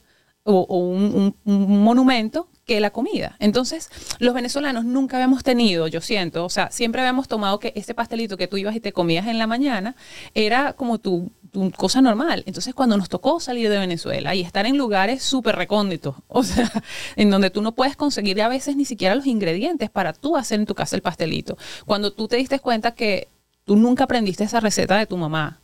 o, 0.44 0.62
un, 0.78 1.36
monumento 1.44 2.48
que 2.64 2.80
la 2.80 2.90
comida. 2.90 3.36
Entonces, 3.40 3.90
los 4.20 4.34
venezolanos 4.34 4.86
nunca 4.86 5.18
habíamos 5.18 5.44
tenido, 5.44 5.86
yo 5.86 6.00
siento, 6.00 6.46
o 6.46 6.48
sea, 6.48 6.70
siempre 6.70 7.02
habíamos 7.02 7.28
tomado 7.28 7.58
que 7.58 7.74
ese 7.76 7.92
pastelito 7.92 8.38
que 8.38 8.48
tú 8.48 8.56
ibas 8.56 8.74
y 8.74 8.80
te 8.80 8.92
comías 8.92 9.26
en 9.26 9.38
la 9.38 9.46
mañana 9.46 9.96
era 10.34 10.72
como 10.72 10.98
tu 10.98 11.30
cosa 11.76 12.00
normal. 12.00 12.42
Entonces, 12.46 12.72
cuando 12.72 12.96
nos 12.96 13.10
tocó 13.10 13.38
salir 13.38 13.68
de 13.68 13.78
Venezuela 13.78 14.34
y 14.34 14.40
estar 14.40 14.64
en 14.64 14.78
lugares 14.78 15.22
súper 15.22 15.56
recónditos, 15.56 16.16
o 16.28 16.42
sea, 16.42 16.72
en 17.16 17.28
donde 17.28 17.50
tú 17.50 17.60
no 17.60 17.72
puedes 17.72 17.96
conseguir 17.96 18.40
a 18.40 18.48
veces 18.48 18.76
ni 18.76 18.86
siquiera 18.86 19.14
los 19.14 19.26
ingredientes 19.26 19.90
para 19.90 20.14
tú 20.14 20.38
hacer 20.38 20.58
en 20.58 20.66
tu 20.66 20.74
casa 20.74 20.96
el 20.96 21.02
pastelito, 21.02 21.58
cuando 21.84 22.14
tú 22.14 22.28
te 22.28 22.36
diste 22.36 22.60
cuenta 22.60 22.94
que 22.94 23.28
tú 23.64 23.76
nunca 23.76 24.04
aprendiste 24.04 24.44
esa 24.44 24.60
receta 24.60 24.96
de 24.96 25.06
tu 25.06 25.16
mamá, 25.16 25.60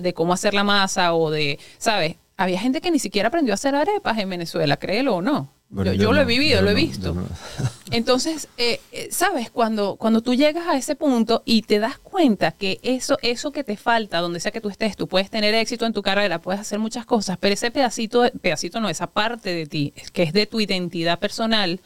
de 0.00 0.14
cómo 0.14 0.32
hacer 0.32 0.54
la 0.54 0.64
masa 0.64 1.14
o 1.14 1.30
de, 1.30 1.58
¿sabes? 1.78 2.16
Había 2.36 2.58
gente 2.58 2.80
que 2.80 2.90
ni 2.90 2.98
siquiera 2.98 3.28
aprendió 3.28 3.52
a 3.52 3.54
hacer 3.54 3.74
arepas 3.74 4.18
en 4.18 4.30
Venezuela, 4.30 4.76
créelo 4.76 5.16
o 5.16 5.22
no 5.22 5.50
yo, 5.72 6.12
lo 6.12 6.20
he 6.20 6.24
vivido, 6.24 6.60
lo 6.60 6.70
he 6.70 6.74
visto. 6.74 7.16
Entonces, 7.90 8.48
eh, 8.58 8.80
eh, 8.92 9.08
sabes, 9.10 9.50
cuando, 9.50 9.96
cuando 9.96 10.20
tú 10.20 10.34
llegas 10.34 10.68
a 10.68 10.76
ese 10.76 10.94
punto 10.94 11.42
y 11.46 11.62
te 11.62 11.78
das 11.78 11.98
cuenta 11.98 12.52
que 12.52 12.78
eso, 12.82 13.16
eso 13.22 13.52
que 13.52 13.64
te 13.64 13.76
falta, 13.78 14.18
donde 14.18 14.38
sea 14.40 14.52
que 14.52 14.60
tú 14.60 14.68
estés, 14.68 14.96
tú 14.96 15.08
puedes 15.08 15.30
tener 15.30 15.54
éxito 15.54 15.86
en 15.86 15.94
tu 15.94 16.02
carrera, 16.02 16.40
puedes 16.40 16.60
hacer 16.60 16.78
muchas 16.78 17.06
cosas, 17.06 17.38
pero 17.40 17.54
ese 17.54 17.70
pedacito, 17.70 18.30
pedacito 18.42 18.80
no, 18.80 18.88
esa 18.90 19.06
parte 19.06 19.54
de 19.54 19.66
ti, 19.66 19.94
que 20.12 20.24
es 20.24 20.34
de 20.34 20.46
tu 20.46 20.60
identidad 20.60 21.18
personal, 21.18 21.80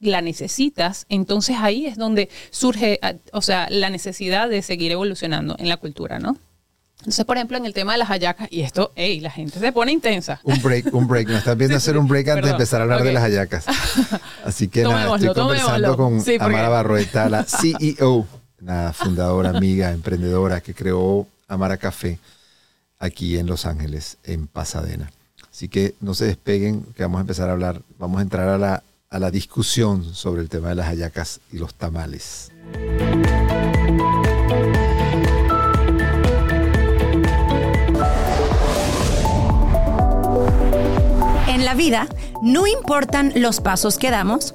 la 0.00 0.20
necesitas, 0.20 1.06
entonces 1.08 1.56
ahí 1.58 1.86
es 1.86 1.96
donde 1.96 2.28
surge, 2.50 2.98
ah, 3.02 3.14
o 3.32 3.42
sea, 3.42 3.66
la 3.70 3.90
necesidad 3.90 4.48
de 4.48 4.62
seguir 4.62 4.92
evolucionando 4.92 5.56
en 5.58 5.68
la 5.68 5.76
cultura, 5.78 6.18
¿no? 6.18 6.36
Entonces, 6.98 7.24
por 7.24 7.36
ejemplo, 7.36 7.56
en 7.56 7.66
el 7.66 7.74
tema 7.74 7.92
de 7.92 7.98
las 7.98 8.08
hallacas, 8.08 8.48
y 8.50 8.62
esto, 8.62 8.92
hey, 8.96 9.20
la 9.20 9.30
gente 9.30 9.60
se 9.60 9.70
pone 9.70 9.92
intensa. 9.92 10.40
Un 10.42 10.60
break, 10.60 10.92
un 10.92 11.06
break. 11.06 11.28
Me 11.28 11.36
estás 11.36 11.56
viendo 11.56 11.76
hacer 11.76 11.96
un 11.98 12.08
break 12.08 12.28
antes 12.28 12.46
de 12.46 12.50
empezar 12.52 12.80
a 12.80 12.84
hablar 12.84 13.04
de 13.04 13.12
las 13.12 13.22
hallacas. 13.22 13.66
Así 14.44 14.68
que 14.68 14.82
nada, 14.82 15.14
estoy 15.14 15.34
conversando 15.34 15.96
con 15.96 16.22
Amara 16.40 16.68
Barrueta, 16.68 17.28
la 17.28 17.44
CEO, 17.44 18.26
una 18.60 18.92
fundadora, 18.92 19.50
amiga, 19.50 19.92
emprendedora 19.92 20.60
que 20.60 20.74
creó 20.74 21.28
Amara 21.48 21.76
Café 21.76 22.18
aquí 22.98 23.38
en 23.38 23.46
Los 23.46 23.66
Ángeles, 23.66 24.16
en 24.24 24.46
Pasadena. 24.46 25.12
Así 25.50 25.68
que 25.68 25.94
no 26.00 26.14
se 26.14 26.24
despeguen, 26.24 26.82
que 26.96 27.02
vamos 27.02 27.18
a 27.18 27.20
empezar 27.20 27.48
a 27.48 27.52
hablar, 27.52 27.82
vamos 27.98 28.18
a 28.18 28.22
entrar 28.22 28.48
a 28.48 28.58
la, 28.58 28.82
a 29.16 29.18
la 29.18 29.30
discusión 29.30 30.14
sobre 30.14 30.42
el 30.42 30.50
tema 30.50 30.68
de 30.68 30.74
las 30.74 30.88
hallacas 30.88 31.40
y 31.50 31.58
los 31.58 31.74
tamales. 31.74 32.52
la 41.66 41.74
vida 41.74 42.06
no 42.42 42.68
importan 42.68 43.32
los 43.34 43.60
pasos 43.60 43.98
que 43.98 44.12
damos, 44.12 44.54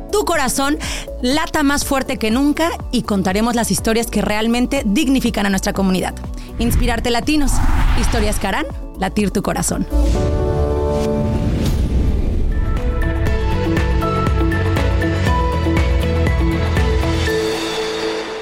tu 0.11 0.25
corazón 0.25 0.77
lata 1.21 1.63
más 1.63 1.85
fuerte 1.85 2.17
que 2.17 2.29
nunca 2.29 2.71
y 2.91 3.03
contaremos 3.03 3.55
las 3.55 3.71
historias 3.71 4.07
que 4.07 4.21
realmente 4.21 4.83
dignifican 4.85 5.45
a 5.45 5.49
nuestra 5.49 5.73
comunidad. 5.73 6.13
Inspirarte 6.59 7.09
Latinos, 7.09 7.53
historias 7.99 8.37
que 8.37 8.47
harán 8.47 8.65
latir 8.99 9.31
tu 9.31 9.41
corazón. 9.41 9.87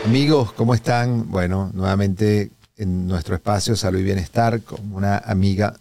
Amigos, 0.06 0.52
¿cómo 0.54 0.74
están? 0.74 1.30
Bueno, 1.30 1.70
nuevamente 1.74 2.50
en 2.78 3.08
nuestro 3.08 3.36
espacio 3.36 3.76
Salud 3.76 4.00
y 4.00 4.04
Bienestar 4.04 4.62
con 4.64 4.92
una 4.92 5.20
amiga 5.20 5.76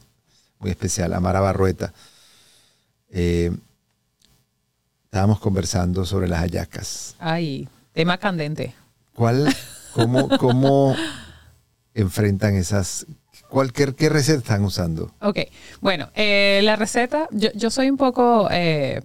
muy 0.59 0.70
especial, 0.70 1.14
Amara 1.14 1.40
Barrueta. 1.40 1.94
Eh, 3.11 3.51
estábamos 5.08 5.40
conversando 5.40 6.04
sobre 6.04 6.28
las 6.28 6.40
hallacas. 6.40 7.16
Ay, 7.18 7.66
tema 7.94 8.18
candente. 8.18 8.74
¿Cuál, 9.14 9.48
cómo, 9.94 10.28
cómo 10.38 10.94
enfrentan 11.94 12.54
esas, 12.56 13.06
cualquier, 13.48 13.94
qué 13.94 14.10
receta 14.10 14.40
están 14.40 14.64
usando? 14.64 15.10
Ok, 15.22 15.38
bueno, 15.80 16.10
eh, 16.14 16.60
la 16.62 16.76
receta, 16.76 17.26
yo, 17.30 17.70
soy 17.70 17.88
un 17.88 17.96
poco, 17.96 18.48
eh, 18.50 19.00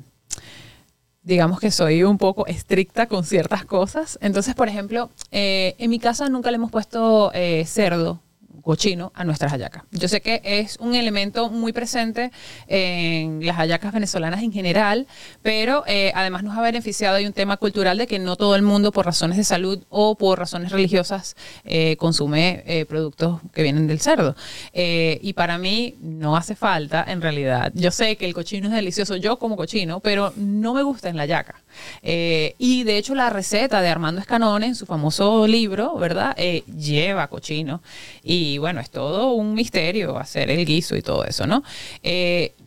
digamos 1.22 1.62
que 1.62 1.72
soy 1.72 2.04
un 2.04 2.18
poco 2.18 2.48
estricta 2.48 3.08
con 3.08 3.24
ciertas 3.24 3.64
cosas. 3.64 4.20
Entonces, 4.22 4.56
por 4.56 4.68
ejemplo, 4.68 5.10
eh, 5.32 5.74
en 5.78 5.90
mi 5.90 6.00
casa 6.00 6.28
nunca 6.28 6.52
le 6.52 6.56
hemos 6.56 6.70
puesto 6.70 7.32
cerdo 7.66 8.20
cochino 8.64 9.12
a 9.14 9.26
nuestras 9.26 9.52
hallacas. 9.52 9.84
Yo 9.92 10.08
sé 10.08 10.22
que 10.22 10.42
es 10.44 10.78
un 10.80 10.96
elemento 10.96 11.50
muy 11.50 11.74
presente 11.74 12.32
en 12.68 13.46
las 13.46 13.58
hallacas 13.58 13.94
venezolanas 13.94 14.42
en 14.42 14.54
general, 14.54 15.06
pero 15.42 15.84
eh, 15.86 16.14
además 16.16 16.44
nos 16.44 16.58
ha 16.58 16.62
beneficiado 16.62 17.18
hay 17.18 17.26
un 17.26 17.34
tema 17.34 17.58
cultural 17.58 17.98
de 17.98 18.08
que 18.08 18.20
no 18.20 18.38
todo 18.38 18.56
el 18.56 18.62
mundo 18.62 18.92
por 18.92 19.06
razones 19.06 19.38
de 19.38 19.44
salud 19.44 19.84
o 19.90 20.16
por 20.16 20.40
razones 20.40 20.72
religiosas 20.72 21.36
eh, 21.66 21.98
consume 21.98 22.64
eh, 22.66 22.86
productos 22.86 23.42
que 23.54 23.64
vienen 23.64 23.86
del 23.86 24.00
cerdo. 24.00 24.36
y 24.74 25.34
para 25.34 25.58
mí 25.58 25.98
no 26.02 26.38
hace 26.38 26.56
falta, 26.56 27.04
en 27.08 27.22
realidad. 27.22 27.72
Yo 27.76 27.92
sé 27.92 28.16
que 28.16 28.26
el 28.26 28.34
cochino 28.34 28.68
es 28.68 28.74
delicioso, 28.74 29.18
yo 29.18 29.38
como 29.38 29.58
cochino, 29.58 30.00
pero 30.00 30.34
no 30.38 30.74
me 30.74 30.84
gusta 30.84 31.10
en 31.10 31.18
la 31.18 31.24
hallaca. 31.24 31.62
y 32.02 32.84
de 32.84 32.98
hecho 32.98 33.14
la 33.14 33.30
receta 33.30 33.82
de 33.82 33.90
Armando 33.90 34.22
Escanone 34.22 34.68
en 34.68 34.76
su 34.76 34.86
famoso 34.86 35.48
libro, 35.48 35.98
¿verdad? 35.98 36.36
lleva 36.78 37.28
cochino. 37.28 37.82
Y 38.24 38.53
bueno, 38.58 38.80
es 38.80 38.90
todo 38.90 39.34
un 39.34 39.54
misterio 39.54 40.18
hacer 40.18 40.50
el 40.50 40.66
guiso 40.66 40.96
y 40.96 41.02
todo 41.02 41.26
eso, 41.26 41.48
¿no? 41.48 41.64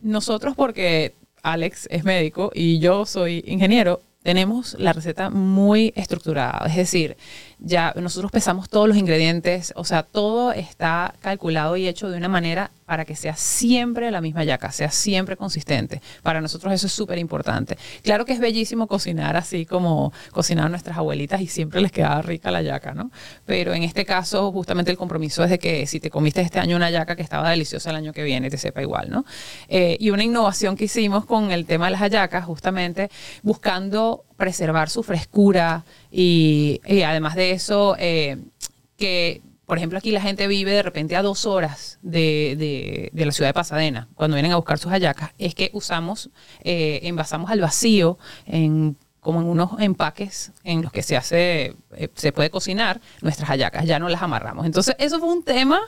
nosotros 0.01 0.55
porque 0.55 1.13
Alex 1.43 1.87
es 1.91 2.03
médico 2.03 2.51
y 2.53 2.79
yo 2.79 3.05
soy 3.05 3.43
ingeniero, 3.47 4.01
tenemos 4.27 4.75
la 4.77 4.91
receta 4.91 5.29
muy 5.29 5.93
estructurada. 5.95 6.67
Es 6.67 6.75
decir, 6.75 7.15
ya 7.59 7.93
nosotros 7.95 8.29
pesamos 8.29 8.67
todos 8.67 8.87
los 8.87 8.97
ingredientes, 8.97 9.71
o 9.77 9.85
sea, 9.85 10.03
todo 10.03 10.51
está 10.51 11.15
calculado 11.21 11.77
y 11.77 11.87
hecho 11.87 12.09
de 12.09 12.17
una 12.17 12.27
manera 12.27 12.71
para 12.87 13.03
que 13.03 13.17
sea 13.17 13.35
siempre 13.35 14.09
la 14.11 14.21
misma 14.21 14.45
yaca, 14.45 14.71
sea 14.71 14.89
siempre 14.89 15.35
consistente. 15.35 16.01
Para 16.23 16.39
nosotros 16.39 16.73
eso 16.73 16.87
es 16.87 16.93
súper 16.93 17.17
importante. 17.17 17.77
Claro 18.01 18.23
que 18.23 18.31
es 18.31 18.39
bellísimo 18.39 18.87
cocinar 18.87 19.35
así 19.35 19.65
como 19.65 20.13
cocinaban 20.31 20.71
nuestras 20.71 20.97
abuelitas 20.97 21.41
y 21.41 21.47
siempre 21.47 21.81
les 21.81 21.91
quedaba 21.91 22.21
rica 22.21 22.49
la 22.49 22.61
yaca, 22.61 22.93
¿no? 22.93 23.11
Pero 23.45 23.73
en 23.73 23.83
este 23.83 24.05
caso, 24.05 24.53
justamente 24.53 24.89
el 24.89 24.97
compromiso 24.97 25.43
es 25.43 25.49
de 25.49 25.59
que 25.59 25.85
si 25.85 25.99
te 25.99 26.09
comiste 26.09 26.39
este 26.39 26.59
año 26.59 26.77
una 26.77 26.89
yaca 26.89 27.17
que 27.17 27.23
estaba 27.23 27.49
deliciosa 27.49 27.89
el 27.89 27.97
año 27.97 28.13
que 28.13 28.23
viene, 28.23 28.49
te 28.49 28.57
sepa 28.57 28.81
igual, 28.81 29.09
¿no? 29.09 29.25
Eh, 29.67 29.97
y 29.99 30.11
una 30.11 30.23
innovación 30.23 30.77
que 30.77 30.85
hicimos 30.85 31.25
con 31.25 31.51
el 31.51 31.65
tema 31.65 31.85
de 31.87 31.91
las 31.91 31.99
hallacas, 31.99 32.45
justamente 32.45 33.09
buscando 33.43 34.23
preservar 34.37 34.89
su 34.89 35.03
frescura 35.03 35.83
y, 36.09 36.79
además 37.05 37.35
de 37.35 37.51
eso, 37.51 37.97
eh, 37.99 38.37
que 38.95 39.41
por 39.67 39.77
ejemplo, 39.77 39.99
aquí 39.99 40.11
la 40.11 40.21
gente 40.21 40.47
vive 40.47 40.71
de 40.71 40.81
repente 40.81 41.17
a 41.17 41.21
dos 41.21 41.45
horas 41.45 41.99
de, 42.01 43.11
la 43.13 43.31
ciudad 43.33 43.49
de 43.49 43.53
Pasadena, 43.53 44.07
cuando 44.15 44.35
vienen 44.35 44.53
a 44.53 44.55
buscar 44.55 44.79
sus 44.79 44.93
hallacas, 44.93 45.31
es 45.37 45.55
que 45.55 45.71
usamos, 45.73 46.29
eh, 46.63 47.01
envasamos 47.03 47.51
al 47.51 47.59
vacío 47.59 48.17
en 48.45 48.97
como 49.19 49.41
en 49.41 49.47
unos 49.47 49.71
empaques 49.81 50.53
en 50.63 50.83
los 50.83 50.93
que 50.93 51.03
se 51.03 51.17
hace, 51.17 51.75
eh, 51.97 52.07
se 52.15 52.31
puede 52.31 52.49
cocinar 52.49 53.01
nuestras 53.21 53.49
hallacas, 53.49 53.83
ya 53.83 53.99
no 53.99 54.07
las 54.07 54.21
amarramos. 54.21 54.65
Entonces, 54.65 54.95
eso 54.99 55.19
fue 55.19 55.27
un 55.27 55.43
tema 55.43 55.81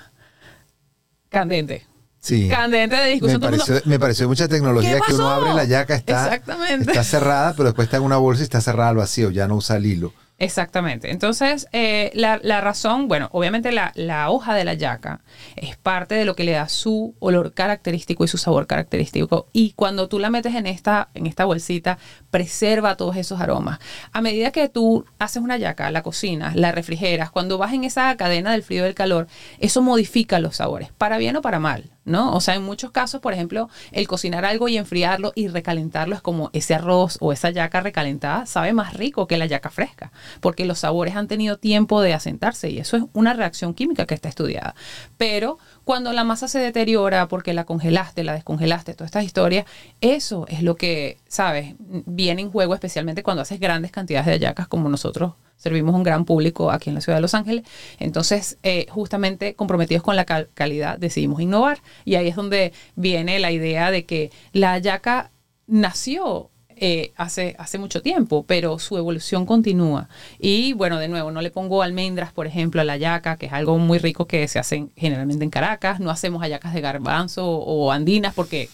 candente. 1.29 1.87
Sí. 2.19 2.49
Candente 2.49 2.97
de 2.97 3.11
discusión. 3.11 3.39
Me 3.85 3.97
pareció, 3.97 4.27
mucha 4.27 4.49
tecnología 4.49 4.99
que 5.07 5.13
uno 5.13 5.29
abre 5.29 5.53
la 5.53 5.63
yaca, 5.63 5.95
está, 5.95 6.35
está 6.35 7.03
cerrada, 7.05 7.53
pero 7.53 7.69
después 7.69 7.85
está 7.85 7.95
en 7.95 8.03
una 8.03 8.17
bolsa 8.17 8.41
y 8.41 8.43
está 8.43 8.59
cerrada 8.59 8.89
al 8.89 8.97
vacío, 8.97 9.31
ya 9.31 9.47
no 9.47 9.55
usa 9.55 9.77
el 9.77 9.85
hilo. 9.85 10.13
Exactamente. 10.39 11.11
Entonces, 11.11 11.67
eh, 11.73 12.11
la, 12.13 12.39
la, 12.41 12.61
razón, 12.61 13.09
bueno, 13.09 13.27
obviamente 13.33 13.73
la, 13.73 13.91
la, 13.95 14.29
hoja 14.29 14.55
de 14.55 14.63
la 14.63 14.73
yaca 14.73 15.19
es 15.57 15.75
parte 15.75 16.15
de 16.15 16.23
lo 16.23 16.33
que 16.33 16.45
le 16.45 16.53
da 16.53 16.69
su 16.69 17.13
olor 17.19 17.53
característico 17.53 18.23
y 18.23 18.29
su 18.29 18.37
sabor 18.37 18.65
característico. 18.65 19.47
Y 19.51 19.73
cuando 19.73 20.07
tú 20.07 20.17
la 20.17 20.29
metes 20.29 20.55
en 20.55 20.65
esta, 20.65 21.09
en 21.13 21.27
esta 21.27 21.43
bolsita, 21.43 21.97
preserva 22.31 22.95
todos 22.95 23.17
esos 23.17 23.41
aromas. 23.41 23.79
A 24.13 24.21
medida 24.21 24.51
que 24.51 24.69
tú 24.69 25.05
haces 25.19 25.43
una 25.43 25.57
yaca, 25.57 25.91
la 25.91 26.03
cocinas, 26.03 26.55
la 26.55 26.71
refrigeras, 26.71 27.31
cuando 27.31 27.57
vas 27.57 27.73
en 27.73 27.83
esa 27.83 28.15
cadena 28.15 28.53
del 28.53 28.63
frío 28.63 28.83
y 28.83 28.85
del 28.85 28.95
calor, 28.95 29.27
eso 29.59 29.81
modifica 29.81 30.39
los 30.39 30.55
sabores, 30.55 30.89
para 30.97 31.17
bien 31.17 31.35
o 31.35 31.41
para 31.41 31.59
mal. 31.59 31.91
¿No? 32.09 32.33
O 32.33 32.41
sea, 32.41 32.55
en 32.55 32.63
muchos 32.63 32.91
casos, 32.91 33.21
por 33.21 33.33
ejemplo, 33.33 33.69
el 33.91 34.07
cocinar 34.07 34.45
algo 34.45 34.67
y 34.67 34.77
enfriarlo 34.77 35.31
y 35.35 35.47
recalentarlo 35.47 36.15
es 36.15 36.21
como 36.21 36.49
ese 36.53 36.75
arroz 36.75 37.17
o 37.21 37.31
esa 37.31 37.49
yaca 37.49 37.81
recalentada 37.81 38.45
sabe 38.45 38.73
más 38.73 38.93
rico 38.93 39.27
que 39.27 39.37
la 39.37 39.45
yaca 39.45 39.69
fresca, 39.69 40.11
porque 40.41 40.65
los 40.65 40.79
sabores 40.79 41.15
han 41.15 41.27
tenido 41.27 41.57
tiempo 41.57 42.01
de 42.01 42.13
asentarse 42.13 42.69
y 42.69 42.79
eso 42.79 42.97
es 42.97 43.03
una 43.13 43.33
reacción 43.33 43.73
química 43.73 44.05
que 44.05 44.15
está 44.15 44.29
estudiada. 44.29 44.75
Pero 45.17 45.57
cuando 45.85 46.11
la 46.11 46.23
masa 46.23 46.47
se 46.47 46.59
deteriora 46.59 47.27
porque 47.27 47.53
la 47.53 47.65
congelaste, 47.65 48.23
la 48.23 48.33
descongelaste, 48.33 48.93
todas 48.93 49.09
estas 49.09 49.23
historias, 49.23 49.65
eso 50.01 50.45
es 50.47 50.63
lo 50.63 50.75
que, 50.75 51.19
¿sabes? 51.27 51.75
Viene 51.79 52.41
en 52.41 52.51
juego 52.51 52.73
especialmente 52.73 53.23
cuando 53.23 53.41
haces 53.41 53.59
grandes 53.59 53.91
cantidades 53.91 54.25
de 54.25 54.33
hallacas 54.33 54.67
como 54.67 54.89
nosotros 54.89 55.33
servimos 55.59 55.93
un 55.93 56.03
gran 56.03 56.25
público 56.25 56.71
aquí 56.71 56.89
en 56.89 56.95
la 56.95 57.01
ciudad 57.01 57.17
de 57.17 57.21
Los 57.21 57.35
Ángeles. 57.35 57.65
Entonces, 57.99 58.57
eh, 58.63 58.87
justamente 58.89 59.53
comprometidos 59.53 60.01
con 60.01 60.15
la 60.15 60.25
calidad, 60.25 60.97
decidimos 60.97 61.41
innovar. 61.41 61.79
Y 62.05 62.15
ahí 62.15 62.27
es 62.27 62.35
donde 62.35 62.73
viene 62.95 63.37
la 63.37 63.51
idea 63.51 63.91
de 63.91 64.05
que 64.05 64.31
la 64.53 64.79
yaca 64.79 65.31
nació 65.67 66.49
eh, 66.81 67.11
hace, 67.17 67.55
hace 67.59 67.77
mucho 67.77 68.01
tiempo, 68.01 68.45
pero 68.47 68.79
su 68.79 68.97
evolución 68.97 69.45
continúa. 69.45 70.07
Y 70.39 70.71
bueno, 70.73 70.97
de 70.97 71.09
nuevo, 71.09 71.29
no 71.29 71.41
le 71.41 71.51
pongo 71.51 71.83
almendras, 71.83 72.31
por 72.31 72.47
ejemplo, 72.47 72.79
a 72.79 72.85
la 72.85 72.95
yaca, 72.95 73.35
que 73.35 73.47
es 73.47 73.53
algo 73.53 73.77
muy 73.77 73.99
rico 73.99 74.27
que 74.27 74.47
se 74.47 74.59
hace 74.59 74.87
generalmente 74.95 75.43
en 75.43 75.49
Caracas. 75.49 75.99
No 75.99 76.09
hacemos 76.09 76.41
hallacas 76.41 76.73
de 76.73 76.79
garbanzo 76.79 77.45
o 77.45 77.91
andinas 77.91 78.33
porque 78.33 78.69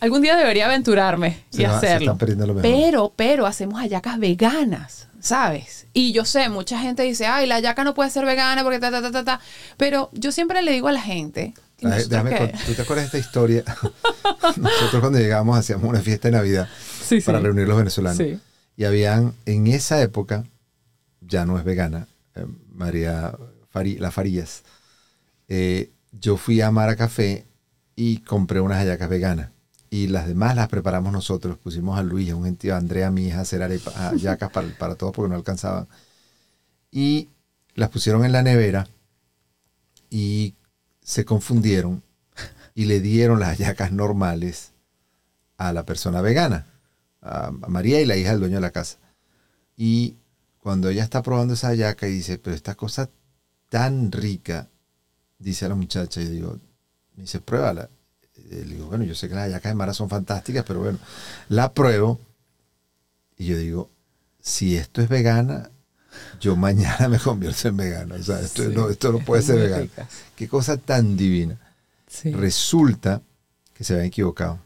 algún 0.00 0.22
día 0.22 0.36
debería 0.36 0.66
aventurarme 0.66 1.44
y 1.52 1.64
hacerlo. 1.64 2.16
Pero, 2.62 3.12
pero 3.14 3.46
hacemos 3.46 3.80
hallacas 3.80 4.18
veganas. 4.18 5.10
¿sabes? 5.20 5.86
Y 5.92 6.12
yo 6.12 6.24
sé, 6.24 6.48
mucha 6.48 6.80
gente 6.80 7.02
dice, 7.02 7.26
ay, 7.26 7.46
la 7.46 7.60
yaca 7.60 7.84
no 7.84 7.94
puede 7.94 8.10
ser 8.10 8.24
vegana 8.24 8.62
porque 8.62 8.78
ta, 8.78 8.90
ta, 8.90 9.02
ta, 9.02 9.10
ta, 9.12 9.24
ta. 9.24 9.40
Pero 9.76 10.10
yo 10.12 10.32
siempre 10.32 10.62
le 10.62 10.72
digo 10.72 10.88
a 10.88 10.92
la 10.92 11.02
gente. 11.02 11.54
Déjame, 11.78 12.52
¿tú 12.66 12.74
te 12.74 12.82
acuerdas 12.82 13.10
de 13.10 13.18
esta 13.18 13.18
historia? 13.18 13.64
Nosotros 14.56 15.00
cuando 15.00 15.18
llegamos 15.18 15.58
hacíamos 15.58 15.88
una 15.88 16.00
fiesta 16.00 16.28
de 16.28 16.32
Navidad 16.32 16.68
para 17.24 17.40
reunir 17.40 17.68
los 17.68 17.78
venezolanos. 17.78 18.20
Y 18.76 18.84
habían, 18.84 19.34
en 19.46 19.66
esa 19.66 20.00
época, 20.00 20.44
ya 21.20 21.44
no 21.44 21.58
es 21.58 21.64
vegana, 21.64 22.06
eh, 22.34 22.46
María 22.72 23.34
La 23.72 24.10
Farías. 24.10 24.62
Eh, 25.48 25.90
yo 26.12 26.36
fui 26.36 26.60
a 26.60 26.70
Mara 26.70 26.96
Café 26.96 27.46
y 27.94 28.18
compré 28.18 28.60
unas 28.60 28.78
hallacas 28.78 29.08
veganas 29.08 29.50
y 29.90 30.06
las 30.06 30.28
demás 30.28 30.54
las 30.56 30.68
preparamos 30.68 31.12
nosotros. 31.12 31.58
Pusimos 31.58 31.98
a 31.98 32.02
Luis, 32.02 32.30
a 32.30 32.36
un 32.36 32.44
gentío, 32.44 32.74
a 32.74 32.78
Andrea, 32.78 33.08
a 33.08 33.10
mi 33.10 33.26
hija, 33.26 33.38
a 33.38 33.42
hacer 33.42 33.62
arepas, 33.62 33.94
yacas 34.20 34.50
para, 34.50 34.68
para 34.78 34.94
todos 34.94 35.12
porque 35.12 35.28
no 35.28 35.36
alcanzaban. 35.36 35.88
Y 36.90 37.28
las 37.74 37.90
pusieron 37.90 38.24
en 38.24 38.32
la 38.32 38.42
nevera 38.42 38.88
y 40.08 40.54
se 41.02 41.24
confundieron 41.24 42.02
y 42.74 42.84
le 42.84 43.00
dieron 43.00 43.40
las 43.40 43.50
hallacas 43.58 43.92
normales 43.92 44.72
a 45.56 45.72
la 45.72 45.84
persona 45.84 46.22
vegana, 46.22 46.66
a, 47.20 47.50
María 47.50 48.00
y 48.00 48.06
la 48.06 48.16
hija 48.16 48.30
del 48.30 48.40
dueño 48.40 48.56
de 48.56 48.60
la 48.60 48.70
casa. 48.70 48.98
Y 49.76 50.16
cuando 50.58 50.88
ella 50.88 51.04
está 51.04 51.22
probando 51.22 51.54
esa 51.54 51.68
hallaca 51.68 52.06
y 52.08 52.12
dice, 52.12 52.38
pero 52.38 52.56
esta 52.56 52.74
cosa 52.74 53.10
tan 53.68 54.10
rica, 54.12 54.68
dice 55.38 55.66
a 55.66 55.68
la 55.68 55.74
muchacha, 55.74 56.20
y 56.20 56.26
digo, 56.26 56.58
me 57.16 57.22
dice, 57.22 57.40
pruébala. 57.40 57.90
Eh, 58.50 58.64
le 58.66 58.74
digo, 58.74 58.86
bueno, 58.86 59.04
yo 59.04 59.14
sé 59.14 59.28
que 59.28 59.34
las 59.34 59.44
hallacas 59.44 59.70
de 59.70 59.76
Mara 59.76 59.94
son 59.94 60.08
fantásticas, 60.08 60.64
pero 60.66 60.80
bueno, 60.80 60.98
la 61.48 61.72
pruebo. 61.72 62.18
Y 63.36 63.46
yo 63.46 63.56
digo, 63.56 63.90
si 64.40 64.76
esto 64.76 65.00
es 65.00 65.08
vegana, 65.08 65.70
yo 66.40 66.56
mañana 66.56 67.08
me 67.08 67.18
convierto 67.18 67.68
en 67.68 67.76
vegano. 67.76 68.16
O 68.16 68.22
sea, 68.22 68.40
esto, 68.40 68.64
no, 69.12 69.18
puede 69.24 69.42
ser 69.42 69.56
vegano. 69.56 69.88
Qué 70.34 70.48
cosa 70.48 70.76
tan 70.76 71.16
divina. 71.16 71.58
Resulta 72.24 73.22
que 73.72 73.84
se 73.84 73.94
habían 73.94 74.08
equivocado. 74.08 74.58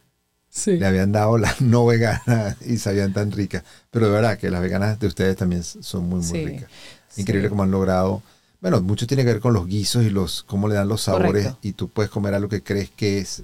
Le 0.66 0.86
habían 0.86 1.12
dado 1.12 1.36
las 1.36 1.60
no 1.60 1.84
veganas 1.84 2.56
y 2.66 2.78
sabían 2.78 3.12
tan 3.12 3.32
ricas. 3.32 3.64
Pero 3.90 4.06
de 4.06 4.12
verdad 4.12 4.38
que 4.38 4.50
las 4.50 4.62
veganas 4.62 4.98
de 4.98 5.08
ustedes 5.08 5.36
también 5.36 5.62
son 5.62 6.08
muy, 6.08 6.20
muy 6.20 6.46
ricas. 6.46 6.70
Increíble 7.16 7.50
cómo 7.50 7.64
han 7.64 7.70
logrado. 7.70 8.22
Bueno, 8.60 8.80
mucho 8.80 9.06
tiene 9.06 9.24
que 9.24 9.32
ver 9.32 9.40
con 9.40 9.52
los 9.52 9.66
guisos 9.66 10.04
y 10.04 10.10
los 10.10 10.42
cómo 10.42 10.68
le 10.68 10.74
dan 10.74 10.88
los 10.88 11.02
sabores. 11.02 11.52
Y 11.60 11.72
tú 11.72 11.90
puedes 11.90 12.10
comer 12.10 12.32
algo 12.32 12.48
que 12.48 12.62
crees 12.62 12.88
que 12.88 13.18
es 13.18 13.42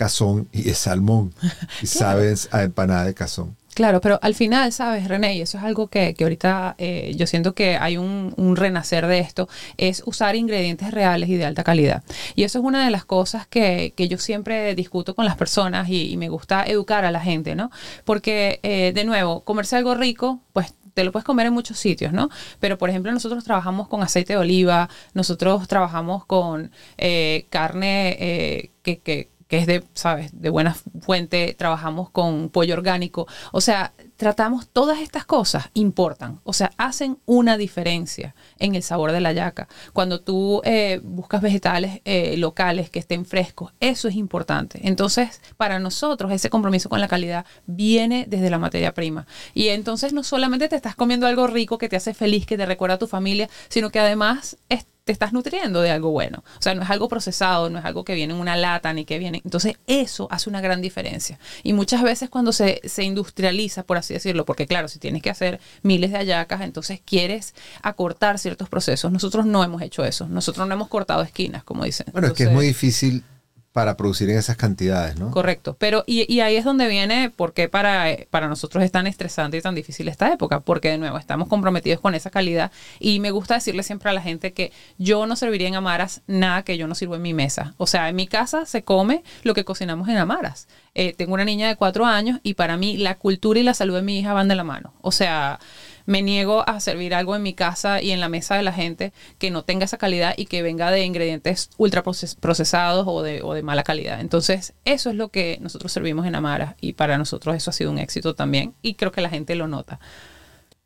cazón 0.00 0.48
y 0.50 0.70
es 0.70 0.78
salmón. 0.78 1.34
Y 1.82 1.86
sabes 1.86 2.48
a 2.52 2.62
empanada 2.62 3.04
de 3.04 3.12
cazón. 3.12 3.54
Claro, 3.74 4.00
pero 4.00 4.18
al 4.22 4.34
final, 4.34 4.72
¿sabes, 4.72 5.06
René? 5.06 5.36
Y 5.36 5.42
eso 5.42 5.58
es 5.58 5.64
algo 5.64 5.88
que, 5.88 6.14
que 6.14 6.24
ahorita 6.24 6.74
eh, 6.78 7.14
yo 7.16 7.26
siento 7.26 7.54
que 7.54 7.76
hay 7.76 7.98
un, 7.98 8.32
un, 8.36 8.56
renacer 8.56 9.06
de 9.06 9.18
esto, 9.18 9.48
es 9.76 10.02
usar 10.06 10.36
ingredientes 10.36 10.90
reales 10.90 11.28
y 11.28 11.36
de 11.36 11.44
alta 11.44 11.64
calidad. 11.64 12.02
Y 12.34 12.44
eso 12.44 12.58
es 12.58 12.64
una 12.64 12.84
de 12.84 12.90
las 12.90 13.04
cosas 13.04 13.46
que, 13.46 13.92
que 13.94 14.08
yo 14.08 14.16
siempre 14.16 14.74
discuto 14.74 15.14
con 15.14 15.26
las 15.26 15.36
personas 15.36 15.88
y, 15.90 16.16
me 16.16 16.28
gusta 16.30 16.64
educar 16.64 17.04
a 17.04 17.10
la 17.10 17.20
gente, 17.20 17.54
¿no? 17.54 17.70
Porque, 18.04 18.58
eh, 18.62 18.92
de 18.94 19.04
nuevo, 19.04 19.42
comerse 19.44 19.76
algo 19.76 19.94
rico, 19.94 20.40
pues 20.52 20.74
te 20.94 21.04
lo 21.04 21.12
puedes 21.12 21.24
comer 21.24 21.46
en 21.46 21.52
muchos 21.52 21.78
sitios, 21.78 22.12
¿no? 22.12 22.30
Pero, 22.58 22.76
por 22.78 22.90
ejemplo, 22.90 23.12
nosotros 23.12 23.44
trabajamos 23.44 23.86
con 23.88 24.02
aceite 24.02 24.32
de 24.32 24.38
oliva, 24.38 24.88
nosotros 25.14 25.68
trabajamos 25.68 26.24
con 26.26 26.70
eh, 26.98 27.46
carne 27.50 28.70
que, 28.82 28.98
que 28.98 29.28
que 29.50 29.58
es 29.58 29.66
de, 29.66 29.82
¿sabes?, 29.94 30.30
de 30.32 30.48
buena 30.48 30.76
fuente, 31.00 31.56
trabajamos 31.58 32.08
con 32.08 32.50
pollo 32.50 32.74
orgánico. 32.74 33.26
O 33.50 33.60
sea, 33.60 33.92
tratamos 34.16 34.68
todas 34.68 35.00
estas 35.00 35.24
cosas, 35.24 35.70
importan. 35.74 36.40
O 36.44 36.52
sea, 36.52 36.70
hacen 36.76 37.18
una 37.26 37.56
diferencia 37.56 38.36
en 38.60 38.76
el 38.76 38.84
sabor 38.84 39.10
de 39.10 39.20
la 39.20 39.32
yaca. 39.32 39.66
Cuando 39.92 40.20
tú 40.20 40.62
eh, 40.62 41.00
buscas 41.02 41.42
vegetales 41.42 42.00
eh, 42.04 42.36
locales 42.36 42.90
que 42.90 43.00
estén 43.00 43.24
frescos, 43.24 43.72
eso 43.80 44.06
es 44.06 44.14
importante. 44.14 44.78
Entonces, 44.84 45.40
para 45.56 45.80
nosotros, 45.80 46.30
ese 46.30 46.48
compromiso 46.48 46.88
con 46.88 47.00
la 47.00 47.08
calidad 47.08 47.44
viene 47.66 48.26
desde 48.28 48.50
la 48.50 48.58
materia 48.58 48.94
prima. 48.94 49.26
Y 49.52 49.68
entonces 49.68 50.12
no 50.12 50.22
solamente 50.22 50.68
te 50.68 50.76
estás 50.76 50.94
comiendo 50.94 51.26
algo 51.26 51.48
rico 51.48 51.76
que 51.76 51.88
te 51.88 51.96
hace 51.96 52.14
feliz, 52.14 52.46
que 52.46 52.56
te 52.56 52.66
recuerda 52.66 52.94
a 52.94 52.98
tu 53.00 53.08
familia, 53.08 53.50
sino 53.68 53.90
que 53.90 53.98
además 53.98 54.58
es 54.68 54.86
te 55.10 55.12
estás 55.12 55.32
nutriendo 55.32 55.82
de 55.82 55.90
algo 55.90 56.12
bueno. 56.12 56.44
O 56.56 56.62
sea, 56.62 56.72
no 56.76 56.82
es 56.82 56.90
algo 56.90 57.08
procesado, 57.08 57.68
no 57.68 57.80
es 57.80 57.84
algo 57.84 58.04
que 58.04 58.14
viene 58.14 58.32
en 58.32 58.38
una 58.38 58.56
lata 58.56 58.92
ni 58.92 59.04
que 59.04 59.18
viene. 59.18 59.40
Entonces, 59.44 59.74
eso 59.88 60.28
hace 60.30 60.48
una 60.48 60.60
gran 60.60 60.80
diferencia. 60.80 61.40
Y 61.64 61.72
muchas 61.72 62.04
veces 62.04 62.30
cuando 62.30 62.52
se, 62.52 62.80
se 62.84 63.02
industrializa, 63.02 63.82
por 63.82 63.96
así 63.96 64.14
decirlo, 64.14 64.44
porque 64.44 64.68
claro, 64.68 64.86
si 64.86 65.00
tienes 65.00 65.20
que 65.20 65.30
hacer 65.30 65.58
miles 65.82 66.12
de 66.12 66.18
hallacas, 66.18 66.60
entonces 66.60 67.00
quieres 67.04 67.54
acortar 67.82 68.38
ciertos 68.38 68.68
procesos. 68.68 69.10
Nosotros 69.10 69.46
no 69.46 69.64
hemos 69.64 69.82
hecho 69.82 70.04
eso. 70.04 70.28
Nosotros 70.28 70.68
no 70.68 70.74
hemos 70.74 70.86
cortado 70.86 71.22
esquinas, 71.22 71.64
como 71.64 71.82
dicen. 71.82 72.06
Bueno, 72.12 72.28
es 72.28 72.34
que 72.34 72.44
es 72.44 72.52
muy 72.52 72.66
difícil 72.66 73.24
para 73.72 73.96
producir 73.96 74.28
en 74.30 74.36
esas 74.36 74.56
cantidades, 74.56 75.16
¿no? 75.16 75.30
Correcto. 75.30 75.76
Pero, 75.78 76.02
y, 76.06 76.40
ahí 76.40 76.56
es 76.56 76.64
donde 76.64 76.88
viene 76.88 77.30
por 77.30 77.52
qué 77.52 77.68
para, 77.68 78.06
para 78.28 78.48
nosotros 78.48 78.82
es 78.82 78.90
tan 78.90 79.06
estresante 79.06 79.56
y 79.56 79.60
tan 79.60 79.76
difícil 79.76 80.08
esta 80.08 80.32
época, 80.32 80.60
porque 80.60 80.90
de 80.90 80.98
nuevo 80.98 81.18
estamos 81.18 81.46
comprometidos 81.46 82.00
con 82.00 82.16
esa 82.16 82.30
calidad 82.30 82.72
y 82.98 83.20
me 83.20 83.30
gusta 83.30 83.54
decirle 83.54 83.84
siempre 83.84 84.10
a 84.10 84.12
la 84.12 84.22
gente 84.22 84.52
que 84.52 84.72
yo 84.98 85.26
no 85.26 85.36
serviría 85.36 85.68
en 85.68 85.76
Amaras 85.76 86.22
nada 86.26 86.64
que 86.64 86.76
yo 86.76 86.88
no 86.88 86.96
sirvo 86.96 87.14
en 87.14 87.22
mi 87.22 87.32
mesa. 87.32 87.74
O 87.76 87.86
sea, 87.86 88.08
en 88.08 88.16
mi 88.16 88.26
casa 88.26 88.66
se 88.66 88.82
come 88.82 89.22
lo 89.44 89.54
que 89.54 89.64
cocinamos 89.64 90.08
en 90.08 90.16
Amaras. 90.16 90.66
Eh, 90.96 91.14
tengo 91.16 91.34
una 91.34 91.44
niña 91.44 91.68
de 91.68 91.76
cuatro 91.76 92.04
años 92.06 92.40
y 92.42 92.54
para 92.54 92.76
mí 92.76 92.96
la 92.96 93.18
cultura 93.18 93.60
y 93.60 93.62
la 93.62 93.74
salud 93.74 93.94
de 93.94 94.02
mi 94.02 94.18
hija 94.18 94.32
van 94.32 94.48
de 94.48 94.56
la 94.56 94.64
mano. 94.64 94.94
O 95.00 95.12
sea, 95.12 95.60
me 96.10 96.22
niego 96.22 96.68
a 96.68 96.80
servir 96.80 97.14
algo 97.14 97.36
en 97.36 97.42
mi 97.44 97.54
casa 97.54 98.02
y 98.02 98.10
en 98.10 98.18
la 98.18 98.28
mesa 98.28 98.56
de 98.56 98.64
la 98.64 98.72
gente 98.72 99.12
que 99.38 99.52
no 99.52 99.62
tenga 99.62 99.84
esa 99.84 99.96
calidad 99.96 100.34
y 100.36 100.46
que 100.46 100.60
venga 100.60 100.90
de 100.90 101.04
ingredientes 101.04 101.70
ultra 101.78 102.02
procesados 102.02 103.06
o 103.06 103.22
de, 103.22 103.42
o 103.42 103.54
de 103.54 103.62
mala 103.62 103.84
calidad. 103.84 104.20
Entonces, 104.20 104.72
eso 104.84 105.10
es 105.10 105.16
lo 105.16 105.28
que 105.28 105.58
nosotros 105.60 105.92
servimos 105.92 106.26
en 106.26 106.34
Amara 106.34 106.74
y 106.80 106.94
para 106.94 107.16
nosotros 107.16 107.54
eso 107.54 107.70
ha 107.70 107.72
sido 107.72 107.92
un 107.92 107.98
éxito 107.98 108.34
también 108.34 108.74
y 108.82 108.94
creo 108.94 109.12
que 109.12 109.20
la 109.20 109.30
gente 109.30 109.54
lo 109.54 109.68
nota. 109.68 110.00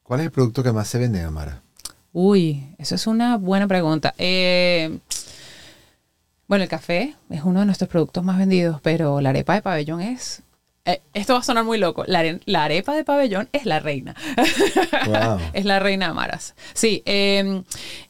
¿Cuál 0.03 0.21
es 0.21 0.27
el 0.27 0.33
producto 0.33 0.63
que 0.63 0.73
más 0.73 0.89
se 0.89 0.99
vende 0.99 1.21
en 1.21 1.25
Amara? 1.25 1.63
Uy, 2.13 2.75
eso 2.77 2.95
es 2.95 3.07
una 3.07 3.39
buena 3.39 3.67
pregunta. 3.67 4.15
Eh, 4.19 4.99
bueno, 6.47 6.65
el 6.65 6.69
café 6.69 7.17
es 7.31 7.43
uno 7.45 7.61
de 7.61 7.67
nuestros 7.67 7.89
productos 7.89 8.23
más 8.23 8.37
vendidos, 8.37 8.79
pero 8.83 9.23
la 9.23 9.31
arepa 9.31 9.55
de 9.55 9.63
pabellón 9.63 10.03
es 10.03 10.43
eh, 10.87 11.01
esto 11.15 11.33
va 11.33 11.39
a 11.39 11.43
sonar 11.43 11.65
muy 11.65 11.79
loco. 11.79 12.05
La, 12.07 12.21
arepa 12.63 12.95
de 12.95 13.05
pabellón 13.05 13.49
es 13.53 13.65
la 13.65 13.81
reina. 13.81 14.15
es 15.55 15.65
la 15.65 15.79
reina 15.79 16.09
Amaras. 16.09 16.55
Sí, 16.75 17.03
em, 17.07 17.65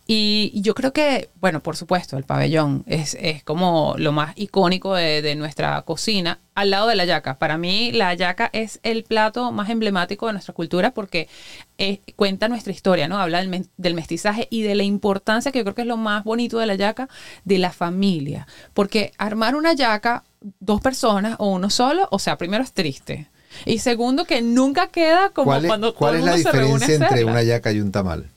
y 0.09 0.61
yo 0.61 0.75
creo 0.75 0.93
que, 0.93 1.31
bueno, 1.41 1.61
por 1.61 1.77
supuesto, 1.77 2.17
el 2.17 2.25
pabellón 2.25 2.83
es, 2.89 3.17
como 3.45 3.95
lo 3.97 4.11
más 4.11 4.33
icónico 4.37 4.95
de, 4.95 5.37
nuestra 5.37 5.81
cocina, 5.83 6.41
al 6.57 6.71
lado 6.71 6.89
de 6.89 6.97
la 6.97 7.05
yaca. 7.05 7.39
Para 7.39 7.59
mí, 7.59 7.93
la 7.93 8.13
yaca 8.15 8.51
es 8.53 8.81
el 8.83 9.05
plato 9.05 9.53
más 9.53 9.71
emblemático 9.71 10.27
de 10.27 10.33
nuestra 10.33 10.53
cultura 10.53 10.91
porque 10.91 11.29
eh, 11.79 12.01
cuenta 12.17 12.49
nuestra 12.49 12.73
historia, 12.73 13.07
¿no? 13.07 13.19
Habla 13.19 13.41
del, 13.41 13.69
del, 13.77 13.95
mestizaje 13.95 14.49
y 14.51 14.63
de 14.63 14.75
la 14.75 14.83
importancia, 14.83 15.53
que 15.53 15.61
yo 15.61 15.65
creo 15.65 15.75
que 15.77 15.83
es 15.83 15.89
lo 15.89 15.97
más 15.97 16.25
bonito 16.25 16.59
de 16.59 16.67
la 16.67 16.75
yaca, 16.75 17.09
de 17.45 17.59
la 17.59 17.71
familia. 17.71 18.49
Porque 18.73 19.13
armar 19.17 19.55
una 19.55 19.75
yaca 19.75 20.25
dos 20.61 20.81
personas 20.81 21.37
o 21.39 21.49
uno 21.49 21.71
solo, 21.71 22.09
o 22.11 22.19
sea, 22.19 22.37
primero 22.37 22.63
es 22.63 22.73
triste. 22.73 23.31
Y 23.65 23.79
segundo, 23.79 24.25
que 24.25 24.43
nunca 24.43 24.89
queda 24.89 25.31
como 25.31 25.53
cuando 25.67 25.95
¿Cuál 25.95 26.17
es 26.17 26.25
la 26.25 26.35
diferencia 26.35 26.95
entre 26.95 27.25
una 27.25 27.43
yaca 27.43 27.73
y 27.73 27.81
un 27.81 27.93
tamal? 27.93 28.31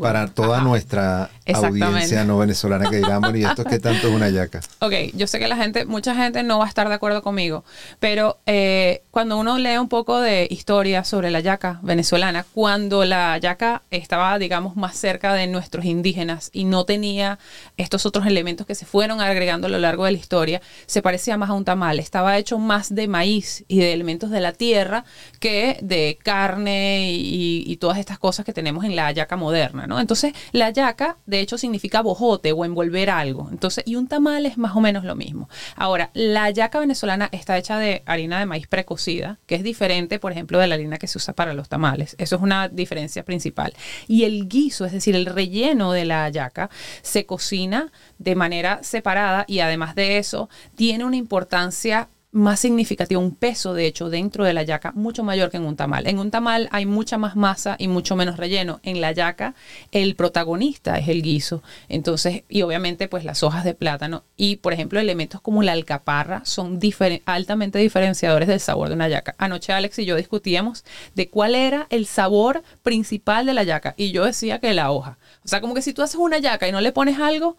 Para 0.00 0.28
toda 0.28 0.60
nuestra 0.60 1.30
audiencia 1.52 2.24
no 2.24 2.38
venezolana 2.38 2.88
que 2.88 2.96
digamos, 2.96 3.34
y 3.36 3.44
esto 3.44 3.62
es 3.62 3.68
que 3.68 3.78
tanto 3.78 4.08
es 4.08 4.14
una 4.14 4.28
yaca. 4.28 4.60
Ok, 4.78 4.92
yo 5.14 5.26
sé 5.26 5.38
que 5.38 5.48
la 5.48 5.56
gente, 5.56 5.84
mucha 5.84 6.14
gente 6.14 6.42
no 6.42 6.58
va 6.58 6.66
a 6.66 6.68
estar 6.68 6.88
de 6.88 6.94
acuerdo 6.94 7.22
conmigo, 7.22 7.64
pero 7.98 8.38
eh, 8.46 9.02
cuando 9.10 9.36
uno 9.36 9.58
lee 9.58 9.78
un 9.78 9.88
poco 9.88 10.20
de 10.20 10.46
historia 10.50 11.02
sobre 11.02 11.30
la 11.30 11.40
yaca 11.40 11.80
venezolana, 11.82 12.44
cuando 12.54 13.04
la 13.04 13.36
yaca 13.38 13.82
estaba, 13.90 14.38
digamos, 14.38 14.76
más 14.76 14.96
cerca 14.96 15.34
de 15.34 15.46
nuestros 15.46 15.84
indígenas 15.84 16.50
y 16.52 16.64
no 16.64 16.84
tenía 16.84 17.38
estos 17.76 18.06
otros 18.06 18.26
elementos 18.26 18.66
que 18.66 18.74
se 18.74 18.86
fueron 18.86 19.20
agregando 19.20 19.66
a 19.66 19.70
lo 19.70 19.78
largo 19.78 20.04
de 20.04 20.12
la 20.12 20.18
historia, 20.18 20.62
se 20.86 21.02
parecía 21.02 21.36
más 21.36 21.50
a 21.50 21.54
un 21.54 21.64
tamal, 21.64 21.98
estaba 21.98 22.38
hecho 22.38 22.58
más 22.58 22.94
de 22.94 23.08
maíz 23.08 23.64
y 23.66 23.78
de 23.78 23.92
elementos 23.92 24.30
de 24.30 24.40
la 24.40 24.52
tierra 24.52 25.04
que 25.40 25.78
de 25.82 26.18
carne 26.22 27.10
y, 27.12 27.64
y 27.66 27.76
todas 27.78 27.98
estas 27.98 28.18
cosas 28.18 28.44
que 28.44 28.52
tenemos 28.52 28.84
en 28.84 28.94
la 28.94 29.10
yaca 29.10 29.36
moderna. 29.36 29.55
Entonces, 29.56 30.32
la 30.52 30.70
yaca, 30.70 31.18
de 31.26 31.40
hecho, 31.40 31.58
significa 31.58 32.02
bojote 32.02 32.52
o 32.52 32.64
envolver 32.64 33.10
algo. 33.10 33.48
Entonces, 33.50 33.84
y 33.86 33.96
un 33.96 34.08
tamal 34.08 34.46
es 34.46 34.58
más 34.58 34.76
o 34.76 34.80
menos 34.80 35.04
lo 35.04 35.16
mismo. 35.16 35.48
Ahora, 35.76 36.10
la 36.14 36.50
yaca 36.50 36.78
venezolana 36.80 37.28
está 37.32 37.56
hecha 37.58 37.78
de 37.78 38.02
harina 38.06 38.38
de 38.38 38.46
maíz 38.46 38.66
precocida, 38.66 39.38
que 39.46 39.54
es 39.54 39.62
diferente, 39.62 40.18
por 40.18 40.32
ejemplo, 40.32 40.58
de 40.58 40.66
la 40.66 40.74
harina 40.74 40.98
que 40.98 41.06
se 41.08 41.18
usa 41.18 41.34
para 41.34 41.54
los 41.54 41.68
tamales. 41.68 42.16
Eso 42.18 42.36
es 42.36 42.42
una 42.42 42.68
diferencia 42.68 43.24
principal. 43.24 43.74
Y 44.06 44.24
el 44.24 44.48
guiso, 44.48 44.84
es 44.84 44.92
decir, 44.92 45.14
el 45.16 45.26
relleno 45.26 45.92
de 45.92 46.04
la 46.04 46.28
yaca, 46.28 46.70
se 47.02 47.26
cocina 47.26 47.92
de 48.18 48.34
manera 48.34 48.82
separada 48.82 49.44
y 49.48 49.60
además 49.60 49.94
de 49.94 50.18
eso, 50.18 50.48
tiene 50.74 51.04
una 51.04 51.16
importancia 51.16 52.08
más 52.36 52.60
significativo, 52.60 53.20
un 53.20 53.34
peso 53.34 53.72
de 53.72 53.86
hecho 53.86 54.10
dentro 54.10 54.44
de 54.44 54.52
la 54.52 54.62
yaca 54.62 54.92
mucho 54.92 55.24
mayor 55.24 55.50
que 55.50 55.56
en 55.56 55.64
un 55.64 55.74
tamal. 55.74 56.06
En 56.06 56.18
un 56.18 56.30
tamal 56.30 56.68
hay 56.70 56.84
mucha 56.84 57.16
más 57.16 57.34
masa 57.34 57.76
y 57.78 57.88
mucho 57.88 58.14
menos 58.14 58.36
relleno. 58.36 58.78
En 58.82 59.00
la 59.00 59.12
yaca 59.12 59.54
el 59.90 60.14
protagonista 60.16 60.98
es 60.98 61.08
el 61.08 61.22
guiso. 61.22 61.62
Entonces, 61.88 62.44
y 62.48 62.62
obviamente 62.62 63.08
pues 63.08 63.24
las 63.24 63.42
hojas 63.42 63.64
de 63.64 63.74
plátano 63.74 64.24
y 64.36 64.56
por 64.56 64.74
ejemplo 64.74 65.00
elementos 65.00 65.40
como 65.40 65.62
la 65.62 65.72
alcaparra 65.72 66.42
son 66.44 66.78
altamente 67.24 67.78
diferenciadores 67.78 68.48
del 68.48 68.60
sabor 68.60 68.88
de 68.88 68.94
una 68.94 69.08
yaca. 69.08 69.34
Anoche 69.38 69.72
Alex 69.72 69.98
y 69.98 70.04
yo 70.04 70.14
discutíamos 70.16 70.84
de 71.14 71.30
cuál 71.30 71.54
era 71.54 71.86
el 71.88 72.06
sabor 72.06 72.62
principal 72.82 73.46
de 73.46 73.54
la 73.54 73.62
yaca 73.62 73.94
y 73.96 74.12
yo 74.12 74.26
decía 74.26 74.60
que 74.60 74.74
la 74.74 74.90
hoja. 74.90 75.18
O 75.42 75.48
sea, 75.48 75.62
como 75.62 75.74
que 75.74 75.82
si 75.82 75.94
tú 75.94 76.02
haces 76.02 76.16
una 76.16 76.38
yaca 76.38 76.68
y 76.68 76.72
no 76.72 76.82
le 76.82 76.92
pones 76.92 77.18
algo, 77.18 77.56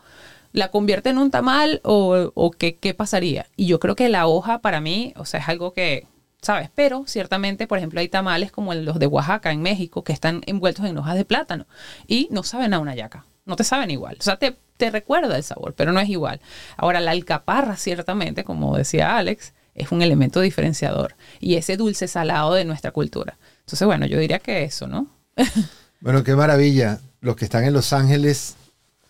la 0.57 0.71
convierte 0.71 1.09
en 1.09 1.19
un 1.19 1.29
tamal 1.29 1.81
o, 1.83 2.51
qué, 2.57 2.75
qué, 2.75 2.93
pasaría. 2.93 3.47
Y 3.55 3.67
yo 3.67 3.79
creo 3.79 3.95
que 3.95 4.09
la 4.09 4.27
hoja 4.27 4.59
para 4.59 4.81
mí, 4.81 5.13
o 5.15 5.25
sea, 5.25 5.39
es 5.39 5.47
algo 5.47 5.73
que, 5.73 6.07
¿sabes? 6.41 6.69
Pero 6.73 7.03
ciertamente, 7.05 7.67
por 7.67 7.77
ejemplo, 7.77 7.99
hay 7.99 8.09
tamales 8.09 8.51
como 8.51 8.73
los 8.73 8.97
de 8.97 9.05
Oaxaca 9.05 9.51
en 9.51 9.61
México 9.61 10.03
que 10.03 10.13
están 10.13 10.41
envueltos 10.47 10.85
en 10.85 10.97
hojas 10.97 11.15
de 11.15 11.25
plátano 11.25 11.67
y 12.07 12.27
no 12.31 12.41
saben 12.41 12.73
a 12.73 12.79
una 12.79 12.95
yaca, 12.95 13.25
no 13.45 13.55
te 13.55 13.63
saben 13.63 13.91
igual. 13.91 14.17
O 14.19 14.23
sea, 14.23 14.37
te, 14.37 14.57
te 14.77 14.89
recuerda 14.89 15.37
el 15.37 15.43
sabor, 15.43 15.75
pero 15.75 15.91
no 15.91 15.99
es 15.99 16.09
igual. 16.09 16.41
Ahora, 16.75 17.01
la 17.01 17.11
alcaparra, 17.11 17.77
ciertamente, 17.77 18.43
como 18.43 18.75
decía 18.75 19.15
Alex, 19.15 19.53
es 19.75 19.91
un 19.91 20.01
elemento 20.01 20.41
diferenciador 20.41 21.15
y 21.39 21.55
ese 21.55 21.77
dulce 21.77 22.07
salado 22.07 22.55
de 22.55 22.65
nuestra 22.65 22.89
cultura. 22.89 23.37
Entonces, 23.59 23.85
bueno, 23.85 24.07
yo 24.07 24.17
diría 24.17 24.39
que 24.39 24.63
eso, 24.63 24.87
¿no? 24.87 25.07
bueno, 26.01 26.23
qué 26.23 26.35
maravilla. 26.35 26.99
Los 27.21 27.35
que 27.35 27.45
están 27.45 27.63
en 27.63 27.73
Los 27.73 27.93
Ángeles 27.93 28.55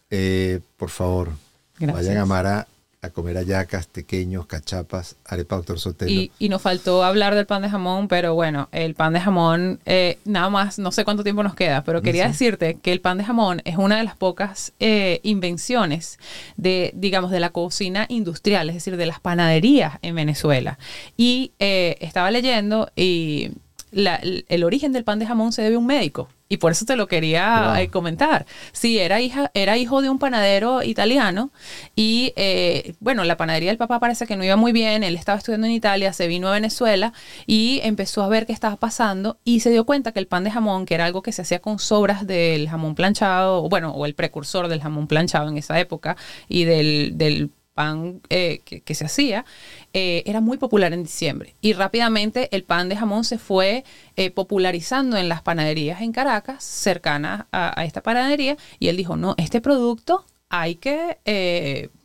eh, 0.10 0.60
por 0.78 0.89
favor, 0.89 1.32
vayan 1.80 2.17
a 2.17 2.26
Mara 2.26 2.67
a 3.02 3.12
comer 3.12 3.38
ayacas, 3.38 3.88
tequeños, 3.88 4.48
cachapas, 4.48 5.17
arepa 5.24 5.56
doctor 5.56 5.80
Sotelo. 5.80 6.12
Y, 6.12 6.32
y, 6.39 6.50
nos 6.50 6.63
faltó 6.63 7.04
hablar 7.04 7.36
del 7.36 7.46
pan 7.46 7.62
de 7.62 7.70
jamón, 7.70 8.08
pero 8.08 8.34
bueno, 8.34 8.70
el 8.72 8.96
pan 8.96 9.13
de 9.13 9.20
jamón, 9.20 9.80
eh, 9.86 10.17
nada 10.26 10.50
más, 10.50 10.80
no 10.80 10.91
sé 10.91 11.06
cuánto 11.06 11.24
tiempo 11.24 11.43
nos 11.43 11.54
queda, 11.54 11.84
pero 11.84 12.02
quería 12.02 12.28
decirte 12.28 12.80
que 12.82 12.91
el 12.91 13.00
pan 13.00 13.20
de 13.20 13.24
jamón 13.24 13.62
es 13.65 13.78
una 13.78 13.98
de 13.98 14.04
las 14.04 14.15
pocas 14.15 14.74
eh, 14.80 15.20
invenciones 15.22 16.17
de, 16.56 16.91
digamos, 16.96 17.30
de 17.30 17.39
la 17.39 17.52
cocina 17.52 18.08
industrial, 18.10 18.70
es 18.70 18.76
decir, 18.76 18.98
de 18.98 19.06
las 19.06 19.20
panaderías 19.20 20.00
en 20.02 20.15
Venezuela. 20.15 20.80
Y 21.15 21.52
estaba 21.60 22.32
leyendo 22.32 22.89
y 22.96 23.52
el 23.91 24.63
origen 24.63 24.91
del 24.91 25.04
pan 25.04 25.20
de 25.20 25.28
jamón 25.28 25.52
se 25.52 25.62
debe 25.62 25.76
a 25.76 25.80
un 25.80 25.86
médico. 25.86 26.30
Y 26.50 26.58
por 26.58 26.72
eso 26.72 26.86
te 26.86 26.96
lo 26.96 27.08
quería 27.08 27.76
eh, 27.82 27.90
comentar. 27.90 28.46
Sí, 28.72 29.00
era, 29.00 29.20
hija, 29.22 29.52
era 29.54 29.78
hijo 29.78 30.02
de 30.02 30.10
un 30.10 30.20
panadero 30.20 30.84
italiano 30.84 31.52
y 31.96 32.34
eh, 32.36 32.96
bueno, 33.00 33.24
la 33.24 33.38
panadería 33.38 33.70
del 33.70 33.78
papá 33.78 34.00
parece 34.00 34.26
que 34.28 34.38
no 34.38 34.44
iba 34.44 34.56
muy 34.56 34.72
bien, 34.72 35.04
él 35.04 35.16
estaba 35.16 35.38
estudiando 35.38 35.68
en 35.68 35.74
Italia, 35.74 36.14
se 36.14 36.28
vino 36.28 36.48
a 36.48 36.54
Venezuela 36.54 37.14
y 37.45 37.82
empezó 37.84 38.24
a 38.24 38.30
ver 38.30 38.45
qué 38.45 38.54
estaba 38.54 38.78
pasando 38.78 39.39
y 39.43 39.60
se 39.60 39.70
dio 39.70 39.86
cuenta 39.86 40.12
que 40.12 40.20
el 40.20 40.28
pan 40.28 40.43
de 40.43 40.52
jamón, 40.52 40.86
que 40.86 40.95
era 40.95 41.06
algo 41.06 41.22
que 41.22 41.32
se 41.32 41.41
hacía 41.41 41.60
con 41.60 41.80
sobras 41.80 42.26
del 42.26 42.70
jamón 42.70 42.95
planchado, 42.95 43.68
bueno, 43.70 43.91
o 43.91 44.06
el 44.06 44.16
precursor 44.16 44.68
del 44.68 44.82
jamón 44.82 45.08
planchado 45.08 45.50
en 45.50 45.58
esa 45.58 45.80
época 45.80 46.16
y 46.48 46.64
del, 46.64 47.18
del 47.18 47.52
pan 47.78 48.22
eh, 48.30 48.62
que, 48.64 48.95
se 48.95 49.06
hacía, 49.06 49.45
eh, 49.94 50.24
era 50.26 50.42
muy 50.42 50.58
popular 50.58 50.94
en 50.94 51.04
diciembre. 51.04 51.56
Y 51.62 51.74
rápidamente 51.74 52.50
el 52.56 52.64
pan 52.64 52.90
de 52.90 52.96
jamón 52.96 53.24
se 53.24 53.38
fue 53.38 53.84
eh, 54.16 54.32
popularizando 54.32 55.18
en 55.18 55.30
las 55.30 55.42
panaderías 55.42 56.02
en 56.02 56.12
Caracas, 56.12 56.64
cercanas 56.64 57.46
a, 57.52 57.84
esta 57.86 58.02
panadería, 58.02 58.58
y 58.80 58.90
él 58.90 58.98
dijo, 58.98 59.16
no, 59.16 59.36
este 59.38 59.62
producto 59.62 60.26
hay 60.50 60.76
que 60.76 61.18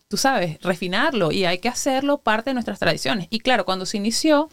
tú 0.08 0.18
sabes, 0.18 0.58
refinarlo 0.60 1.32
y 1.32 1.46
hay 1.46 1.56
que 1.56 1.70
hacerlo 1.70 2.18
parte 2.18 2.50
de 2.50 2.54
nuestras 2.54 2.78
tradiciones. 2.78 3.28
Y 3.30 3.38
claro, 3.38 3.64
cuando 3.64 3.86
se 3.86 3.96
inició, 3.96 4.50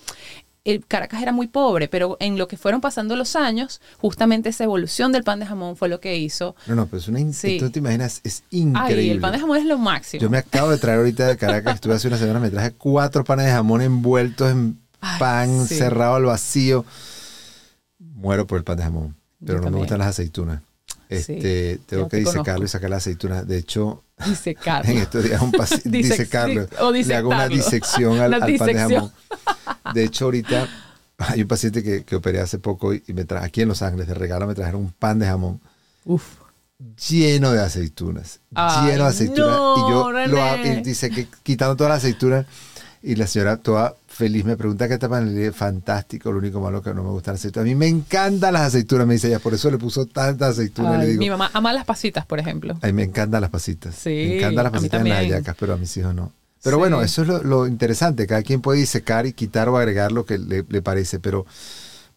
el 0.72 0.86
Caracas 0.86 1.22
era 1.22 1.32
muy 1.32 1.48
pobre, 1.48 1.88
pero 1.88 2.18
en 2.20 2.38
lo 2.38 2.48
que 2.48 2.58
fueron 2.58 2.82
pasando 2.82 3.16
los 3.16 3.36
años, 3.36 3.82
justamente 3.98 4.50
esa 4.50 4.64
evolución 4.64 5.12
del 5.12 5.24
pan 5.24 5.40
de 5.40 5.46
jamón 5.46 5.76
fue 5.76 5.90
lo 5.90 6.00
que 6.00 6.18
hizo. 6.18 6.56
No, 6.68 6.76
no, 6.76 6.86
pero 6.86 6.98
es 6.98 7.08
una 7.08 7.20
tú 7.60 7.70
te 7.70 7.80
imaginas, 7.80 8.22
es 8.24 8.44
increíble. 8.52 9.04
Ay, 9.04 9.10
el 9.10 9.20
pan 9.20 9.34
de 9.34 9.40
jamón 9.40 9.58
es 9.58 9.66
lo 9.66 9.78
máximo. 9.78 10.22
Yo 10.22 10.30
me 10.30 10.38
acabo 10.38 10.72
de 10.72 10.78
traer 10.78 11.00
ahorita 11.00 11.28
de 11.28 11.38
Caracas, 11.38 11.76
estuve 11.76 11.94
hace 11.94 12.08
una 12.08 12.18
semana, 12.18 12.40
me 12.40 12.50
traje 12.50 12.72
cuatro 12.72 13.24
panes 13.24 13.46
de 13.46 13.52
jamón 13.52 13.82
envueltos 13.82 14.52
en 14.52 14.80
pan 15.20 15.66
cerrado 15.68 16.16
al 16.16 16.26
vacío. 16.26 16.86
Muero 18.00 18.48
por 18.48 18.58
el 18.58 18.64
pan 18.64 18.78
de 18.78 18.84
jamón, 18.84 19.16
pero 19.46 19.62
no 19.62 19.70
me 19.70 19.78
gustan 19.78 20.00
las 20.00 20.10
aceitunas. 20.10 20.62
Este, 21.10 21.80
tengo 21.88 22.08
que 22.08 22.18
disecarlo 22.18 22.66
y 22.66 22.68
sacar 22.68 22.92
la 22.92 22.98
aceituna. 22.98 23.44
De 23.44 23.58
hecho, 23.58 24.04
disecarlo. 24.26 24.92
en 24.92 24.98
estos 25.00 25.24
días 25.24 25.42
un 25.42 25.52
disecarlo. 25.86 26.68
Le 26.94 27.16
hago 27.16 27.30
una 27.30 27.48
disección 27.48 28.20
al, 28.22 28.40
pan 28.58 28.68
de 28.68 28.76
jamón. 28.76 29.12
De 29.94 30.04
hecho, 30.04 30.26
ahorita 30.26 30.68
hay 31.18 31.42
un 31.42 31.48
paciente 31.48 31.82
que, 31.82 32.04
que 32.04 32.16
operé 32.16 32.40
hace 32.40 32.60
poco 32.60 32.94
y, 32.94 33.04
me 33.08 33.26
trajo 33.26 33.44
aquí 33.44 33.62
en 33.62 33.70
Los 33.70 33.82
Ángeles 33.82 34.08
de 34.08 34.14
regalo 34.14 34.46
me 34.46 34.54
trajeron 34.54 34.82
un 34.82 34.92
pan 34.92 35.18
de 35.18 35.26
jamón. 35.26 35.60
Lleno 37.10 37.52
de 37.52 37.62
aceitunas. 37.62 38.40
lleno 38.52 39.04
de 39.04 39.10
aceitunas. 39.10 39.58
y 39.78 39.92
yo 39.92 40.12
lo 40.12 40.58
dice 40.84 41.10
que 41.10 41.28
quitando 41.44 41.76
todas 41.76 41.90
las 41.90 41.98
aceitunas 42.04 42.46
y 43.02 43.16
la 43.16 43.28
señora 43.28 43.58
toda 43.58 43.96
feliz 44.08 44.44
me 44.44 44.58
pregunta 44.58 44.88
qué 44.90 44.98
le 44.98 45.52
fantástico, 45.54 46.32
lo 46.32 46.40
único 46.40 46.60
malo 46.60 46.82
que 46.82 46.94
no 46.94 47.04
me 47.04 47.10
gusta 47.10 47.32
las 47.32 47.42
aceitunas. 47.42 47.66
A 47.66 47.68
mí 47.68 47.76
me 47.76 47.88
encantan 47.88 48.54
las 48.54 48.64
aceitunas, 48.64 49.08
me 49.08 49.14
dice 49.14 49.28
ella, 49.28 49.40
por 49.40 49.54
eso 49.54 49.72
le 49.72 49.78
puso 49.78 50.06
tantas 50.06 50.52
aceitunas. 50.52 51.08
mi 51.08 51.30
mamá 51.30 51.50
ama 51.54 51.72
las 51.72 51.86
pasitas, 51.86 52.26
por 52.26 52.40
ejemplo. 52.40 52.78
A 52.82 52.88
mí 52.88 52.94
me 52.94 53.04
encantan 53.04 53.42
las 53.42 53.50
pasitas. 53.50 53.96
Sí, 53.96 54.10
me 54.10 54.38
encantan 54.38 54.64
las 54.64 54.74
pasitas 54.74 55.02
en 55.02 55.10
las 55.10 55.20
hallacas, 55.20 55.56
pero 55.58 55.74
a 55.74 55.78
mis 55.78 55.96
hijos 55.96 56.14
no. 56.14 56.34
Pero 56.62 56.78
bueno, 56.78 57.02
eso 57.02 57.22
es 57.22 57.28
lo, 57.46 57.68
interesante. 57.68 58.28
Cada 58.28 58.44
quien 58.44 58.62
puede 58.62 58.80
disecar 58.80 59.26
y 59.26 59.34
quitar 59.34 59.70
o 59.70 59.78
agregar 59.78 60.12
lo 60.12 60.26
que 60.26 60.38
le, 60.38 60.82
parece, 60.82 61.20
pero 61.20 61.46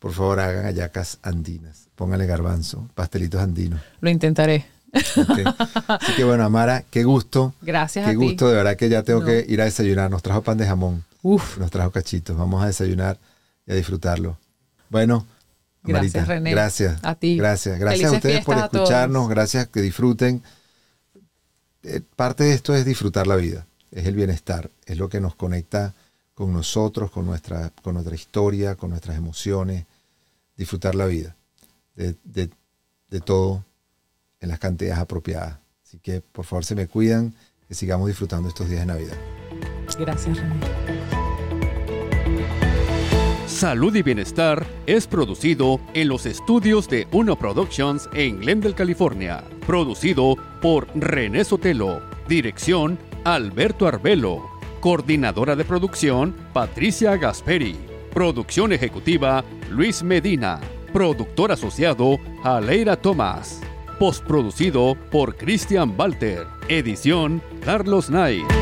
por 0.00 0.12
favor 0.12 0.40
hagan 0.40 0.64
hallacas 0.64 1.18
andinas. 1.22 1.88
Póngale 1.94 2.26
garbanzo, 2.26 2.88
pastelitos 2.94 3.40
andinos. 3.40 3.80
Lo 4.00 4.10
intentaré. 4.10 4.66
Así 4.92 6.12
que 6.16 6.24
bueno, 6.24 6.44
Amara, 6.44 6.84
qué 6.90 7.04
gusto. 7.04 7.54
Gracias. 7.62 8.06
Qué 8.06 8.14
gusto, 8.14 8.48
de 8.48 8.56
verdad 8.56 8.76
que 8.76 8.88
ya 8.88 9.02
tengo 9.02 9.24
que 9.24 9.44
ir 9.48 9.60
a 9.60 9.64
desayunar. 9.64 10.10
Nos 10.10 10.22
trajo 10.22 10.42
pan 10.42 10.58
de 10.58 10.66
jamón. 10.66 11.04
Uf. 11.22 11.58
Nos 11.58 11.70
trajo 11.70 11.90
cachitos. 11.90 12.36
Vamos 12.36 12.62
a 12.62 12.66
desayunar 12.66 13.18
y 13.66 13.72
a 13.72 13.74
disfrutarlo. 13.74 14.36
Bueno, 14.90 15.26
gracias, 15.82 16.28
René. 16.28 16.50
Gracias. 16.50 16.98
A 17.02 17.14
ti. 17.14 17.36
Gracias. 17.36 17.78
Gracias 17.78 18.12
a 18.12 18.16
ustedes 18.16 18.44
por 18.44 18.58
escucharnos. 18.58 19.28
Gracias, 19.28 19.68
que 19.68 19.80
disfruten. 19.80 20.42
Eh, 21.84 22.00
parte 22.14 22.44
de 22.44 22.52
esto 22.52 22.74
es 22.74 22.84
disfrutar 22.84 23.26
la 23.26 23.36
vida. 23.36 23.66
Es 23.90 24.06
el 24.06 24.14
bienestar. 24.14 24.70
Es 24.84 24.98
lo 24.98 25.08
que 25.08 25.20
nos 25.20 25.34
conecta 25.34 25.94
con 26.34 26.52
nosotros, 26.52 27.10
con 27.10 27.24
nuestra, 27.24 27.70
con 27.82 27.94
nuestra 27.94 28.14
historia, 28.14 28.74
con 28.74 28.90
nuestras 28.90 29.16
emociones. 29.16 29.86
Disfrutar 30.56 30.94
la 30.94 31.06
vida. 31.06 31.34
De, 31.94 32.14
de 32.24 33.20
todo 33.20 33.64
en 34.42 34.50
las 34.50 34.58
cantidades 34.58 34.98
apropiadas. 34.98 35.58
Así 35.82 35.98
que 35.98 36.20
por 36.20 36.44
favor 36.44 36.64
se 36.64 36.74
me 36.74 36.86
cuidan, 36.86 37.34
que 37.66 37.74
sigamos 37.74 38.08
disfrutando 38.08 38.48
estos 38.48 38.68
días 38.68 38.80
de 38.80 38.86
Navidad. 38.86 39.16
Gracias, 39.98 40.38
René. 40.38 40.56
Salud 43.46 43.94
y 43.94 44.02
Bienestar 44.02 44.66
es 44.86 45.06
producido 45.06 45.80
en 45.94 46.08
los 46.08 46.26
estudios 46.26 46.88
de 46.88 47.06
Uno 47.12 47.36
Productions 47.36 48.08
en 48.12 48.40
Glendale, 48.40 48.74
California. 48.74 49.44
Producido 49.66 50.36
por 50.60 50.88
René 50.96 51.44
Sotelo. 51.44 52.02
Dirección 52.26 52.98
Alberto 53.24 53.86
Arbelo. 53.86 54.42
Coordinadora 54.80 55.54
de 55.54 55.64
producción 55.64 56.34
Patricia 56.52 57.16
Gasperi. 57.16 57.76
Producción 58.12 58.72
ejecutiva 58.72 59.44
Luis 59.70 60.02
Medina. 60.02 60.58
Productor 60.92 61.52
asociado 61.52 62.18
Aleira 62.42 62.96
Tomás. 62.96 63.60
Postproducido 64.02 64.96
por 65.12 65.36
Christian 65.36 65.94
Walter. 65.96 66.48
Edición 66.68 67.40
Carlos 67.64 68.08
Knight. 68.08 68.61